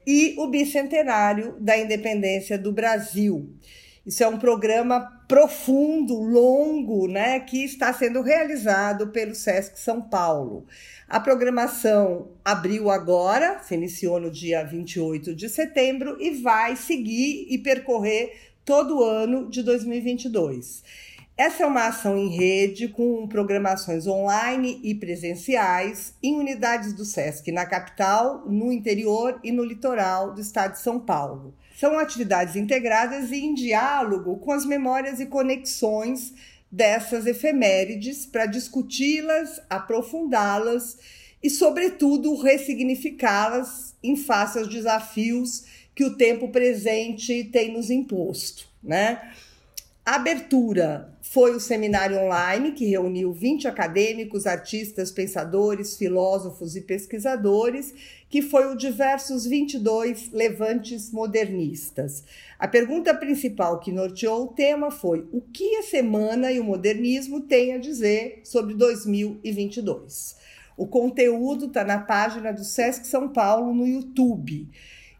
e 0.05 0.35
o 0.37 0.47
bicentenário 0.47 1.57
da 1.59 1.77
independência 1.77 2.57
do 2.57 2.71
Brasil. 2.71 3.53
Isso 4.07 4.23
é 4.23 4.27
um 4.29 4.37
programa 4.37 5.21
profundo, 5.27 6.13
longo, 6.13 7.09
né, 7.09 7.41
que 7.41 7.65
está 7.65 7.91
sendo 7.91 8.21
realizado 8.21 9.09
pelo 9.09 9.35
SESC 9.35 9.77
São 9.77 10.01
Paulo. 10.01 10.65
A 11.09 11.19
programação 11.19 12.29
abriu 12.45 12.89
agora, 12.89 13.59
se 13.59 13.75
iniciou 13.75 14.17
no 14.17 14.31
dia 14.31 14.63
28 14.63 15.35
de 15.35 15.49
setembro 15.49 16.15
e 16.21 16.41
vai 16.41 16.77
seguir 16.77 17.47
e 17.49 17.57
percorrer 17.57 18.53
todo 18.63 18.99
o 18.99 19.03
ano 19.03 19.49
de 19.49 19.61
2022. 19.61 20.85
Essa 21.35 21.63
é 21.63 21.67
uma 21.67 21.87
ação 21.87 22.17
em 22.17 22.29
rede 22.29 22.87
com 22.87 23.27
programações 23.27 24.07
online 24.07 24.79
e 24.83 24.95
presenciais 24.95 26.13
em 26.23 26.37
unidades 26.39 26.93
do 26.93 27.03
SESC 27.03 27.51
na 27.51 27.65
capital, 27.65 28.45
no 28.47 28.71
interior 28.71 29.37
e 29.43 29.51
no 29.51 29.65
litoral 29.65 30.33
do 30.33 30.39
estado 30.39 30.71
de 30.71 30.79
São 30.79 30.97
Paulo. 30.97 31.53
São 31.79 31.99
atividades 31.99 32.55
integradas 32.55 33.29
e 33.29 33.35
em 33.35 33.53
diálogo 33.53 34.37
com 34.37 34.51
as 34.51 34.65
memórias 34.65 35.19
e 35.19 35.27
conexões 35.27 36.33
dessas 36.71 37.27
efemérides 37.27 38.25
para 38.25 38.47
discuti-las, 38.47 39.61
aprofundá-las 39.69 40.97
e, 41.41 41.51
sobretudo, 41.51 42.35
ressignificá-las 42.35 43.95
em 44.01 44.15
face 44.15 44.57
aos 44.57 44.67
desafios 44.67 45.65
que 45.93 46.03
o 46.03 46.17
tempo 46.17 46.49
presente 46.49 47.43
tem 47.43 47.71
nos 47.71 47.91
imposto, 47.91 48.67
né? 48.81 49.31
Abertura 50.03 51.15
foi 51.31 51.55
o 51.55 51.59
seminário 51.59 52.17
online 52.19 52.71
que 52.71 52.85
reuniu 52.85 53.33
20 53.33 53.67
acadêmicos, 53.67 54.47
artistas, 54.47 55.11
pensadores, 55.11 55.97
filósofos 55.97 56.75
e 56.75 56.81
pesquisadores, 56.81 57.93
que 58.29 58.41
foi 58.41 58.71
o 58.71 58.77
Diversos 58.77 59.45
22 59.45 60.31
Levantes 60.31 61.11
Modernistas. 61.11 62.23
A 62.57 62.67
pergunta 62.67 63.13
principal 63.13 63.79
que 63.79 63.91
norteou 63.91 64.45
o 64.45 64.53
tema 64.53 64.89
foi: 64.89 65.27
o 65.31 65.41
que 65.41 65.75
a 65.77 65.83
semana 65.83 66.51
e 66.51 66.59
o 66.59 66.63
modernismo 66.63 67.41
têm 67.41 67.73
a 67.73 67.77
dizer 67.77 68.39
sobre 68.43 68.73
2022? 68.73 70.35
O 70.77 70.87
conteúdo 70.87 71.65
está 71.65 71.83
na 71.83 71.99
página 71.99 72.53
do 72.53 72.63
Sesc 72.63 73.05
São 73.05 73.27
Paulo 73.29 73.73
no 73.73 73.85
YouTube 73.85 74.69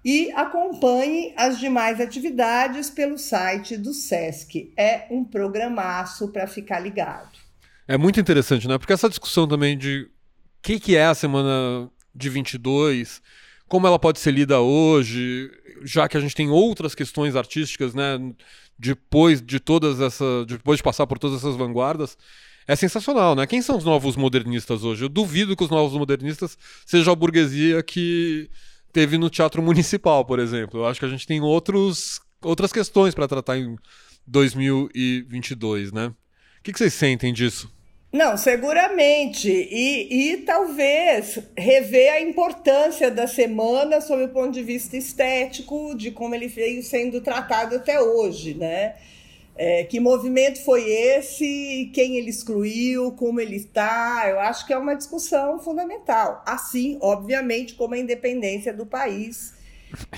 e 0.08 0.32
acompanhe 0.32 1.34
as 1.36 1.60
demais 1.60 2.00
atividades 2.00 2.90
pelo 2.90 3.18
site 3.18 3.76
do 3.76 3.94
SESC. 3.94 4.72
É 4.78 5.06
um 5.12 5.22
programaço 5.22 6.30
para 6.30 6.48
ficar 6.48 6.80
ligado. 6.80 7.38
É 7.86 7.98
muito 7.98 8.18
interessante, 8.18 8.70
né? 8.70 8.78
Porque 8.78 8.94
essa 8.94 9.10
discussão 9.10 9.46
também 9.46 9.78
de 9.78 10.04
o 10.04 10.10
que, 10.62 10.80
que 10.80 10.96
é 10.96 11.08
a 11.08 11.14
semana 11.14 11.92
de 12.16 12.30
22, 12.30 13.22
como 13.68 13.86
ela 13.86 14.00
pode 14.00 14.20
ser 14.20 14.32
lida 14.32 14.62
hoje, 14.62 15.52
já 15.84 16.08
que 16.08 16.16
a 16.16 16.22
gente 16.22 16.36
tem 16.36 16.50
outras 16.50 16.96
questões 16.96 17.36
artísticas, 17.36 17.94
né? 17.94 18.18
Depois 18.80 19.42
de 19.42 19.60
todas 19.60 20.00
essa, 20.00 20.46
depois 20.48 20.78
de 20.78 20.84
passar 20.84 21.06
por 21.06 21.20
todas 21.20 21.40
essas 21.40 21.58
vanguardas, 21.58 22.18
é 22.66 22.78
sensacional, 22.78 23.36
né? 23.36 23.46
Quem 23.46 23.62
são 23.62 23.78
os 23.78 23.84
novos 23.84 24.16
modernistas 24.16 24.86
hoje? 24.86 25.04
Eu 25.04 25.10
duvido 25.10 25.54
que 25.54 25.66
os 25.66 25.70
novos 25.70 26.00
modernistas 26.00 26.58
sejam 26.86 27.12
a 27.12 27.16
burguesia 27.16 27.84
que 27.84 28.50
teve 28.98 29.20
no 29.20 29.30
Teatro 29.30 29.62
Municipal, 29.62 30.26
por 30.26 30.40
exemplo. 30.40 30.80
Eu 30.80 30.88
acho 30.88 31.00
que 31.00 31.06
a 31.06 31.10
gente 31.10 31.28
tem 31.28 31.40
outros, 31.40 32.20
outras 32.44 32.74
questões 32.74 33.14
para 33.14 33.28
tratar 33.28 33.56
em 33.56 33.76
2022, 34.26 35.92
né? 35.92 36.08
O 36.08 36.64
que, 36.64 36.74
que 36.74 36.80
vocês 36.80 36.96
sentem 36.96 37.32
disso? 37.32 37.72
Não, 38.12 38.36
seguramente. 38.36 39.52
E, 39.52 40.32
e 40.32 40.38
talvez 40.38 41.38
rever 41.56 42.12
a 42.12 42.22
importância 42.22 43.12
da 43.12 43.28
semana 43.28 44.02
sob 44.02 44.24
o 44.24 44.30
ponto 44.30 44.52
de 44.52 44.64
vista 44.64 44.98
estético, 44.98 45.94
de 45.96 46.10
como 46.10 46.34
ele 46.34 46.48
veio 46.48 46.82
sendo 46.82 47.22
tratado 47.22 47.76
até 47.76 48.02
hoje, 48.02 48.56
né? 48.56 48.96
É, 49.58 49.84
que 49.86 50.00
movimento 50.00 50.64
foi 50.64 50.88
esse? 50.90 51.90
Quem 51.94 52.18
ele 52.18 52.30
excluiu? 52.30 53.12
Como 53.14 53.40
ele 53.42 53.56
está? 53.56 54.26
Eu 54.30 54.40
acho 54.40 54.66
que 54.68 54.74
é 54.74 54.78
uma 54.78 54.96
discussão 54.96 55.60
fundamental. 55.60 56.44
Assim, 56.46 56.98
obviamente, 57.02 57.74
como 57.74 57.94
a 57.96 57.98
independência 57.98 58.72
do 58.74 58.86
país 58.86 59.56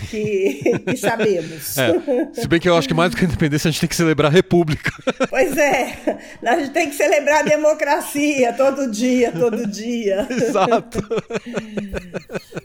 que, 0.09 0.59
que 0.85 0.97
sabemos. 0.97 1.77
É, 1.77 1.93
se 2.33 2.47
bem 2.47 2.59
que 2.59 2.67
eu 2.67 2.75
acho 2.75 2.87
que 2.87 2.93
mais 2.93 3.11
do 3.11 3.17
que 3.17 3.23
a 3.23 3.27
independência 3.27 3.69
a 3.69 3.71
gente 3.71 3.79
tem 3.79 3.89
que 3.89 3.95
celebrar 3.95 4.29
a 4.31 4.33
república. 4.33 4.91
Pois 5.29 5.55
é, 5.57 6.17
a 6.43 6.59
gente 6.59 6.71
tem 6.71 6.89
que 6.89 6.95
celebrar 6.95 7.41
a 7.41 7.43
democracia 7.43 8.51
todo 8.53 8.89
dia, 8.89 9.31
todo 9.31 9.67
dia. 9.67 10.25
Exato. 10.31 10.99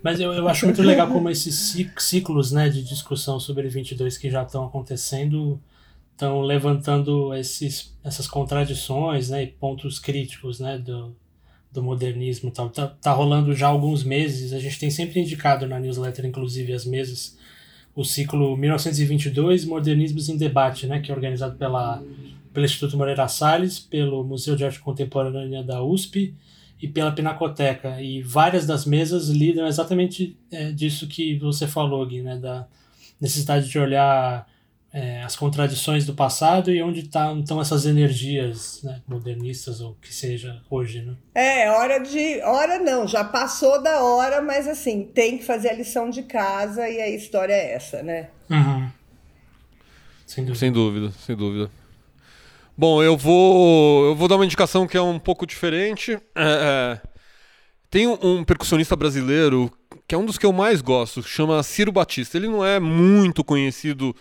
Mas 0.03 0.18
eu, 0.18 0.33
eu 0.33 0.49
acho 0.49 0.64
muito 0.66 0.83
legal 0.83 1.09
como 1.09 1.29
esses 1.29 1.55
ci- 1.55 1.91
ciclos 1.99 2.53
né, 2.53 2.68
de 2.68 2.83
discussão 2.83 3.39
sobre 3.39 3.68
22 3.68 4.16
que 4.16 4.31
já 4.31 4.43
estão 4.43 4.64
acontecendo 4.64 5.61
estão 6.14 6.40
levantando 6.40 7.34
esses, 7.34 7.92
essas 8.02 8.26
contradições 8.26 9.30
né, 9.30 9.42
e 9.42 9.46
pontos 9.48 9.98
críticos 9.98 10.60
né, 10.60 10.78
do, 10.78 11.14
do 11.72 11.82
modernismo. 11.82 12.50
tal. 12.50 12.70
Tá, 12.70 12.86
tá 12.86 13.12
rolando 13.12 13.54
já 13.54 13.66
há 13.66 13.70
alguns 13.70 14.04
meses, 14.04 14.52
a 14.52 14.60
gente 14.60 14.78
tem 14.78 14.90
sempre 14.90 15.20
indicado 15.20 15.66
na 15.66 15.78
newsletter, 15.78 16.24
inclusive 16.24 16.72
as 16.72 16.86
mesas, 16.86 17.36
o 17.94 18.04
ciclo 18.04 18.56
1922 18.56 19.64
Modernismos 19.64 20.28
em 20.28 20.36
Debate, 20.36 20.86
né, 20.86 21.00
que 21.00 21.10
é 21.10 21.14
organizado 21.14 21.56
pela, 21.56 22.02
pelo 22.52 22.64
Instituto 22.64 22.96
Moreira 22.96 23.26
Salles, 23.26 23.80
pelo 23.80 24.22
Museu 24.22 24.54
de 24.54 24.64
Arte 24.64 24.78
Contemporânea 24.78 25.64
da 25.64 25.82
USP 25.82 26.32
e 26.80 26.86
pela 26.86 27.10
Pinacoteca. 27.10 28.00
E 28.00 28.22
várias 28.22 28.66
das 28.66 28.86
mesas 28.86 29.28
lidam 29.28 29.66
exatamente 29.66 30.36
é, 30.52 30.70
disso 30.70 31.08
que 31.08 31.36
você 31.38 31.66
falou, 31.66 32.06
Gui, 32.06 32.22
né, 32.22 32.36
da 32.36 32.68
necessidade 33.20 33.68
de 33.68 33.78
olhar 33.80 34.46
é, 34.95 35.24
as 35.24 35.34
contradições 35.34 36.07
do 36.07 36.14
passado 36.14 36.70
e 36.70 36.80
onde 36.80 37.09
tá, 37.09 37.34
estão 37.34 37.61
essas 37.61 37.84
energias 37.84 38.80
né, 38.84 39.03
modernistas 39.09 39.80
ou 39.80 39.97
que 40.01 40.14
seja 40.14 40.62
hoje, 40.70 41.03
né? 41.03 41.16
É, 41.34 41.68
hora 41.68 41.99
de. 41.99 42.40
Hora 42.42 42.78
não, 42.78 43.05
já 43.05 43.24
passou 43.24 43.82
da 43.82 44.05
hora, 44.05 44.40
mas 44.40 44.68
assim, 44.68 45.03
tem 45.12 45.36
que 45.36 45.45
fazer 45.45 45.70
a 45.70 45.74
lição 45.74 46.09
de 46.09 46.22
casa 46.22 46.88
e 46.88 47.01
a 47.01 47.09
história 47.11 47.53
é 47.53 47.72
essa, 47.72 48.05
né? 48.05 48.28
Uhum. 48.49 48.88
Sem 50.24 50.45
dúvida. 50.45 50.61
Sem 50.61 50.72
dúvida, 50.72 51.12
sem 51.26 51.36
dúvida. 51.36 51.70
Bom, 52.78 53.03
eu 53.03 53.16
vou, 53.16 54.07
eu 54.07 54.14
vou 54.14 54.28
dar 54.28 54.36
uma 54.36 54.45
indicação 54.45 54.86
que 54.86 54.97
é 54.97 55.03
um 55.03 55.18
pouco 55.18 55.45
diferente. 55.45 56.12
É, 56.12 56.20
é, 56.36 57.01
tem 57.90 58.07
um, 58.07 58.18
um 58.22 58.45
percussionista 58.45 58.95
brasileiro 58.95 59.72
que 60.07 60.14
é 60.14 60.18
um 60.18 60.24
dos 60.24 60.38
que 60.38 60.47
eu 60.47 60.53
mais 60.53 60.80
gosto, 60.80 61.20
chama 61.20 61.61
Ciro 61.64 61.90
Batista. 61.90 62.36
Ele 62.36 62.47
não 62.47 62.64
é 62.64 62.78
muito 62.78 63.42
conhecido 63.42 64.14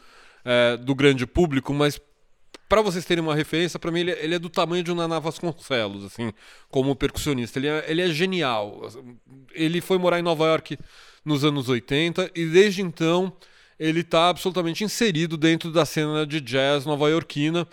é, 0.46 0.78
do 0.78 0.94
grande 0.94 1.26
público, 1.26 1.74
mas 1.74 2.00
para 2.68 2.82
vocês 2.82 3.06
terem 3.06 3.24
uma 3.24 3.36
referência, 3.36 3.78
para 3.78 3.92
mim 3.92 4.00
ele, 4.00 4.12
ele 4.12 4.36
é 4.36 4.40
do 4.40 4.50
tamanho 4.50 4.84
de 4.84 4.92
um 4.92 4.96
Naná 4.96 5.20
Vasconcelos, 5.20 6.06
assim, 6.06 6.34
como 6.70 6.96
percussionista. 6.96 7.60
Ele 7.60 7.68
é, 7.68 7.86
ele 7.88 8.02
é 8.02 8.10
genial. 8.10 8.90
Ele 9.54 9.80
foi 9.80 9.98
morar 9.98 10.20
em 10.20 10.24
Nova 10.24 10.46
York 10.46 10.78
nos 11.24 11.44
anos 11.44 11.70
80 11.70 12.32
e 12.36 12.46
desde 12.46 12.82
então 12.82 13.32
ele 13.80 14.00
está 14.00 14.30
absolutamente 14.30 14.84
inserido 14.84 15.38
dentro 15.38 15.72
da 15.72 15.86
cena 15.86 16.26
de 16.26 16.40
jazz 16.40 16.86
nova-iorquina, 16.86 17.68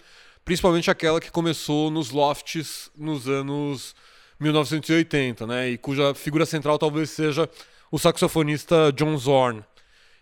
principalmente 0.45 0.91
aquela 0.91 1.21
que 1.21 1.31
começou 1.31 1.91
nos 1.91 2.11
lofts 2.11 2.91
nos 2.97 3.29
anos 3.29 3.95
1980, 4.39 5.47
né? 5.47 5.71
E 5.71 5.79
cuja 5.79 6.15
figura 6.15 6.47
central 6.47 6.79
talvez 6.79 7.11
seja 7.11 7.49
o 7.91 7.99
saxofonista 7.99 8.93
John 8.93 9.17
Zorn 9.17 9.63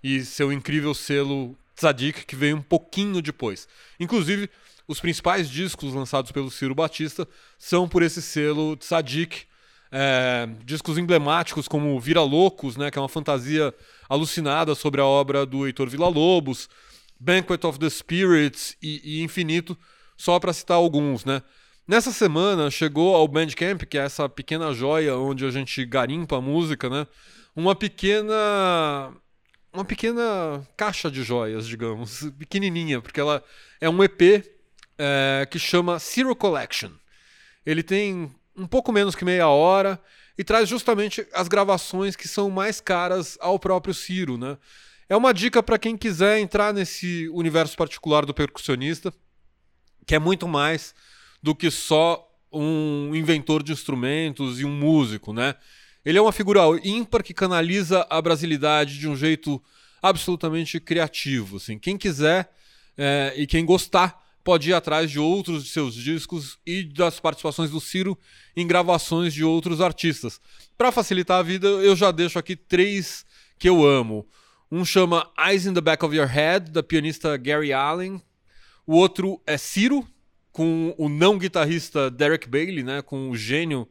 e 0.03 0.24
seu 0.24 0.53
incrível 0.53 0.94
selo 0.94 1.57
Tzadik, 1.79 2.26
que 2.26 2.35
veio 2.35 2.57
um 2.57 2.62
pouquinho 2.62 3.22
depois. 3.22 3.68
Inclusive, 4.01 4.51
os 4.87 5.01
principais 5.01 5.49
discos 5.49 5.95
lançados 5.95 6.33
pelo 6.33 6.51
Ciro 6.51 6.74
Batista 6.74 7.26
são 7.57 7.89
por 7.89 8.03
esse 8.03 8.20
selo 8.20 8.76
Tzadik, 8.76 9.45
é, 9.93 10.49
discos 10.64 10.99
emblemáticos 10.99 11.68
como 11.68 11.99
Vira 12.01 12.20
Loucos, 12.20 12.76
né, 12.76 12.91
que 12.91 12.99
é 12.99 13.01
uma 13.01 13.09
fantasia 13.09 13.72
alucinada 14.09 14.74
sobre 14.74 15.01
a 15.01 15.05
obra 15.05 15.47
do 15.47 15.66
Heitor 15.66 15.89
Villa-Lobos, 15.89 16.68
Banquet 17.18 17.64
of 17.64 17.79
the 17.79 17.89
Spirits 17.89 18.76
e, 18.83 19.01
e 19.05 19.22
Infinito, 19.22 19.79
só 20.16 20.39
para 20.41 20.53
citar 20.53 20.76
alguns, 20.76 21.24
né? 21.24 21.43
Nessa 21.87 22.12
semana 22.12 22.70
chegou 22.70 23.14
ao 23.14 23.26
Bandcamp, 23.26 23.85
que 23.85 23.97
é 23.97 24.03
essa 24.03 24.29
pequena 24.29 24.74
joia 24.74 25.16
onde 25.16 25.45
a 25.47 25.51
gente 25.51 25.87
garimpa 25.87 26.37
a 26.37 26.41
música, 26.41 26.91
né? 26.91 27.07
Uma 27.57 27.74
pequena 27.74 28.35
uma 29.73 29.85
pequena 29.85 30.66
caixa 30.77 31.11
de 31.11 31.23
joias, 31.23 31.66
digamos, 31.66 32.31
pequenininha, 32.39 33.01
porque 33.01 33.21
ela 33.21 33.43
é 33.81 33.89
um 33.89 34.03
EP 34.03 34.45
é, 34.99 35.47
que 35.51 35.59
chama 35.59 35.99
Zero 35.99 36.35
Collection. 36.35 36.91
Ele 37.64 37.83
tem 37.83 38.35
um 38.57 38.66
pouco 38.66 38.93
menos 38.93 39.14
que 39.14 39.25
meia 39.25 39.49
hora 39.49 40.01
e 40.37 40.45
traz 40.45 40.69
justamente 40.69 41.27
as 41.33 41.49
gravações 41.49 42.16
que 42.16 42.27
são 42.27 42.51
mais 42.51 42.81
caras 42.81 43.37
ao 43.41 43.59
próprio 43.59 43.95
Ciro, 43.95 44.37
né? 44.39 44.57
É 45.09 45.16
uma 45.16 45.33
dica 45.33 45.62
para 45.62 45.79
quem 45.79 45.97
quiser 45.97 46.39
entrar 46.39 46.73
nesse 46.75 47.29
universo 47.31 47.77
particular 47.77 48.27
do 48.27 48.35
percussionista, 48.35 49.12
que 50.07 50.14
é 50.14 50.19
muito 50.19 50.47
mais 50.47 50.95
do 51.43 51.55
que 51.55 51.71
só 51.71 52.25
um 52.53 53.14
inventor 53.14 53.62
de 53.62 53.73
instrumentos 53.73 54.61
e 54.61 54.64
um 54.64 54.71
músico, 54.71 55.33
né? 55.33 55.55
Ele 56.09 56.17
é 56.17 56.23
uma 56.23 56.33
figura 56.33 56.63
ímpar 56.83 57.23
que 57.23 57.35
canaliza 57.35 58.07
a 58.09 58.23
brasilidade 58.23 58.99
de 58.99 59.07
um 59.07 59.15
jeito 59.15 59.63
absolutamente 60.01 60.81
criativo. 60.81 61.59
Assim. 61.59 61.79
Quem 61.79 61.99
quiser 61.99 62.51
é, 62.97 63.35
e 63.37 63.47
quem 63.47 63.63
gostar 63.63 64.19
pode 64.43 64.71
ir 64.71 64.73
atrás 64.73 65.11
de 65.11 65.19
outros 65.19 65.65
de 65.65 65.69
seus 65.69 65.93
discos 65.93 66.59
e 66.65 66.83
das 66.83 67.21
participações 67.21 67.71
do 67.71 67.79
Ciro 67.79 68.17
em 68.57 68.67
gravações 68.67 69.35
de 69.35 69.45
outros 69.45 69.83
artistas. 69.83 70.41
Para 70.79 70.91
facilitar 70.91 71.41
a 71.41 71.43
vida, 71.43 71.69
eu 71.69 71.95
já 71.95 72.11
deixo 72.11 72.39
aqui 72.39 72.57
três 72.57 73.27
que 73.59 73.69
eu 73.69 73.87
amo. 73.87 74.27
Um 74.73 74.87
chama 74.87 75.31
Eyes 75.39 75.67
in 75.67 75.75
the 75.75 75.83
Back 75.83 76.03
of 76.03 76.17
Your 76.17 76.27
Head, 76.27 76.71
da 76.71 76.83
pianista 76.83 77.37
Gary 77.37 77.71
Allen. 77.71 78.19
O 78.87 78.95
outro 78.95 79.43
é 79.47 79.59
Ciro, 79.59 80.09
com 80.53 80.95
o 80.97 81.07
não 81.07 81.37
guitarrista 81.37 82.11
Derek 82.11 82.49
Bailey, 82.49 82.83
né, 82.83 83.03
com 83.03 83.29
o 83.29 83.37
gênio 83.37 83.87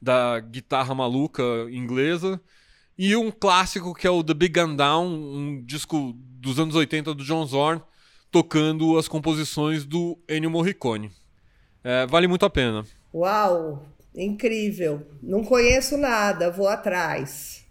da 0.00 0.40
guitarra 0.40 0.94
maluca 0.94 1.42
inglesa. 1.70 2.40
E 2.96 3.14
um 3.14 3.30
clássico 3.30 3.94
que 3.94 4.06
é 4.06 4.10
o 4.10 4.24
The 4.24 4.34
Big 4.34 4.60
Gun 4.60 4.74
Down, 4.74 5.06
um 5.06 5.64
disco 5.64 6.14
dos 6.16 6.58
anos 6.58 6.74
80 6.74 7.14
do 7.14 7.24
John 7.24 7.46
Zorn, 7.46 7.80
tocando 8.30 8.98
as 8.98 9.06
composições 9.06 9.84
do 9.84 10.18
Ennio 10.28 10.50
Morricone. 10.50 11.10
É, 11.84 12.06
vale 12.06 12.26
muito 12.26 12.44
a 12.44 12.50
pena. 12.50 12.84
Uau, 13.14 13.86
incrível. 14.14 15.06
Não 15.22 15.44
conheço 15.44 15.96
nada, 15.96 16.50
vou 16.50 16.68
atrás. 16.68 17.64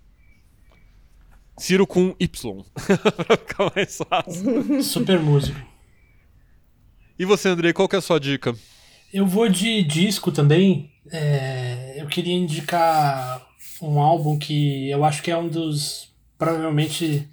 Ciro 1.60 1.88
com 1.88 2.16
Y, 2.20 2.64
pra 3.26 3.38
ficar 3.38 3.72
mais 3.76 3.98
fácil. 3.98 4.84
Super 4.84 5.20
músico. 5.20 5.60
E 7.20 7.26
você, 7.26 7.50
Andrei, 7.50 7.74
qual 7.74 7.90
que 7.90 7.96
é 7.96 8.00
a 8.00 8.02
sua 8.02 8.20
dica? 8.20 8.56
Eu 9.12 9.26
vou 9.26 9.50
de 9.50 9.84
disco 9.84 10.32
também. 10.32 10.92
É, 11.12 11.96
eu 11.98 12.08
queria 12.08 12.36
indicar 12.36 13.46
um 13.82 14.00
álbum 14.00 14.38
que 14.38 14.90
eu 14.90 15.04
acho 15.06 15.22
que 15.22 15.32
é 15.32 15.38
um 15.38 15.48
dos. 15.48 16.14
Provavelmente 16.38 17.28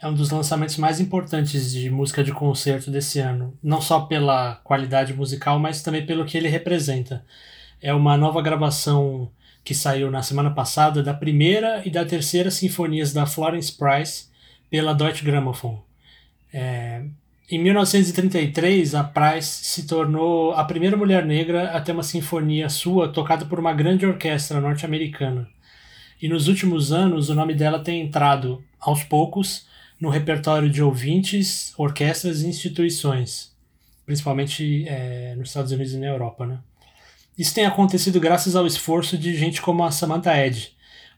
é 0.00 0.08
um 0.08 0.14
dos 0.14 0.30
lançamentos 0.30 0.76
mais 0.76 0.98
importantes 1.00 1.72
de 1.72 1.90
música 1.90 2.24
de 2.24 2.32
concerto 2.32 2.90
desse 2.90 3.18
ano. 3.18 3.56
Não 3.62 3.80
só 3.80 4.00
pela 4.00 4.56
qualidade 4.56 5.12
musical, 5.14 5.58
mas 5.58 5.82
também 5.82 6.06
pelo 6.06 6.24
que 6.24 6.38
ele 6.38 6.48
representa. 6.48 7.24
É 7.80 7.92
uma 7.92 8.16
nova 8.16 8.40
gravação 8.42 9.30
que 9.62 9.74
saiu 9.74 10.10
na 10.10 10.22
semana 10.22 10.50
passada 10.50 11.02
da 11.02 11.12
primeira 11.12 11.82
e 11.86 11.90
da 11.90 12.04
terceira 12.04 12.50
sinfonias 12.50 13.12
da 13.12 13.26
Florence 13.26 13.72
Price 13.76 14.28
pela 14.70 14.94
Deutsche 14.94 15.24
Grammophon. 15.24 15.82
É, 16.52 17.04
em 17.50 17.58
1933, 17.58 18.94
a 18.94 19.02
Price 19.02 19.64
se 19.64 19.84
tornou 19.84 20.52
a 20.52 20.62
primeira 20.64 20.96
mulher 20.96 21.26
negra 21.26 21.70
a 21.72 21.80
ter 21.80 21.90
uma 21.90 22.04
sinfonia 22.04 22.68
sua 22.68 23.08
tocada 23.08 23.44
por 23.44 23.58
uma 23.58 23.72
grande 23.72 24.06
orquestra 24.06 24.60
norte-americana. 24.60 25.48
E 26.22 26.28
nos 26.28 26.46
últimos 26.46 26.92
anos, 26.92 27.28
o 27.28 27.34
nome 27.34 27.52
dela 27.54 27.80
tem 27.80 28.02
entrado, 28.02 28.62
aos 28.78 29.02
poucos, 29.02 29.66
no 30.00 30.10
repertório 30.10 30.70
de 30.70 30.80
ouvintes, 30.80 31.74
orquestras 31.76 32.42
e 32.42 32.46
instituições, 32.46 33.52
principalmente 34.06 34.86
é, 34.86 35.34
nos 35.36 35.48
Estados 35.48 35.72
Unidos 35.72 35.92
e 35.92 35.98
na 35.98 36.06
Europa. 36.06 36.46
Né? 36.46 36.58
Isso 37.36 37.52
tem 37.52 37.66
acontecido 37.66 38.20
graças 38.20 38.54
ao 38.54 38.66
esforço 38.66 39.18
de 39.18 39.36
gente 39.36 39.60
como 39.60 39.82
a 39.82 39.90
Samantha 39.90 40.36
Edge, 40.36 40.72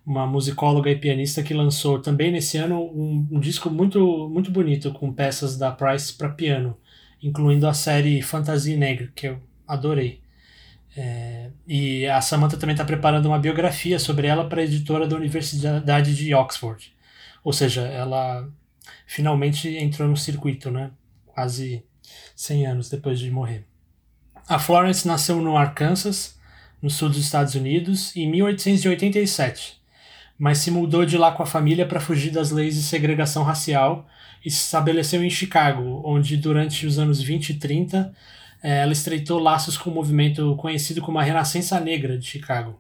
uma 0.05 0.27
musicóloga 0.27 0.91
e 0.91 0.99
pianista 0.99 1.43
que 1.43 1.55
lançou 1.55 2.01
também 2.01 2.31
nesse 2.31 2.59
ano 2.59 2.83
um, 2.83 3.27
um 3.31 3.41
disco 3.41 3.71
muito, 3.71 4.29
muito 4.29 4.51
bonito 4.51 4.93
com 4.93 5.13
peças 5.13 5.57
da 5.57 5.71
Price 5.71 6.13
para 6.13 6.29
piano, 6.29 6.77
incluindo 7.23 7.69
a 7.69 7.75
série 7.75 8.21
Fantasia 8.21 8.77
Negra, 8.77 9.11
que 9.15 9.29
eu 9.29 9.41
adorei. 9.67 10.21
É, 10.97 11.51
e 11.67 12.07
a 12.07 12.21
Samantha 12.21 12.57
também 12.57 12.75
está 12.75 12.85
preparando 12.85 13.27
uma 13.27 13.39
biografia 13.39 13.99
sobre 13.99 14.27
ela 14.27 14.49
para 14.49 14.61
a 14.61 14.65
editora 14.65 15.07
da 15.07 15.17
Universidade 15.17 16.15
de 16.15 16.35
Oxford. 16.35 16.93
Ou 17.45 17.53
seja, 17.53 17.83
ela 17.83 18.49
finalmente 19.07 19.69
entrou 19.69 20.09
no 20.09 20.17
circuito, 20.17 20.71
né? 20.71 20.91
quase 21.27 21.85
100 22.35 22.67
anos 22.67 22.91
depois 22.91 23.19
de 23.19 23.31
morrer. 23.31 23.65
A 24.49 24.59
Florence 24.59 25.07
nasceu 25.07 25.41
no 25.41 25.57
Arkansas, 25.57 26.39
no 26.81 26.91
sul 26.91 27.09
dos 27.09 27.19
Estados 27.19 27.55
Unidos, 27.55 28.15
em 28.17 28.29
1887 28.29 29.82
mas 30.43 30.59
se 30.59 30.73
mudou 30.73 31.07
de 31.07 31.17
lá 31.17 31.31
com 31.31 31.45
a 31.45 31.47
família 31.47 31.87
para 31.87 32.01
fugir 32.01 32.33
das 32.33 32.51
leis 32.51 32.75
de 32.75 32.83
segregação 32.83 33.45
racial 33.45 34.09
e 34.45 34.51
se 34.51 34.65
estabeleceu 34.65 35.23
em 35.23 35.31
Chicago, 35.31 36.03
onde 36.05 36.37
durante 36.37 36.85
os 36.85 36.99
anos 36.99 37.23
20 37.23 37.51
e 37.51 37.55
30 37.61 38.13
eh, 38.61 38.79
ela 38.79 38.91
estreitou 38.93 39.39
laços 39.39 39.79
com 39.79 39.89
o 39.89 39.95
movimento 39.95 40.57
conhecido 40.57 41.01
como 41.01 41.17
a 41.17 41.23
Renascença 41.23 41.79
Negra 41.79 42.19
de 42.19 42.27
Chicago. 42.27 42.77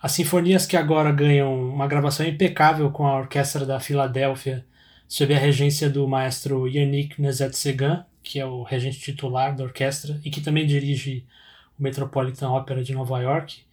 As 0.00 0.12
sinfonias 0.12 0.64
que 0.64 0.76
agora 0.76 1.10
ganham 1.10 1.52
uma 1.70 1.88
gravação 1.88 2.24
impecável 2.24 2.88
com 2.92 3.04
a 3.04 3.18
Orquestra 3.18 3.66
da 3.66 3.80
Filadélfia, 3.80 4.64
sob 5.08 5.34
a 5.34 5.38
regência 5.38 5.90
do 5.90 6.06
maestro 6.06 6.68
Yannick 6.68 7.20
Nezet-Segan, 7.20 8.06
que 8.22 8.38
é 8.38 8.46
o 8.46 8.62
regente 8.62 9.00
titular 9.00 9.56
da 9.56 9.64
orquestra 9.64 10.20
e 10.24 10.30
que 10.30 10.40
também 10.40 10.64
dirige 10.64 11.26
o 11.76 11.82
Metropolitan 11.82 12.48
Opera 12.50 12.84
de 12.84 12.94
Nova 12.94 13.20
York, 13.20 13.65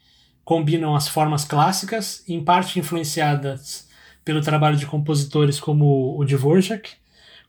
combinam 0.43 0.95
as 0.95 1.07
formas 1.07 1.45
clássicas, 1.45 2.23
em 2.27 2.43
parte 2.43 2.79
influenciadas 2.79 3.87
pelo 4.23 4.41
trabalho 4.41 4.77
de 4.77 4.85
compositores 4.85 5.59
como 5.59 6.17
o 6.17 6.25
Dvorak, 6.25 6.91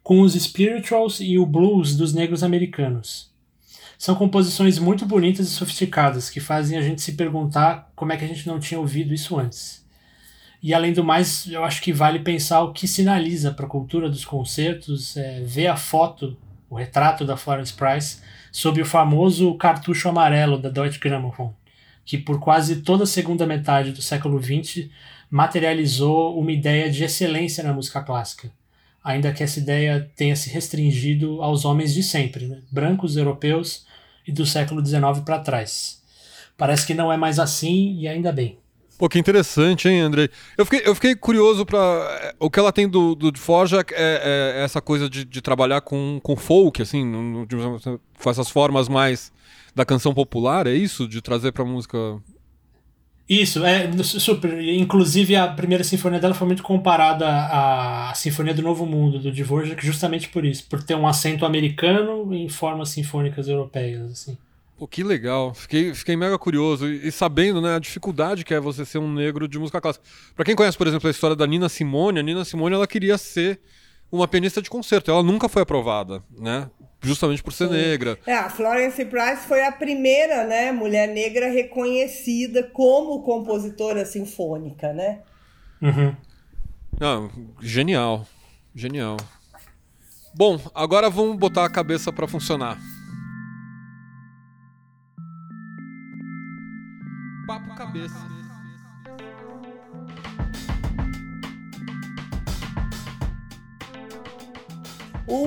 com 0.02 0.20
os 0.20 0.34
spirituals 0.34 1.18
e 1.20 1.38
o 1.38 1.46
blues 1.46 1.96
dos 1.96 2.12
negros 2.12 2.42
americanos. 2.42 3.32
São 3.96 4.14
composições 4.14 4.78
muito 4.78 5.06
bonitas 5.06 5.46
e 5.46 5.50
sofisticadas 5.50 6.28
que 6.28 6.40
fazem 6.40 6.76
a 6.76 6.82
gente 6.82 7.00
se 7.00 7.12
perguntar 7.12 7.90
como 7.94 8.12
é 8.12 8.16
que 8.16 8.24
a 8.24 8.28
gente 8.28 8.46
não 8.46 8.58
tinha 8.58 8.78
ouvido 8.78 9.14
isso 9.14 9.38
antes. 9.38 9.84
E 10.62 10.74
além 10.74 10.92
do 10.92 11.04
mais, 11.04 11.46
eu 11.46 11.62
acho 11.62 11.80
que 11.80 11.92
vale 11.92 12.18
pensar 12.18 12.62
o 12.62 12.72
que 12.72 12.88
sinaliza 12.88 13.52
para 13.52 13.66
a 13.66 13.68
cultura 13.68 14.08
dos 14.08 14.24
concertos, 14.24 15.16
é, 15.16 15.40
ver 15.42 15.68
a 15.68 15.76
foto, 15.76 16.36
o 16.68 16.74
retrato 16.74 17.24
da 17.24 17.36
Florence 17.36 17.72
Price, 17.72 18.18
sob 18.50 18.80
o 18.80 18.86
famoso 18.86 19.54
cartucho 19.56 20.08
amarelo 20.08 20.58
da 20.58 20.68
Deutsche 20.68 20.98
Grammophon, 20.98 21.54
que 22.04 22.18
por 22.18 22.38
quase 22.38 22.82
toda 22.82 23.04
a 23.04 23.06
segunda 23.06 23.46
metade 23.46 23.92
do 23.92 24.02
século 24.02 24.42
XX 24.42 24.88
materializou 25.30 26.38
uma 26.38 26.52
ideia 26.52 26.90
de 26.90 27.02
excelência 27.02 27.64
na 27.64 27.72
música 27.72 28.02
clássica, 28.02 28.50
ainda 29.02 29.32
que 29.32 29.42
essa 29.42 29.58
ideia 29.58 30.10
tenha 30.14 30.36
se 30.36 30.50
restringido 30.50 31.42
aos 31.42 31.64
homens 31.64 31.92
de 31.92 32.02
sempre, 32.02 32.46
né? 32.46 32.58
brancos 32.70 33.16
europeus 33.16 33.86
e 34.26 34.32
do 34.32 34.46
século 34.46 34.84
XIX 34.84 35.20
para 35.24 35.40
trás. 35.40 36.02
Parece 36.56 36.86
que 36.86 36.94
não 36.94 37.12
é 37.12 37.16
mais 37.16 37.38
assim 37.38 37.96
e 37.98 38.06
ainda 38.06 38.32
bem. 38.32 38.58
Pô, 38.96 39.08
que 39.08 39.18
interessante, 39.18 39.88
hein, 39.88 40.00
Andrei? 40.00 40.30
Eu 40.56 40.64
fiquei, 40.64 40.82
eu 40.84 40.94
fiquei 40.94 41.16
curioso 41.16 41.66
para 41.66 42.34
O 42.38 42.48
que 42.48 42.60
ela 42.60 42.72
tem 42.72 42.88
do, 42.88 43.16
do 43.16 43.36
Forja 43.36 43.84
é, 43.90 44.54
é 44.56 44.62
essa 44.62 44.80
coisa 44.80 45.10
de, 45.10 45.24
de, 45.24 45.42
trabalhar 45.42 45.80
com, 45.80 46.20
com 46.22 46.36
folk, 46.36 46.80
assim, 46.80 47.04
com 48.22 48.30
essas 48.30 48.48
formas 48.48 48.88
mais 48.88 49.32
da 49.74 49.84
canção 49.84 50.14
popular, 50.14 50.66
é 50.66 50.74
isso? 50.74 51.08
De 51.08 51.20
trazer 51.20 51.52
pra 51.52 51.64
música. 51.64 51.98
Isso, 53.28 53.64
é 53.64 53.90
super. 54.02 54.62
Inclusive, 54.62 55.34
a 55.34 55.48
primeira 55.48 55.82
sinfonia 55.82 56.20
dela 56.20 56.34
foi 56.34 56.46
muito 56.46 56.62
comparada 56.62 57.26
à 57.26 58.12
Sinfonia 58.14 58.52
do 58.52 58.62
Novo 58.62 58.84
Mundo, 58.84 59.18
do 59.18 59.32
Dvorak, 59.32 59.84
justamente 59.84 60.28
por 60.28 60.44
isso, 60.44 60.66
por 60.68 60.82
ter 60.82 60.94
um 60.94 61.06
acento 61.06 61.46
americano 61.46 62.34
em 62.34 62.48
formas 62.48 62.90
sinfônicas 62.90 63.48
europeias, 63.48 64.12
assim. 64.12 64.36
Pô, 64.76 64.88
que 64.88 65.02
legal. 65.02 65.54
Fiquei, 65.54 65.94
fiquei 65.94 66.16
mega 66.16 66.38
curioso. 66.38 66.86
E, 66.86 67.08
e, 67.08 67.12
sabendo 67.12 67.60
né, 67.60 67.76
a 67.76 67.78
dificuldade 67.78 68.44
que 68.44 68.52
é 68.52 68.60
você 68.60 68.84
ser 68.84 68.98
um 68.98 69.12
negro 69.12 69.48
de 69.48 69.58
música 69.58 69.80
clássica. 69.80 70.04
Para 70.34 70.44
quem 70.44 70.54
conhece, 70.54 70.76
por 70.76 70.86
exemplo, 70.86 71.08
a 71.08 71.10
história 71.10 71.36
da 71.36 71.46
Nina 71.46 71.68
Simone, 71.68 72.18
a 72.18 72.22
Nina 72.22 72.44
Simone 72.44 72.74
ela 72.74 72.86
queria 72.86 73.16
ser 73.16 73.60
uma 74.10 74.26
pianista 74.28 74.60
de 74.60 74.68
concerto. 74.68 75.10
Ela 75.10 75.22
nunca 75.22 75.48
foi 75.48 75.62
aprovada, 75.62 76.22
né? 76.36 76.68
Justamente 77.04 77.42
por 77.42 77.52
ser 77.52 77.68
Sim. 77.68 77.74
negra. 77.74 78.18
É, 78.26 78.34
a 78.34 78.48
Florence 78.48 79.04
Price 79.04 79.46
foi 79.46 79.64
a 79.64 79.72
primeira 79.72 80.44
né, 80.44 80.72
mulher 80.72 81.08
negra 81.08 81.50
reconhecida 81.50 82.62
como 82.62 83.22
compositora 83.22 84.04
sinfônica, 84.04 84.92
né? 84.92 85.20
Uhum. 85.82 86.14
Ah, 87.00 87.28
genial. 87.60 88.26
Genial. 88.74 89.16
Bom, 90.34 90.58
agora 90.74 91.08
vamos 91.08 91.36
botar 91.36 91.64
a 91.64 91.70
cabeça 91.70 92.12
para 92.12 92.26
funcionar. 92.26 92.78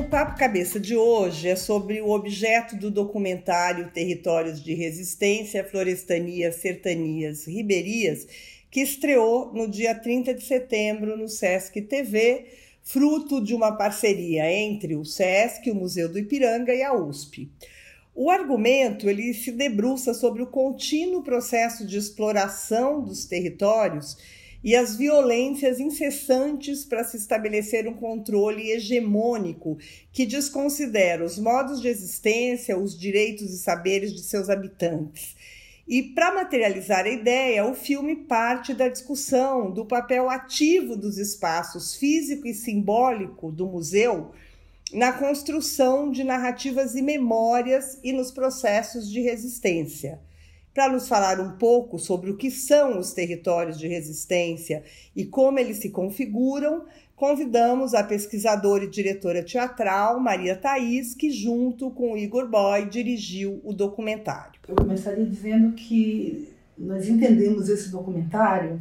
Papo 0.10 0.38
Cabeça 0.40 0.80
de 0.80 0.96
hoje 0.96 1.50
é 1.50 1.56
sobre 1.58 2.02
o 2.02 2.12
objeto 2.12 2.78
do 2.78 2.90
documentário 2.90 3.92
Territórios 3.92 4.64
de 4.64 4.74
Resistência, 4.74 5.66
Florestanias, 5.66 6.56
Sertanias, 6.56 7.46
Riberias, 7.46 8.26
que 8.72 8.80
estreou 8.80 9.52
no 9.54 9.68
dia 9.68 9.94
30 9.94 10.34
de 10.34 10.46
setembro 10.46 11.18
no 11.18 11.28
Sesc 11.28 11.82
TV, 11.82 12.46
fruto 12.82 13.44
de 13.44 13.54
uma 13.54 13.74
parceria 13.74 14.50
entre 14.50 14.96
o 14.96 15.04
Sesc, 15.04 15.70
o 15.70 15.76
Museu 15.76 16.08
do 16.08 16.18
Ipiranga 16.18 16.74
e 16.74 16.82
a 16.82 16.94
USP. 16.94 17.52
O 18.16 18.32
argumento 18.32 19.10
ele 19.10 19.34
se 19.34 19.52
debruça 19.52 20.14
sobre 20.14 20.42
o 20.42 20.48
contínuo 20.48 21.22
processo 21.22 21.86
de 21.86 21.98
exploração 21.98 23.04
dos 23.04 23.26
territórios 23.26 24.18
e 24.64 24.76
as 24.76 24.96
violências 24.96 25.80
incessantes 25.80 26.84
para 26.84 27.04
se 27.04 27.18
estabelecer 27.18 27.88
um 27.88 27.94
controle 27.94 28.72
hegemônico 28.72 29.78
que 30.12 30.26
desconsidera 30.26 31.24
os 31.24 31.38
modos 31.38 31.82
de 31.82 31.88
existência, 31.88 32.78
os 32.78 32.98
direitos 32.98 33.54
e 33.54 33.58
saberes 33.58 34.14
de 34.14 34.24
seus 34.24 34.50
habitantes. 34.50 35.36
E 35.88 36.04
para 36.04 36.34
materializar 36.34 37.06
a 37.06 37.10
ideia, 37.10 37.66
o 37.66 37.74
filme 37.74 38.16
parte 38.16 38.74
da 38.74 38.90
discussão 38.90 39.72
do 39.72 39.86
papel 39.86 40.30
ativo 40.30 40.98
dos 40.98 41.18
espaços 41.18 41.96
físico 41.96 42.46
e 42.46 42.54
simbólico 42.54 43.52
do 43.52 43.66
museu 43.66 44.32
na 44.92 45.14
construção 45.14 46.12
de 46.12 46.24
narrativas 46.24 46.96
e 46.96 47.02
memórias 47.02 47.98
e 48.04 48.12
nos 48.12 48.32
processos 48.32 49.10
de 49.10 49.22
resistência. 49.22 50.20
Para 50.78 50.94
nos 50.94 51.08
falar 51.08 51.40
um 51.40 51.58
pouco 51.58 51.98
sobre 51.98 52.30
o 52.30 52.38
que 52.38 52.52
são 52.52 53.00
os 53.00 53.12
territórios 53.12 53.80
de 53.80 53.88
resistência 53.88 54.84
e 55.16 55.26
como 55.26 55.58
eles 55.58 55.78
se 55.78 55.90
configuram, 55.90 56.86
convidamos 57.16 57.96
a 57.96 58.04
pesquisadora 58.04 58.84
e 58.84 58.88
diretora 58.88 59.44
teatral 59.44 60.20
Maria 60.20 60.56
Thaís, 60.56 61.16
que, 61.16 61.32
junto 61.32 61.90
com 61.90 62.16
Igor 62.16 62.48
Boy, 62.48 62.88
dirigiu 62.88 63.60
o 63.64 63.74
documentário. 63.74 64.60
Eu 64.68 64.76
começaria 64.76 65.26
dizendo 65.26 65.74
que 65.74 66.48
nós 66.78 67.10
entendemos 67.10 67.70
esse 67.70 67.90
documentário, 67.90 68.80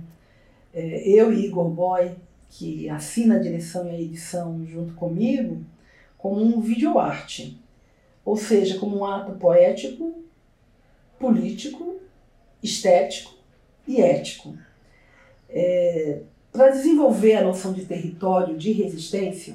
é, 0.75 1.09
eu 1.09 1.33
e 1.33 1.47
Igor 1.47 1.71
Boy, 1.71 2.11
que 2.51 2.91
assina 2.91 3.37
a 3.37 3.41
direção 3.41 3.87
e 3.87 3.91
a 3.93 3.99
edição 3.99 4.67
junto 4.67 4.93
comigo, 4.93 5.65
como 6.19 6.45
um 6.45 6.61
videoarte, 6.61 7.59
ou 8.23 8.37
seja, 8.37 8.79
como 8.79 8.99
um 8.99 9.05
ato 9.07 9.33
poético, 9.39 10.26
político, 11.19 11.97
estético 12.63 13.35
e 13.87 14.01
ético. 14.01 14.57
É, 15.49 16.21
Para 16.53 16.71
desenvolver 16.71 17.37
a 17.37 17.45
noção 17.45 17.73
de 17.73 17.85
território 17.85 18.57
de 18.57 18.73
resistência, 18.73 19.55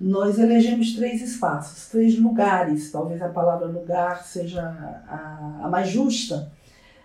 nós 0.00 0.38
elegemos 0.38 0.94
três 0.94 1.22
espaços, 1.22 1.88
três 1.88 2.18
lugares, 2.18 2.90
talvez 2.90 3.22
a 3.22 3.28
palavra 3.28 3.66
lugar 3.66 4.24
seja 4.24 4.62
a, 5.08 5.60
a 5.64 5.68
mais 5.68 5.88
justa, 5.88 6.52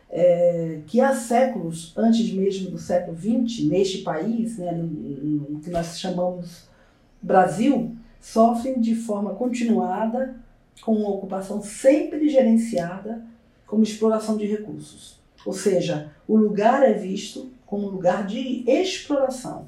é, 0.09 0.81
que 0.87 0.99
há 0.99 1.15
séculos, 1.15 1.93
antes 1.95 2.33
mesmo 2.33 2.69
do 2.69 2.77
século 2.77 3.15
XX, 3.15 3.63
neste 3.65 3.99
país, 3.99 4.57
né, 4.57 4.73
no, 4.73 4.85
no 4.85 5.59
que 5.61 5.69
nós 5.69 5.97
chamamos 5.97 6.67
Brasil, 7.21 7.95
sofrem 8.19 8.81
de 8.81 8.93
forma 8.93 9.35
continuada 9.35 10.35
com 10.81 10.93
uma 10.93 11.09
ocupação 11.09 11.61
sempre 11.61 12.27
gerenciada 12.27 13.23
como 13.71 13.83
exploração 13.83 14.35
de 14.35 14.45
recursos. 14.45 15.17
Ou 15.45 15.53
seja, 15.53 16.11
o 16.27 16.35
lugar 16.35 16.83
é 16.83 16.91
visto 16.91 17.49
como 17.65 17.87
um 17.87 17.91
lugar 17.91 18.27
de 18.27 18.69
exploração. 18.69 19.67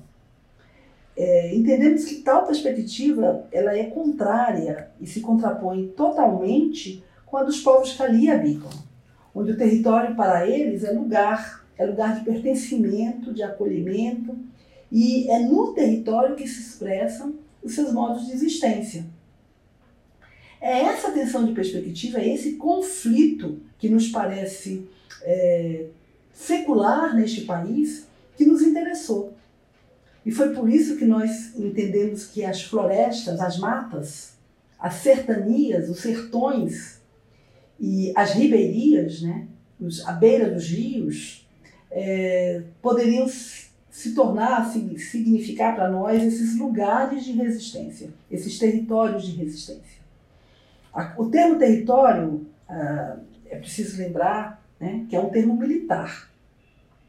É, 1.16 1.56
entendemos 1.56 2.04
que 2.04 2.16
tal 2.16 2.46
perspectiva 2.46 3.48
ela 3.50 3.74
é 3.74 3.86
contrária 3.86 4.90
e 5.00 5.08
se 5.08 5.22
contrapõe 5.22 5.88
totalmente 5.96 7.02
com 7.26 7.38
a 7.38 7.44
dos 7.44 7.62
povos 7.62 7.94
que 7.94 8.04
ali 8.04 8.30
habitam, 8.30 8.70
onde 9.34 9.54
o 9.54 9.58
território 9.58 10.18
para 10.18 10.46
eles 10.46 10.84
é 10.84 10.92
lugar, 10.92 11.66
é 11.78 11.86
lugar 11.86 12.20
de 12.20 12.26
pertencimento, 12.26 13.34
de 13.34 13.42
acolhimento, 13.42 14.36
e 14.92 15.32
é 15.32 15.40
no 15.40 15.74
território 15.74 16.36
que 16.36 16.46
se 16.46 16.60
expressam 16.60 17.36
os 17.64 17.74
seus 17.74 17.94
modos 17.94 18.28
de 18.28 18.34
existência. 18.34 19.06
É 20.64 20.80
essa 20.84 21.12
tensão 21.12 21.46
de 21.46 21.52
perspectiva, 21.52 22.20
é 22.20 22.34
esse 22.34 22.54
conflito 22.54 23.60
que 23.78 23.90
nos 23.90 24.08
parece 24.08 24.88
é, 25.22 25.88
secular 26.32 27.14
neste 27.14 27.42
país 27.42 28.08
que 28.38 28.46
nos 28.46 28.62
interessou. 28.62 29.34
E 30.26 30.32
foi 30.32 30.54
por 30.54 30.70
isso 30.70 30.96
que 30.96 31.04
nós 31.04 31.54
entendemos 31.54 32.28
que 32.28 32.46
as 32.46 32.62
florestas, 32.62 33.42
as 33.42 33.60
matas, 33.60 34.36
as 34.80 34.94
sertanias, 34.94 35.90
os 35.90 36.00
sertões 36.00 37.02
e 37.78 38.14
as 38.16 38.32
ribeirinhas, 38.32 39.22
né, 39.22 39.46
a 40.06 40.14
beira 40.14 40.50
dos 40.50 40.70
rios, 40.70 41.46
é, 41.92 42.64
poderiam 42.82 43.28
se 43.28 44.16
tornar, 44.16 44.72
significar 44.72 45.76
para 45.76 45.90
nós 45.90 46.24
esses 46.24 46.58
lugares 46.58 47.26
de 47.26 47.34
resistência, 47.34 48.14
esses 48.32 48.58
territórios 48.58 49.28
de 49.28 49.36
resistência. 49.36 50.03
O 51.18 51.26
termo 51.26 51.58
território, 51.58 52.46
ah, 52.70 53.18
é 53.50 53.58
preciso 53.58 53.98
lembrar 53.98 54.64
né, 54.80 55.06
que 55.10 55.16
é 55.16 55.20
um 55.20 55.30
termo 55.30 55.56
militar. 55.56 56.30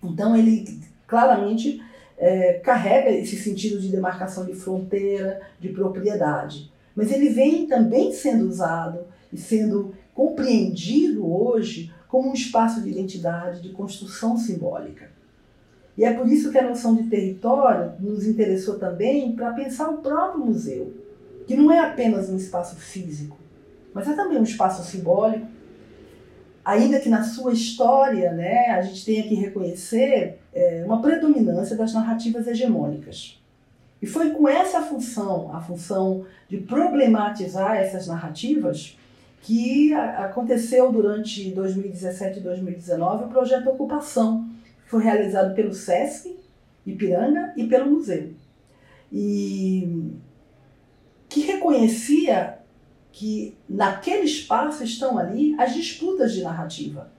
Então, 0.03 0.37
ele 0.37 0.81
claramente 1.07 1.83
é, 2.17 2.55
carrega 2.55 3.11
esse 3.11 3.37
sentido 3.37 3.81
de 3.81 3.89
demarcação 3.89 4.45
de 4.45 4.55
fronteira, 4.55 5.41
de 5.59 5.69
propriedade. 5.71 6.73
Mas 6.95 7.11
ele 7.11 7.31
vem 7.31 7.67
também 7.67 8.13
sendo 8.13 8.47
usado 8.47 9.01
e 9.33 9.37
sendo 9.37 9.95
compreendido 10.15 11.27
hoje 11.27 11.93
como 12.09 12.31
um 12.31 12.35
espaço 12.35 12.81
de 12.81 12.91
identidade, 12.91 13.61
de 13.61 13.71
construção 13.71 14.37
simbólica. 14.37 15.11
E 15.97 16.05
é 16.05 16.13
por 16.13 16.29
isso 16.29 16.51
que 16.51 16.59
a 16.59 16.69
noção 16.69 16.95
de 16.95 17.05
território 17.05 17.93
nos 18.01 18.27
interessou 18.27 18.79
também 18.79 19.35
para 19.35 19.53
pensar 19.53 19.89
o 19.89 19.99
próprio 19.99 20.45
museu, 20.45 20.93
que 21.47 21.57
não 21.57 21.71
é 21.71 21.81
apenas 21.81 22.29
um 22.29 22.37
espaço 22.37 22.77
físico, 22.77 23.37
mas 23.95 24.09
é 24.09 24.13
também 24.13 24.39
um 24.39 24.43
espaço 24.43 24.83
simbólico. 24.83 25.47
Ainda 26.65 26.99
que 26.99 27.09
na 27.09 27.23
sua 27.23 27.53
história 27.53 28.33
né, 28.33 28.71
a 28.71 28.83
gente 28.83 29.05
tenha 29.05 29.23
que 29.23 29.35
reconhecer 29.35 30.41
é, 30.53 30.83
uma 30.85 31.01
predominância 31.01 31.77
das 31.77 31.95
narrativas 31.95 32.47
hegemônicas. 32.47 33.41
E 34.03 34.07
foi 34.07 34.31
com 34.31 34.49
essa 34.49 34.83
função, 34.83 35.55
a 35.55 35.61
função 35.61 36.27
de 36.49 36.59
problematizar 36.59 37.77
essas 37.77 38.07
narrativas, 38.07 38.99
que 39.43 39.93
aconteceu 39.93 40.91
durante 40.91 41.51
2017 41.51 42.39
e 42.39 42.43
2019 42.43 43.25
o 43.25 43.29
projeto 43.29 43.69
Ocupação, 43.69 44.49
que 44.85 44.91
foi 44.91 45.03
realizado 45.03 45.55
pelo 45.55 45.75
SESC 45.75 46.35
Ipiranga 46.87 47.53
e 47.57 47.65
pelo 47.67 47.91
museu. 47.91 48.31
E 49.13 50.13
que 51.29 51.41
reconhecia 51.41 52.54
que 53.15 53.57
naquele 53.69 54.25
espaço 54.25 54.83
estão 54.83 55.17
ali 55.17 55.55
as 55.57 55.73
disputas 55.73 56.33
de 56.33 56.43
narrativa. 56.43 57.13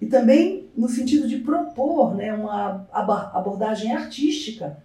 E 0.00 0.06
também 0.06 0.66
no 0.76 0.88
sentido 0.88 1.28
de 1.28 1.38
propor 1.38 2.16
né, 2.16 2.34
uma 2.34 2.88
abordagem 2.92 3.94
artística 3.94 4.82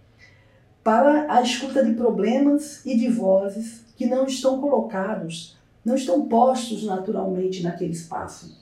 para 0.84 1.26
a 1.34 1.42
escuta 1.42 1.84
de 1.84 1.94
problemas 1.94 2.86
e 2.86 2.96
de 2.96 3.08
vozes 3.08 3.84
que 3.96 4.06
não 4.06 4.26
estão 4.26 4.60
colocados 4.60 5.56
não 5.84 5.96
estão 5.96 6.28
postos 6.28 6.84
naturalmente 6.84 7.60
naquele 7.60 7.92
espaço. 7.92 8.56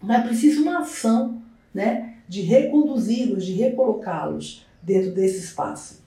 Mas 0.00 0.20
é 0.20 0.26
preciso 0.26 0.62
uma 0.62 0.78
ação 0.78 1.42
né, 1.72 2.14
de 2.26 2.40
reconduzi-los, 2.40 3.44
de 3.44 3.52
recolocá-los 3.52 4.66
dentro 4.82 5.12
desse 5.12 5.40
espaço. 5.40 5.99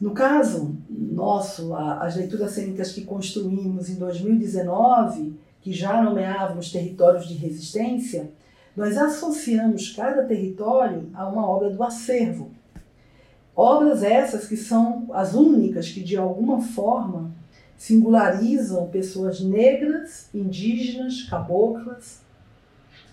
No 0.00 0.12
caso 0.12 0.76
nosso, 0.88 1.74
as 1.74 2.14
leituras 2.16 2.52
cênicas 2.52 2.92
que 2.92 3.04
construímos 3.04 3.90
em 3.90 3.96
2019, 3.96 5.34
que 5.60 5.72
já 5.72 6.00
nomeávamos 6.02 6.70
territórios 6.70 7.26
de 7.26 7.34
resistência, 7.34 8.30
nós 8.76 8.96
associamos 8.96 9.90
cada 9.90 10.22
território 10.22 11.10
a 11.12 11.26
uma 11.28 11.44
obra 11.48 11.70
do 11.70 11.82
acervo. 11.82 12.50
Obras 13.56 14.04
essas 14.04 14.46
que 14.46 14.56
são 14.56 15.08
as 15.12 15.34
únicas 15.34 15.90
que, 15.90 16.00
de 16.00 16.16
alguma 16.16 16.62
forma, 16.62 17.32
singularizam 17.76 18.86
pessoas 18.86 19.40
negras, 19.40 20.28
indígenas, 20.32 21.22
caboclas. 21.22 22.20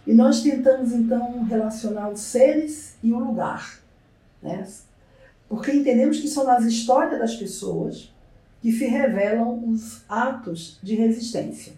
E 0.06 0.14
nós 0.14 0.44
tentamos 0.44 0.92
então 0.92 1.44
relacionar 1.46 2.10
os 2.10 2.20
seres 2.20 2.96
e 3.02 3.12
o 3.12 3.18
lugar, 3.18 3.80
né? 4.40 4.68
Porque 5.48 5.72
entendemos 5.72 6.20
que 6.20 6.28
são 6.28 6.46
nas 6.46 6.66
histórias 6.66 7.20
das 7.20 7.36
pessoas 7.36 8.14
que 8.62 8.72
se 8.72 8.86
revelam 8.86 9.70
os 9.70 10.04
atos 10.10 10.80
de 10.82 10.96
resistência. 10.96 11.74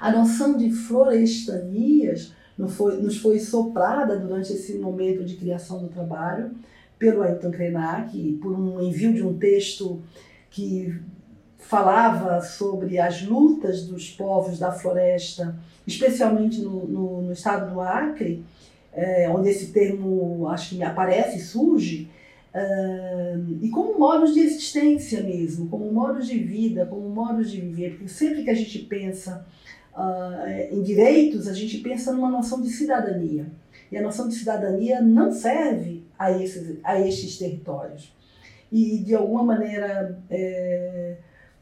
A 0.00 0.10
noção 0.10 0.56
de 0.56 0.70
florestanias 0.70 2.32
nos 2.56 3.18
foi, 3.18 3.38
soprada 3.38 4.16
durante 4.16 4.52
esse 4.52 4.74
momento 4.78 5.24
de 5.24 5.36
criação 5.36 5.78
do 5.80 5.88
trabalho 5.88 6.50
pelo 6.98 7.22
Ailton 7.22 7.50
Krenak, 7.50 8.32
por 8.42 8.52
um 8.52 8.80
envio 8.82 9.12
de 9.12 9.22
um 9.22 9.38
texto 9.38 10.00
que 10.50 10.98
falava 11.58 12.40
sobre 12.40 12.98
as 12.98 13.22
lutas 13.22 13.84
dos 13.84 14.10
povos 14.10 14.58
da 14.58 14.72
floresta, 14.72 15.56
especialmente 15.86 16.60
no, 16.60 16.86
no, 16.86 17.22
no 17.22 17.32
estado 17.32 17.72
do 17.72 17.80
Acre, 17.80 18.44
é, 18.92 19.28
onde 19.28 19.50
esse 19.50 19.66
termo 19.66 20.48
acho 20.48 20.76
que 20.76 20.82
aparece 20.82 21.38
surge, 21.40 22.10
e 23.60 23.68
como 23.70 23.98
modos 23.98 24.34
de 24.34 24.40
existência 24.40 25.22
mesmo, 25.22 25.68
como 25.68 25.92
modos 25.92 26.26
de 26.26 26.38
vida, 26.38 26.86
como 26.86 27.08
modos 27.08 27.50
de 27.50 27.60
viver, 27.60 27.90
porque 27.96 28.08
sempre 28.08 28.42
que 28.44 28.50
a 28.50 28.54
gente 28.54 28.78
pensa 28.80 29.46
uh, 29.94 30.74
em 30.74 30.82
direitos, 30.82 31.46
a 31.46 31.52
gente 31.52 31.78
pensa 31.78 32.12
numa 32.12 32.30
noção 32.30 32.60
de 32.60 32.70
cidadania. 32.70 33.46
E 33.90 33.96
a 33.96 34.02
noção 34.02 34.28
de 34.28 34.34
cidadania 34.34 35.00
não 35.00 35.32
serve 35.32 36.04
a 36.18 36.30
esses, 36.30 36.78
a 36.82 37.00
estes 37.00 37.38
territórios. 37.38 38.12
E, 38.70 38.98
de 38.98 39.14
alguma 39.14 39.42
maneira, 39.42 40.18
é, 40.28 41.16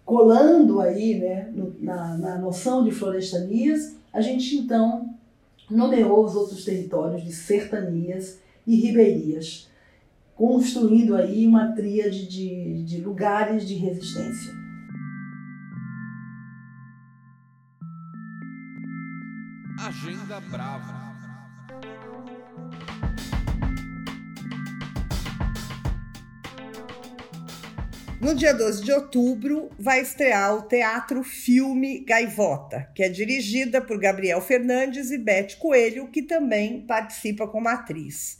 colando 0.04 0.80
aí 0.80 1.18
né, 1.18 1.52
na, 1.78 2.16
na 2.16 2.38
noção 2.38 2.84
de 2.84 2.90
florestanias, 2.90 3.96
a 4.12 4.20
gente 4.20 4.56
então 4.56 5.14
nomeou 5.70 6.24
os 6.24 6.34
outros 6.34 6.64
territórios 6.64 7.22
de 7.22 7.32
sertanias 7.32 8.40
e 8.66 8.76
ribeirias, 8.76 9.68
construindo 10.36 11.16
aí 11.16 11.46
uma 11.46 11.72
tríade 11.72 12.28
de, 12.28 12.84
de 12.84 13.00
lugares 13.00 13.66
de 13.66 13.74
resistência. 13.74 14.52
Agenda 19.80 20.38
Brava. 20.40 21.06
No 28.20 28.34
dia 28.34 28.52
12 28.52 28.82
de 28.82 28.92
outubro, 28.92 29.70
vai 29.78 30.00
estrear 30.00 30.54
o 30.56 30.62
Teatro 30.62 31.22
Filme 31.22 32.00
Gaivota, 32.00 32.90
que 32.94 33.02
é 33.02 33.08
dirigida 33.08 33.80
por 33.80 33.98
Gabriel 33.98 34.40
Fernandes 34.40 35.10
e 35.10 35.18
Beth 35.18 35.56
Coelho, 35.58 36.08
que 36.08 36.22
também 36.22 36.84
participa 36.86 37.46
como 37.46 37.68
atriz. 37.68 38.38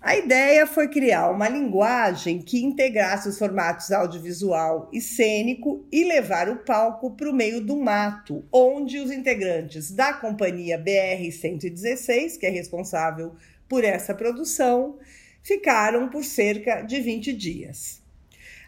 A 0.00 0.16
ideia 0.16 0.64
foi 0.64 0.86
criar 0.86 1.28
uma 1.28 1.48
linguagem 1.48 2.40
que 2.40 2.64
integrasse 2.64 3.28
os 3.28 3.36
formatos 3.36 3.90
audiovisual 3.90 4.88
e 4.92 5.00
cênico 5.00 5.84
e 5.90 6.04
levar 6.04 6.48
o 6.48 6.58
palco 6.58 7.10
para 7.10 7.28
o 7.28 7.34
meio 7.34 7.60
do 7.60 7.76
mato, 7.76 8.44
onde 8.52 9.00
os 9.00 9.10
integrantes 9.10 9.90
da 9.90 10.12
companhia 10.12 10.78
BR-116, 10.78 12.38
que 12.38 12.46
é 12.46 12.48
responsável 12.48 13.34
por 13.68 13.82
essa 13.82 14.14
produção, 14.14 14.98
ficaram 15.42 16.08
por 16.08 16.24
cerca 16.24 16.80
de 16.82 17.00
20 17.00 17.32
dias. 17.32 18.00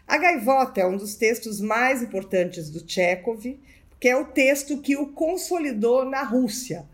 A 0.05 0.17
Gaivota 0.17 0.81
é 0.81 0.85
um 0.85 0.97
dos 0.97 1.15
textos 1.15 1.61
mais 1.61 2.03
importantes 2.03 2.69
do 2.69 2.85
Chekhov, 2.85 3.57
que 4.01 4.09
é 4.09 4.17
o 4.17 4.25
texto 4.25 4.81
que 4.81 4.97
o 4.97 5.07
consolidou 5.07 6.03
na 6.03 6.23
Rússia 6.23 6.85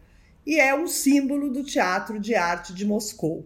e 0.45 0.59
é 0.59 0.75
um 0.75 0.87
símbolo 0.87 1.49
do 1.49 1.63
teatro 1.63 2.19
de 2.19 2.35
arte 2.35 2.71
de 2.71 2.85
Moscou. 2.85 3.43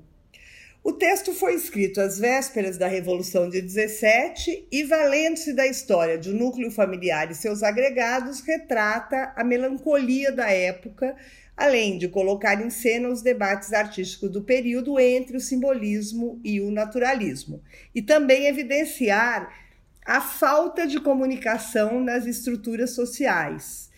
O 0.84 0.91
texto 0.91 1.32
foi 1.32 1.53
escrito 1.53 2.01
às 2.01 2.17
vésperas 2.17 2.75
da 2.75 2.88
Revolução 2.88 3.47
de 3.47 3.61
17 3.61 4.67
e, 4.71 4.84
valendo-se 4.84 5.53
da 5.53 5.67
história 5.67 6.17
de 6.17 6.32
um 6.32 6.34
núcleo 6.34 6.71
familiar 6.71 7.29
e 7.29 7.36
seus 7.36 7.61
agregados, 7.61 8.41
retrata 8.41 9.32
a 9.36 9.43
melancolia 9.43 10.32
da 10.32 10.49
época, 10.49 11.15
além 11.55 11.99
de 11.99 12.07
colocar 12.07 12.59
em 12.65 12.71
cena 12.71 13.09
os 13.09 13.21
debates 13.21 13.71
artísticos 13.73 14.32
do 14.32 14.41
período 14.41 14.99
entre 14.99 15.38
o 15.38 15.39
simbolismo 15.39 16.41
e 16.43 16.59
o 16.59 16.71
naturalismo, 16.71 17.61
e 17.93 18.01
também 18.01 18.47
evidenciar 18.47 19.53
a 20.03 20.19
falta 20.19 20.88
de 20.88 20.99
comunicação 20.99 22.03
nas 22.03 22.25
estruturas 22.25 22.95
sociais. 22.95 23.91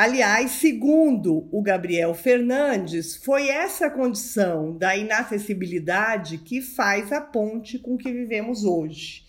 Aliás, 0.00 0.52
segundo 0.52 1.48
o 1.50 1.60
Gabriel 1.60 2.14
Fernandes, 2.14 3.16
foi 3.16 3.48
essa 3.48 3.90
condição 3.90 4.78
da 4.78 4.96
inacessibilidade 4.96 6.38
que 6.38 6.62
faz 6.62 7.10
a 7.12 7.20
ponte 7.20 7.80
com 7.80 7.98
que 7.98 8.12
vivemos 8.12 8.62
hoje. 8.62 9.24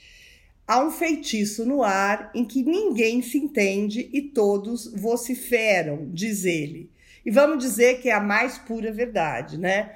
Há 0.67 0.79
um 0.85 0.91
feitiço 0.91 1.65
no 1.65 1.81
ar 1.81 2.29
em 2.35 2.45
que 2.45 2.61
ninguém 2.61 3.19
se 3.23 3.39
entende 3.39 4.11
e 4.13 4.21
todos 4.21 4.93
vociferam, 4.93 6.07
diz 6.13 6.45
ele. 6.45 6.91
E 7.25 7.31
vamos 7.31 7.57
dizer 7.57 7.99
que 7.99 8.07
é 8.07 8.13
a 8.13 8.21
mais 8.21 8.59
pura 8.59 8.91
verdade, 8.91 9.57
né? 9.57 9.95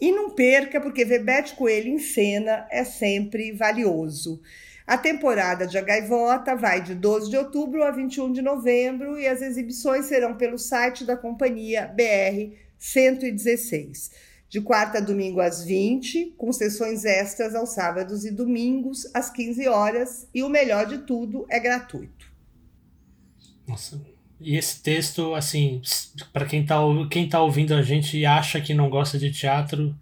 E 0.00 0.10
não 0.10 0.30
perca, 0.30 0.80
porque 0.80 1.04
ver 1.04 1.22
Beth 1.22 1.54
Coelho 1.54 1.88
em 1.88 1.98
cena 1.98 2.66
é 2.70 2.82
sempre 2.82 3.52
valioso. 3.52 4.40
A 4.86 4.98
temporada 4.98 5.66
de 5.66 5.78
A 5.78 5.82
Gaivota 5.82 6.54
vai 6.54 6.82
de 6.82 6.94
12 6.94 7.30
de 7.30 7.36
outubro 7.38 7.82
a 7.82 7.90
21 7.90 8.32
de 8.32 8.42
novembro 8.42 9.18
e 9.18 9.26
as 9.26 9.40
exibições 9.40 10.04
serão 10.04 10.36
pelo 10.36 10.58
site 10.58 11.04
da 11.04 11.16
companhia 11.16 11.86
BR 11.86 12.54
116. 12.78 14.10
de 14.46 14.60
quarta 14.60 14.98
a 14.98 15.00
domingo 15.00 15.40
às 15.40 15.64
20, 15.64 16.34
com 16.36 16.52
sessões 16.52 17.04
extras 17.04 17.56
aos 17.56 17.70
sábados 17.70 18.24
e 18.24 18.30
domingos 18.30 19.10
às 19.12 19.28
15 19.28 19.66
horas, 19.66 20.28
e 20.32 20.44
o 20.44 20.48
melhor 20.48 20.86
de 20.86 20.98
tudo 20.98 21.44
é 21.48 21.58
gratuito. 21.58 22.32
Nossa. 23.66 24.00
E 24.40 24.56
esse 24.56 24.80
texto, 24.80 25.34
assim, 25.34 25.82
para 26.32 26.46
quem 26.46 26.64
tá, 26.64 26.76
quem 27.10 27.28
tá 27.28 27.42
ouvindo 27.42 27.74
a 27.74 27.82
gente 27.82 28.16
e 28.16 28.24
acha 28.24 28.60
que 28.60 28.74
não 28.74 28.88
gosta 28.88 29.18
de 29.18 29.32
teatro, 29.32 29.92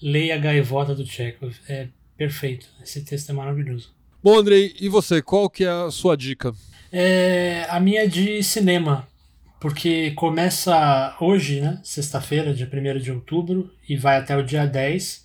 leia 0.00 0.36
a 0.36 0.38
Gaivota 0.38 0.94
do 0.94 1.04
Chekhov. 1.04 1.56
É 1.68 1.88
perfeito. 2.16 2.68
Esse 2.80 3.04
texto 3.04 3.30
é 3.30 3.32
maravilhoso. 3.32 3.95
Bom, 4.26 4.38
Andrei, 4.38 4.74
e 4.80 4.88
você? 4.88 5.22
Qual 5.22 5.48
que 5.48 5.62
é 5.62 5.70
a 5.70 5.88
sua 5.88 6.16
dica? 6.16 6.52
É, 6.90 7.64
a 7.70 7.78
minha 7.78 8.02
é 8.02 8.06
de 8.08 8.42
cinema, 8.42 9.06
porque 9.60 10.10
começa 10.16 11.16
hoje, 11.20 11.60
né, 11.60 11.78
sexta-feira, 11.84 12.52
dia 12.52 12.68
1 12.68 12.98
de 12.98 13.12
outubro, 13.12 13.70
e 13.88 13.96
vai 13.96 14.16
até 14.16 14.36
o 14.36 14.42
dia 14.42 14.66
10, 14.66 15.24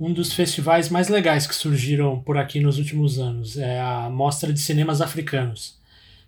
um 0.00 0.10
dos 0.10 0.32
festivais 0.32 0.88
mais 0.88 1.10
legais 1.10 1.46
que 1.46 1.54
surgiram 1.54 2.18
por 2.18 2.38
aqui 2.38 2.60
nos 2.60 2.78
últimos 2.78 3.18
anos. 3.18 3.58
É 3.58 3.78
a 3.78 4.08
Mostra 4.08 4.54
de 4.54 4.58
Cinemas 4.58 5.02
Africanos, 5.02 5.78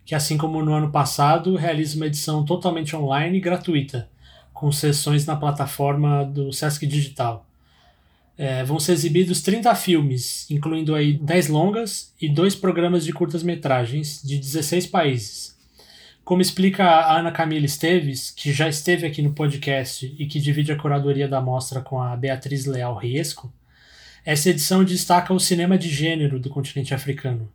que 0.04 0.14
assim 0.14 0.36
como 0.36 0.62
no 0.62 0.74
ano 0.74 0.90
passado, 0.90 1.56
realiza 1.56 1.96
uma 1.96 2.08
edição 2.08 2.44
totalmente 2.44 2.94
online 2.94 3.38
e 3.38 3.40
gratuita, 3.40 4.06
com 4.52 4.70
sessões 4.70 5.24
na 5.24 5.34
plataforma 5.34 6.26
do 6.26 6.52
Sesc 6.52 6.86
Digital. 6.86 7.46
É, 8.38 8.62
vão 8.64 8.78
ser 8.78 8.92
exibidos 8.92 9.40
30 9.40 9.74
filmes, 9.74 10.46
incluindo 10.50 10.94
aí 10.94 11.14
10 11.14 11.48
longas 11.48 12.12
e 12.20 12.28
dois 12.28 12.54
programas 12.54 13.04
de 13.04 13.12
curtas-metragens 13.12 14.20
de 14.22 14.38
16 14.38 14.86
países. 14.88 15.56
Como 16.22 16.42
explica 16.42 16.84
a 16.84 17.18
Ana 17.18 17.30
Camila 17.30 17.64
Esteves, 17.64 18.32
que 18.32 18.52
já 18.52 18.68
esteve 18.68 19.06
aqui 19.06 19.22
no 19.22 19.32
podcast 19.32 20.12
e 20.18 20.26
que 20.26 20.40
divide 20.40 20.72
a 20.72 20.76
curadoria 20.76 21.28
da 21.28 21.40
mostra 21.40 21.80
com 21.80 22.02
a 22.02 22.16
Beatriz 22.16 22.66
Leal 22.66 22.96
Riesco, 22.96 23.52
essa 24.24 24.50
edição 24.50 24.82
destaca 24.82 25.32
o 25.32 25.38
cinema 25.38 25.78
de 25.78 25.88
gênero 25.88 26.40
do 26.40 26.50
continente 26.50 26.92
africano, 26.92 27.48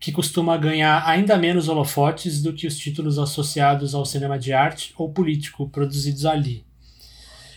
que 0.00 0.10
costuma 0.10 0.56
ganhar 0.56 1.06
ainda 1.06 1.36
menos 1.36 1.68
holofotes 1.68 2.42
do 2.42 2.54
que 2.54 2.66
os 2.66 2.78
títulos 2.78 3.18
associados 3.18 3.94
ao 3.94 4.06
cinema 4.06 4.38
de 4.38 4.54
arte 4.54 4.94
ou 4.96 5.12
político 5.12 5.68
produzidos 5.68 6.24
ali. 6.24 6.64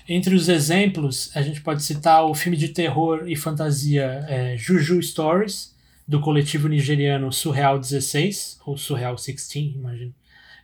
Entre 0.08 0.34
os 0.34 0.48
exemplos, 0.48 1.30
a 1.36 1.42
gente 1.42 1.60
pode 1.60 1.84
citar 1.84 2.24
o 2.24 2.34
filme 2.34 2.56
de 2.56 2.70
terror 2.70 3.28
e 3.28 3.36
fantasia 3.36 4.26
é, 4.30 4.56
Juju 4.56 5.04
Stories, 5.04 5.76
do 6.08 6.22
coletivo 6.22 6.70
nigeriano 6.70 7.34
Surreal 7.34 7.78
16, 7.78 8.60
ou 8.66 8.78
Surreal 8.78 9.16
16, 9.16 9.76
imagino, 9.76 10.14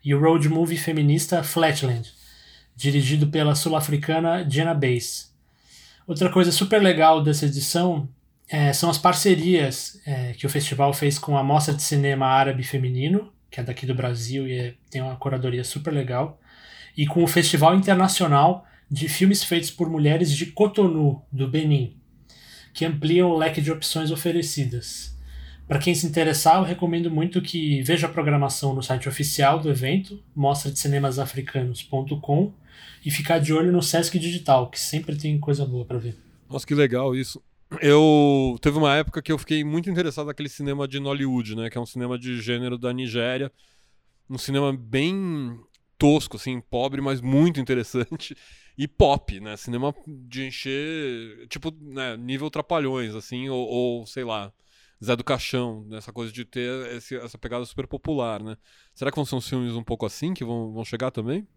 e 0.04 0.16
o 0.16 0.20
road 0.20 0.48
movie 0.48 0.78
feminista 0.78 1.44
Flatland, 1.44 2.10
dirigido 2.74 3.28
pela 3.28 3.54
sul-africana 3.54 4.50
Jenna 4.50 4.74
Bass. 4.74 5.34
Outra 6.08 6.30
coisa 6.30 6.52
super 6.52 6.82
legal 6.82 7.22
dessa 7.22 7.46
edição 7.46 8.08
é, 8.50 8.72
são 8.72 8.90
as 8.90 8.98
parcerias 8.98 10.00
é, 10.06 10.34
que 10.34 10.46
o 10.46 10.50
festival 10.50 10.94
fez 10.94 11.20
com 11.20 11.38
a 11.38 11.44
Mostra 11.44 11.74
de 11.74 11.84
Cinema 11.84 12.28
Árabe 12.28 12.64
Feminino, 12.64 13.30
que 13.52 13.60
é 13.60 13.64
daqui 13.64 13.86
do 13.86 13.94
Brasil 13.94 14.48
e 14.48 14.58
é, 14.58 14.74
tem 14.90 15.02
uma 15.02 15.18
curadoria 15.18 15.66
super 15.66 15.94
legal, 15.94 16.40
e 16.96 17.06
com 17.06 17.22
o 17.22 17.28
Festival 17.28 17.76
Internacional 17.76 18.66
de 18.94 19.10
filmes 19.10 19.44
feitos 19.44 19.72
por 19.72 19.90
mulheres 19.90 20.32
de 20.32 20.46
Cotonou, 20.46 21.26
do 21.32 21.48
Benin, 21.48 21.98
que 22.76 22.86
ampliam 22.86 23.32
o 23.32 23.36
leque 23.36 23.60
de 23.60 23.72
opções 23.72 24.12
oferecidas. 24.12 25.18
Para 25.68 25.80
quem 25.80 25.96
se 25.96 26.06
interessar, 26.06 26.58
eu 26.58 26.64
recomendo 26.64 27.10
muito 27.10 27.42
que 27.42 27.82
veja 27.82 28.06
a 28.06 28.10
programação 28.12 28.76
no 28.76 28.84
site 28.84 29.10
oficial 29.10 29.60
do 29.60 29.68
evento, 29.68 30.24
mostra 30.36 30.72
de 30.72 30.78
cinemasafricanos.com, 30.78 32.54
e 33.04 33.10
ficar 33.10 33.40
de 33.40 33.52
olho 33.52 33.72
no 33.72 33.82
Sesc 33.82 34.20
Digital, 34.20 34.70
que 34.70 34.80
sempre 34.80 35.16
tem 35.16 35.40
coisa 35.40 35.66
boa 35.66 35.86
para 35.86 35.98
ver. 35.98 36.16
Nossa, 36.48 36.68
que 36.68 36.76
legal 36.76 37.16
isso. 37.16 37.42
Eu 37.82 38.60
teve 38.62 38.78
uma 38.78 38.96
época 38.96 39.24
que 39.24 39.32
eu 39.32 39.40
fiquei 39.40 39.64
muito 39.64 39.90
interessado 39.90 40.28
naquele 40.28 40.50
cinema 40.50 40.88
de 40.88 41.00
Nollywood, 41.00 41.56
né, 41.56 41.68
que 41.68 41.80
é 41.80 41.82
um 41.82 41.86
cinema 41.86 42.20
de 42.20 42.40
gênero 42.40 42.78
da 42.78 42.94
Nigéria, 42.94 43.52
um 44.30 44.38
cinema 44.38 44.72
bem 44.72 45.60
tosco, 45.98 46.38
assim, 46.38 46.62
pobre, 46.62 47.02
mas 47.02 47.22
muito 47.22 47.60
interessante 47.60 48.36
e 48.78 48.88
pop, 48.88 49.40
né? 49.40 49.56
Cinema 49.58 49.94
de 50.08 50.48
encher, 50.48 51.48
tipo, 51.48 51.72
né, 51.82 52.18
nível 52.18 52.50
Trapalhões, 52.50 53.16
assim, 53.16 53.50
ou, 53.50 53.68
ou, 53.68 54.06
sei 54.08 54.24
lá, 54.24 54.52
Zé 55.04 55.16
do 55.16 55.24
Caixão, 55.24 55.86
nessa 55.86 56.12
coisa 56.14 56.32
de 56.32 56.46
ter 56.46 56.96
esse, 56.96 57.16
essa 57.16 57.38
pegada 57.38 57.66
super 57.66 57.88
popular, 57.88 58.42
né? 58.42 58.58
Será 58.94 59.12
que 59.12 59.16
vão 59.16 59.26
ser 59.26 59.36
uns 59.36 59.48
filmes 59.48 59.74
um 59.74 59.84
pouco 59.84 60.06
assim 60.06 60.34
que 60.34 60.46
vão, 60.46 60.72
vão 60.74 60.86
chegar 60.86 61.12
também? 61.12 61.48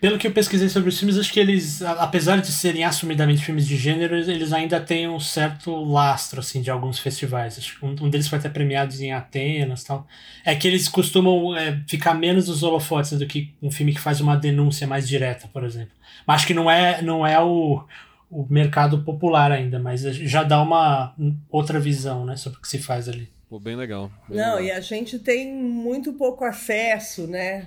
Pelo 0.00 0.16
que 0.16 0.26
eu 0.26 0.32
pesquisei 0.32 0.70
sobre 0.70 0.88
os 0.88 0.98
filmes, 0.98 1.18
acho 1.18 1.30
que 1.30 1.38
eles, 1.38 1.82
apesar 1.82 2.40
de 2.40 2.50
serem 2.50 2.84
assumidamente 2.84 3.44
filmes 3.44 3.66
de 3.66 3.76
gênero, 3.76 4.16
eles 4.16 4.50
ainda 4.50 4.80
têm 4.80 5.06
um 5.06 5.20
certo 5.20 5.74
lastro, 5.84 6.40
assim, 6.40 6.62
de 6.62 6.70
alguns 6.70 6.98
festivais. 6.98 7.58
Acho 7.58 7.78
que 7.78 7.84
um, 7.84 8.08
deles 8.08 8.26
foi 8.26 8.38
até 8.38 8.48
premiado 8.48 8.94
em 8.94 9.12
Atenas 9.12 9.84
tal. 9.84 10.06
É 10.42 10.54
que 10.54 10.66
eles 10.66 10.88
costumam 10.88 11.54
é, 11.54 11.82
ficar 11.86 12.14
menos 12.14 12.48
nos 12.48 12.62
holofotes 12.62 13.18
do 13.18 13.26
que 13.26 13.54
um 13.60 13.70
filme 13.70 13.92
que 13.92 14.00
faz 14.00 14.22
uma 14.22 14.38
denúncia 14.38 14.86
mais 14.86 15.06
direta, 15.06 15.46
por 15.52 15.64
exemplo. 15.64 15.92
Mas 16.26 16.36
acho 16.36 16.46
que 16.46 16.54
não 16.54 16.70
é, 16.70 17.02
não 17.02 17.26
é 17.26 17.38
o, 17.38 17.84
o 18.30 18.46
mercado 18.48 19.02
popular 19.02 19.52
ainda, 19.52 19.78
mas 19.78 20.00
já 20.00 20.42
dá 20.42 20.62
uma 20.62 21.14
outra 21.50 21.78
visão, 21.78 22.24
né, 22.24 22.36
sobre 22.36 22.58
o 22.58 22.62
que 22.62 22.68
se 22.68 22.78
faz 22.78 23.06
ali. 23.06 23.28
Pô, 23.50 23.60
bem 23.60 23.76
legal. 23.76 24.10
Bem 24.28 24.38
Não, 24.38 24.56
legal. 24.56 24.62
e 24.62 24.70
a 24.70 24.80
gente 24.80 25.18
tem 25.18 25.52
muito 25.52 26.14
pouco 26.14 26.44
acesso, 26.44 27.26
né, 27.26 27.66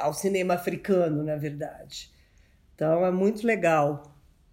ao 0.00 0.12
cinema 0.12 0.54
africano, 0.54 1.22
na 1.22 1.36
verdade. 1.36 2.10
Então 2.74 3.04
é 3.04 3.10
muito 3.10 3.46
legal 3.46 4.02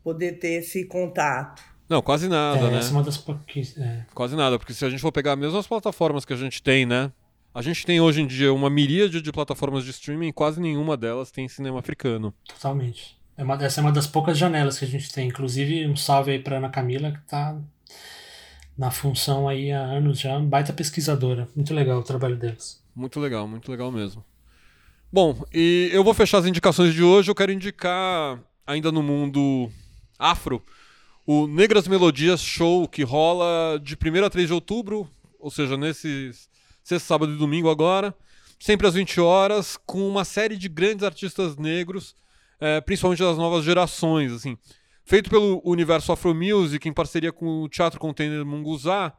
poder 0.03 0.33
ter 0.33 0.59
esse 0.59 0.85
contato. 0.85 1.63
Não, 1.89 2.01
quase 2.01 2.29
nada, 2.29 2.67
é, 2.67 2.71
né? 2.71 2.77
Essa 2.77 2.89
é 2.89 2.93
uma 2.93 3.03
das 3.03 3.17
pouquíssimas. 3.17 3.87
É. 3.87 4.05
Quase 4.13 4.35
nada, 4.35 4.57
porque 4.57 4.73
se 4.73 4.85
a 4.85 4.89
gente 4.89 5.01
for 5.01 5.11
pegar 5.11 5.35
mesmo 5.35 5.57
as 5.57 5.67
plataformas 5.67 6.23
que 6.23 6.33
a 6.33 6.37
gente 6.37 6.61
tem, 6.63 6.85
né? 6.85 7.11
A 7.53 7.61
gente 7.61 7.85
tem 7.85 7.99
hoje 7.99 8.21
em 8.21 8.27
dia 8.27 8.53
uma 8.53 8.69
miríade 8.69 9.21
de 9.21 9.31
plataformas 9.31 9.83
de 9.83 9.91
streaming 9.91 10.29
e 10.29 10.33
quase 10.33 10.61
nenhuma 10.61 10.95
delas 10.95 11.31
tem 11.31 11.49
cinema 11.49 11.79
africano. 11.79 12.33
Totalmente. 12.47 13.19
É 13.35 13.43
uma, 13.43 13.55
essa 13.55 13.81
é 13.81 13.83
uma 13.83 13.91
das 13.91 14.07
poucas 14.07 14.37
janelas 14.37 14.79
que 14.79 14.85
a 14.85 14.87
gente 14.87 15.11
tem. 15.11 15.27
Inclusive, 15.27 15.85
um 15.85 15.95
salve 15.95 16.31
aí 16.31 16.39
pra 16.39 16.57
Ana 16.57 16.69
Camila, 16.69 17.11
que 17.11 17.21
tá 17.27 17.57
na 18.77 18.89
função 18.89 19.49
aí 19.49 19.69
há 19.71 19.81
anos 19.81 20.19
já, 20.19 20.39
baita 20.39 20.71
pesquisadora. 20.71 21.47
Muito 21.53 21.73
legal 21.73 21.99
o 21.99 22.03
trabalho 22.03 22.37
deles. 22.37 22.81
Muito 22.95 23.19
legal, 23.19 23.45
muito 23.47 23.69
legal 23.69 23.91
mesmo. 23.91 24.23
Bom, 25.13 25.43
e 25.53 25.89
eu 25.91 26.05
vou 26.05 26.13
fechar 26.13 26.37
as 26.37 26.45
indicações 26.45 26.93
de 26.93 27.03
hoje. 27.03 27.29
Eu 27.29 27.35
quero 27.35 27.51
indicar, 27.51 28.41
ainda 28.65 28.93
no 28.93 29.03
mundo 29.03 29.69
afro, 30.17 30.63
o 31.27 31.47
Negras 31.47 31.85
Melodias 31.85 32.39
Show, 32.39 32.87
que 32.87 33.03
rola 33.03 33.77
de 33.83 33.95
1 33.95 34.23
a 34.23 34.29
3 34.29 34.47
de 34.47 34.53
outubro, 34.53 35.09
ou 35.37 35.51
seja, 35.51 35.75
nesse 35.75 36.31
sexta, 36.81 37.05
sábado 37.05 37.33
e 37.33 37.37
domingo 37.37 37.69
agora, 37.69 38.15
sempre 38.57 38.87
às 38.87 38.93
20 38.93 39.19
horas, 39.19 39.77
com 39.85 40.07
uma 40.07 40.23
série 40.23 40.55
de 40.55 40.69
grandes 40.69 41.03
artistas 41.03 41.57
negros, 41.57 42.15
é, 42.57 42.79
principalmente 42.79 43.21
das 43.21 43.37
novas 43.37 43.65
gerações, 43.65 44.31
assim. 44.31 44.57
Feito 45.03 45.29
pelo 45.29 45.61
Universo 45.65 46.13
Afro 46.13 46.33
Music, 46.33 46.87
em 46.87 46.93
parceria 46.93 47.33
com 47.33 47.63
o 47.63 47.67
Teatro 47.67 47.99
Container 47.99 48.45
Munguzá, 48.45 49.13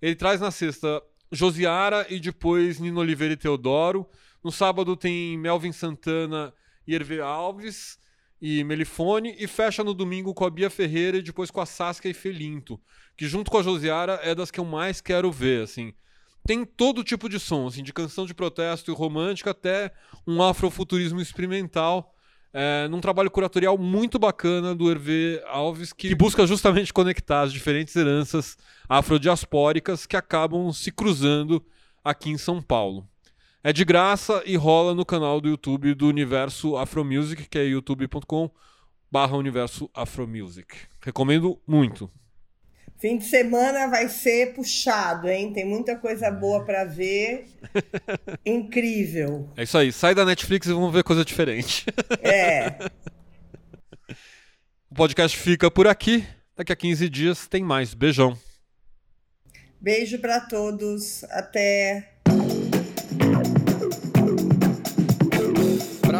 ele 0.00 0.16
traz 0.16 0.40
na 0.40 0.50
sexta 0.50 1.02
Josiara 1.30 2.06
e 2.08 2.18
depois 2.18 2.80
Nino 2.80 2.98
Oliveira 3.00 3.34
e 3.34 3.36
Teodoro. 3.36 4.08
No 4.44 4.52
sábado 4.52 4.94
tem 4.94 5.38
Melvin 5.38 5.72
Santana 5.72 6.52
e 6.86 6.94
Hervé 6.94 7.20
Alves 7.20 7.98
e 8.42 8.62
Melifone. 8.62 9.34
E 9.38 9.46
fecha 9.46 9.82
no 9.82 9.94
domingo 9.94 10.34
com 10.34 10.44
a 10.44 10.50
Bia 10.50 10.68
Ferreira 10.68 11.16
e 11.16 11.22
depois 11.22 11.50
com 11.50 11.62
a 11.62 11.66
Saskia 11.66 12.10
e 12.10 12.14
Felinto. 12.14 12.78
Que 13.16 13.26
junto 13.26 13.50
com 13.50 13.56
a 13.56 13.62
Josiara 13.62 14.20
é 14.22 14.34
das 14.34 14.50
que 14.50 14.60
eu 14.60 14.64
mais 14.66 15.00
quero 15.00 15.32
ver, 15.32 15.62
assim. 15.62 15.94
Tem 16.46 16.62
todo 16.62 17.02
tipo 17.02 17.26
de 17.26 17.40
som, 17.40 17.66
assim, 17.66 17.82
de 17.82 17.90
canção 17.90 18.26
de 18.26 18.34
protesto 18.34 18.90
e 18.90 18.94
romântica 18.94 19.52
até 19.52 19.90
um 20.26 20.42
afrofuturismo 20.42 21.22
experimental. 21.22 22.14
É, 22.52 22.86
num 22.88 23.00
trabalho 23.00 23.30
curatorial 23.30 23.78
muito 23.78 24.18
bacana 24.18 24.74
do 24.74 24.90
Hervé 24.90 25.42
Alves, 25.48 25.92
que, 25.92 26.08
que 26.08 26.14
busca 26.14 26.46
justamente 26.46 26.92
conectar 26.92 27.40
as 27.40 27.52
diferentes 27.52 27.96
heranças 27.96 28.58
afrodiaspóricas 28.88 30.04
que 30.06 30.16
acabam 30.16 30.70
se 30.70 30.92
cruzando 30.92 31.64
aqui 32.04 32.28
em 32.28 32.38
São 32.38 32.60
Paulo. 32.60 33.08
É 33.66 33.72
de 33.72 33.82
graça 33.82 34.42
e 34.44 34.56
rola 34.56 34.94
no 34.94 35.06
canal 35.06 35.40
do 35.40 35.48
YouTube 35.48 35.94
do 35.94 36.06
Universo 36.06 36.76
Afro 36.76 37.02
Music, 37.02 37.48
que 37.48 37.58
é 37.58 37.64
youtube.com 37.64 38.50
barra 39.10 39.38
Universo 39.38 39.88
Afro 39.94 40.28
Music. 40.28 40.76
Recomendo 41.00 41.58
muito. 41.66 42.10
Fim 42.98 43.16
de 43.16 43.24
semana 43.24 43.88
vai 43.88 44.10
ser 44.10 44.52
puxado, 44.52 45.30
hein? 45.30 45.50
Tem 45.54 45.64
muita 45.64 45.96
coisa 45.96 46.30
boa 46.30 46.62
para 46.62 46.84
ver. 46.84 47.46
Incrível. 48.44 49.50
É 49.56 49.62
isso 49.62 49.78
aí. 49.78 49.90
Sai 49.90 50.14
da 50.14 50.26
Netflix 50.26 50.66
e 50.66 50.72
vamos 50.74 50.92
ver 50.92 51.02
coisa 51.02 51.24
diferente. 51.24 51.86
É. 52.20 52.76
o 54.90 54.94
podcast 54.94 55.38
fica 55.38 55.70
por 55.70 55.86
aqui. 55.86 56.22
Daqui 56.54 56.70
a 56.70 56.76
15 56.76 57.08
dias 57.08 57.48
tem 57.48 57.64
mais. 57.64 57.94
Beijão. 57.94 58.38
Beijo 59.80 60.18
para 60.18 60.40
todos. 60.40 61.24
Até. 61.30 62.13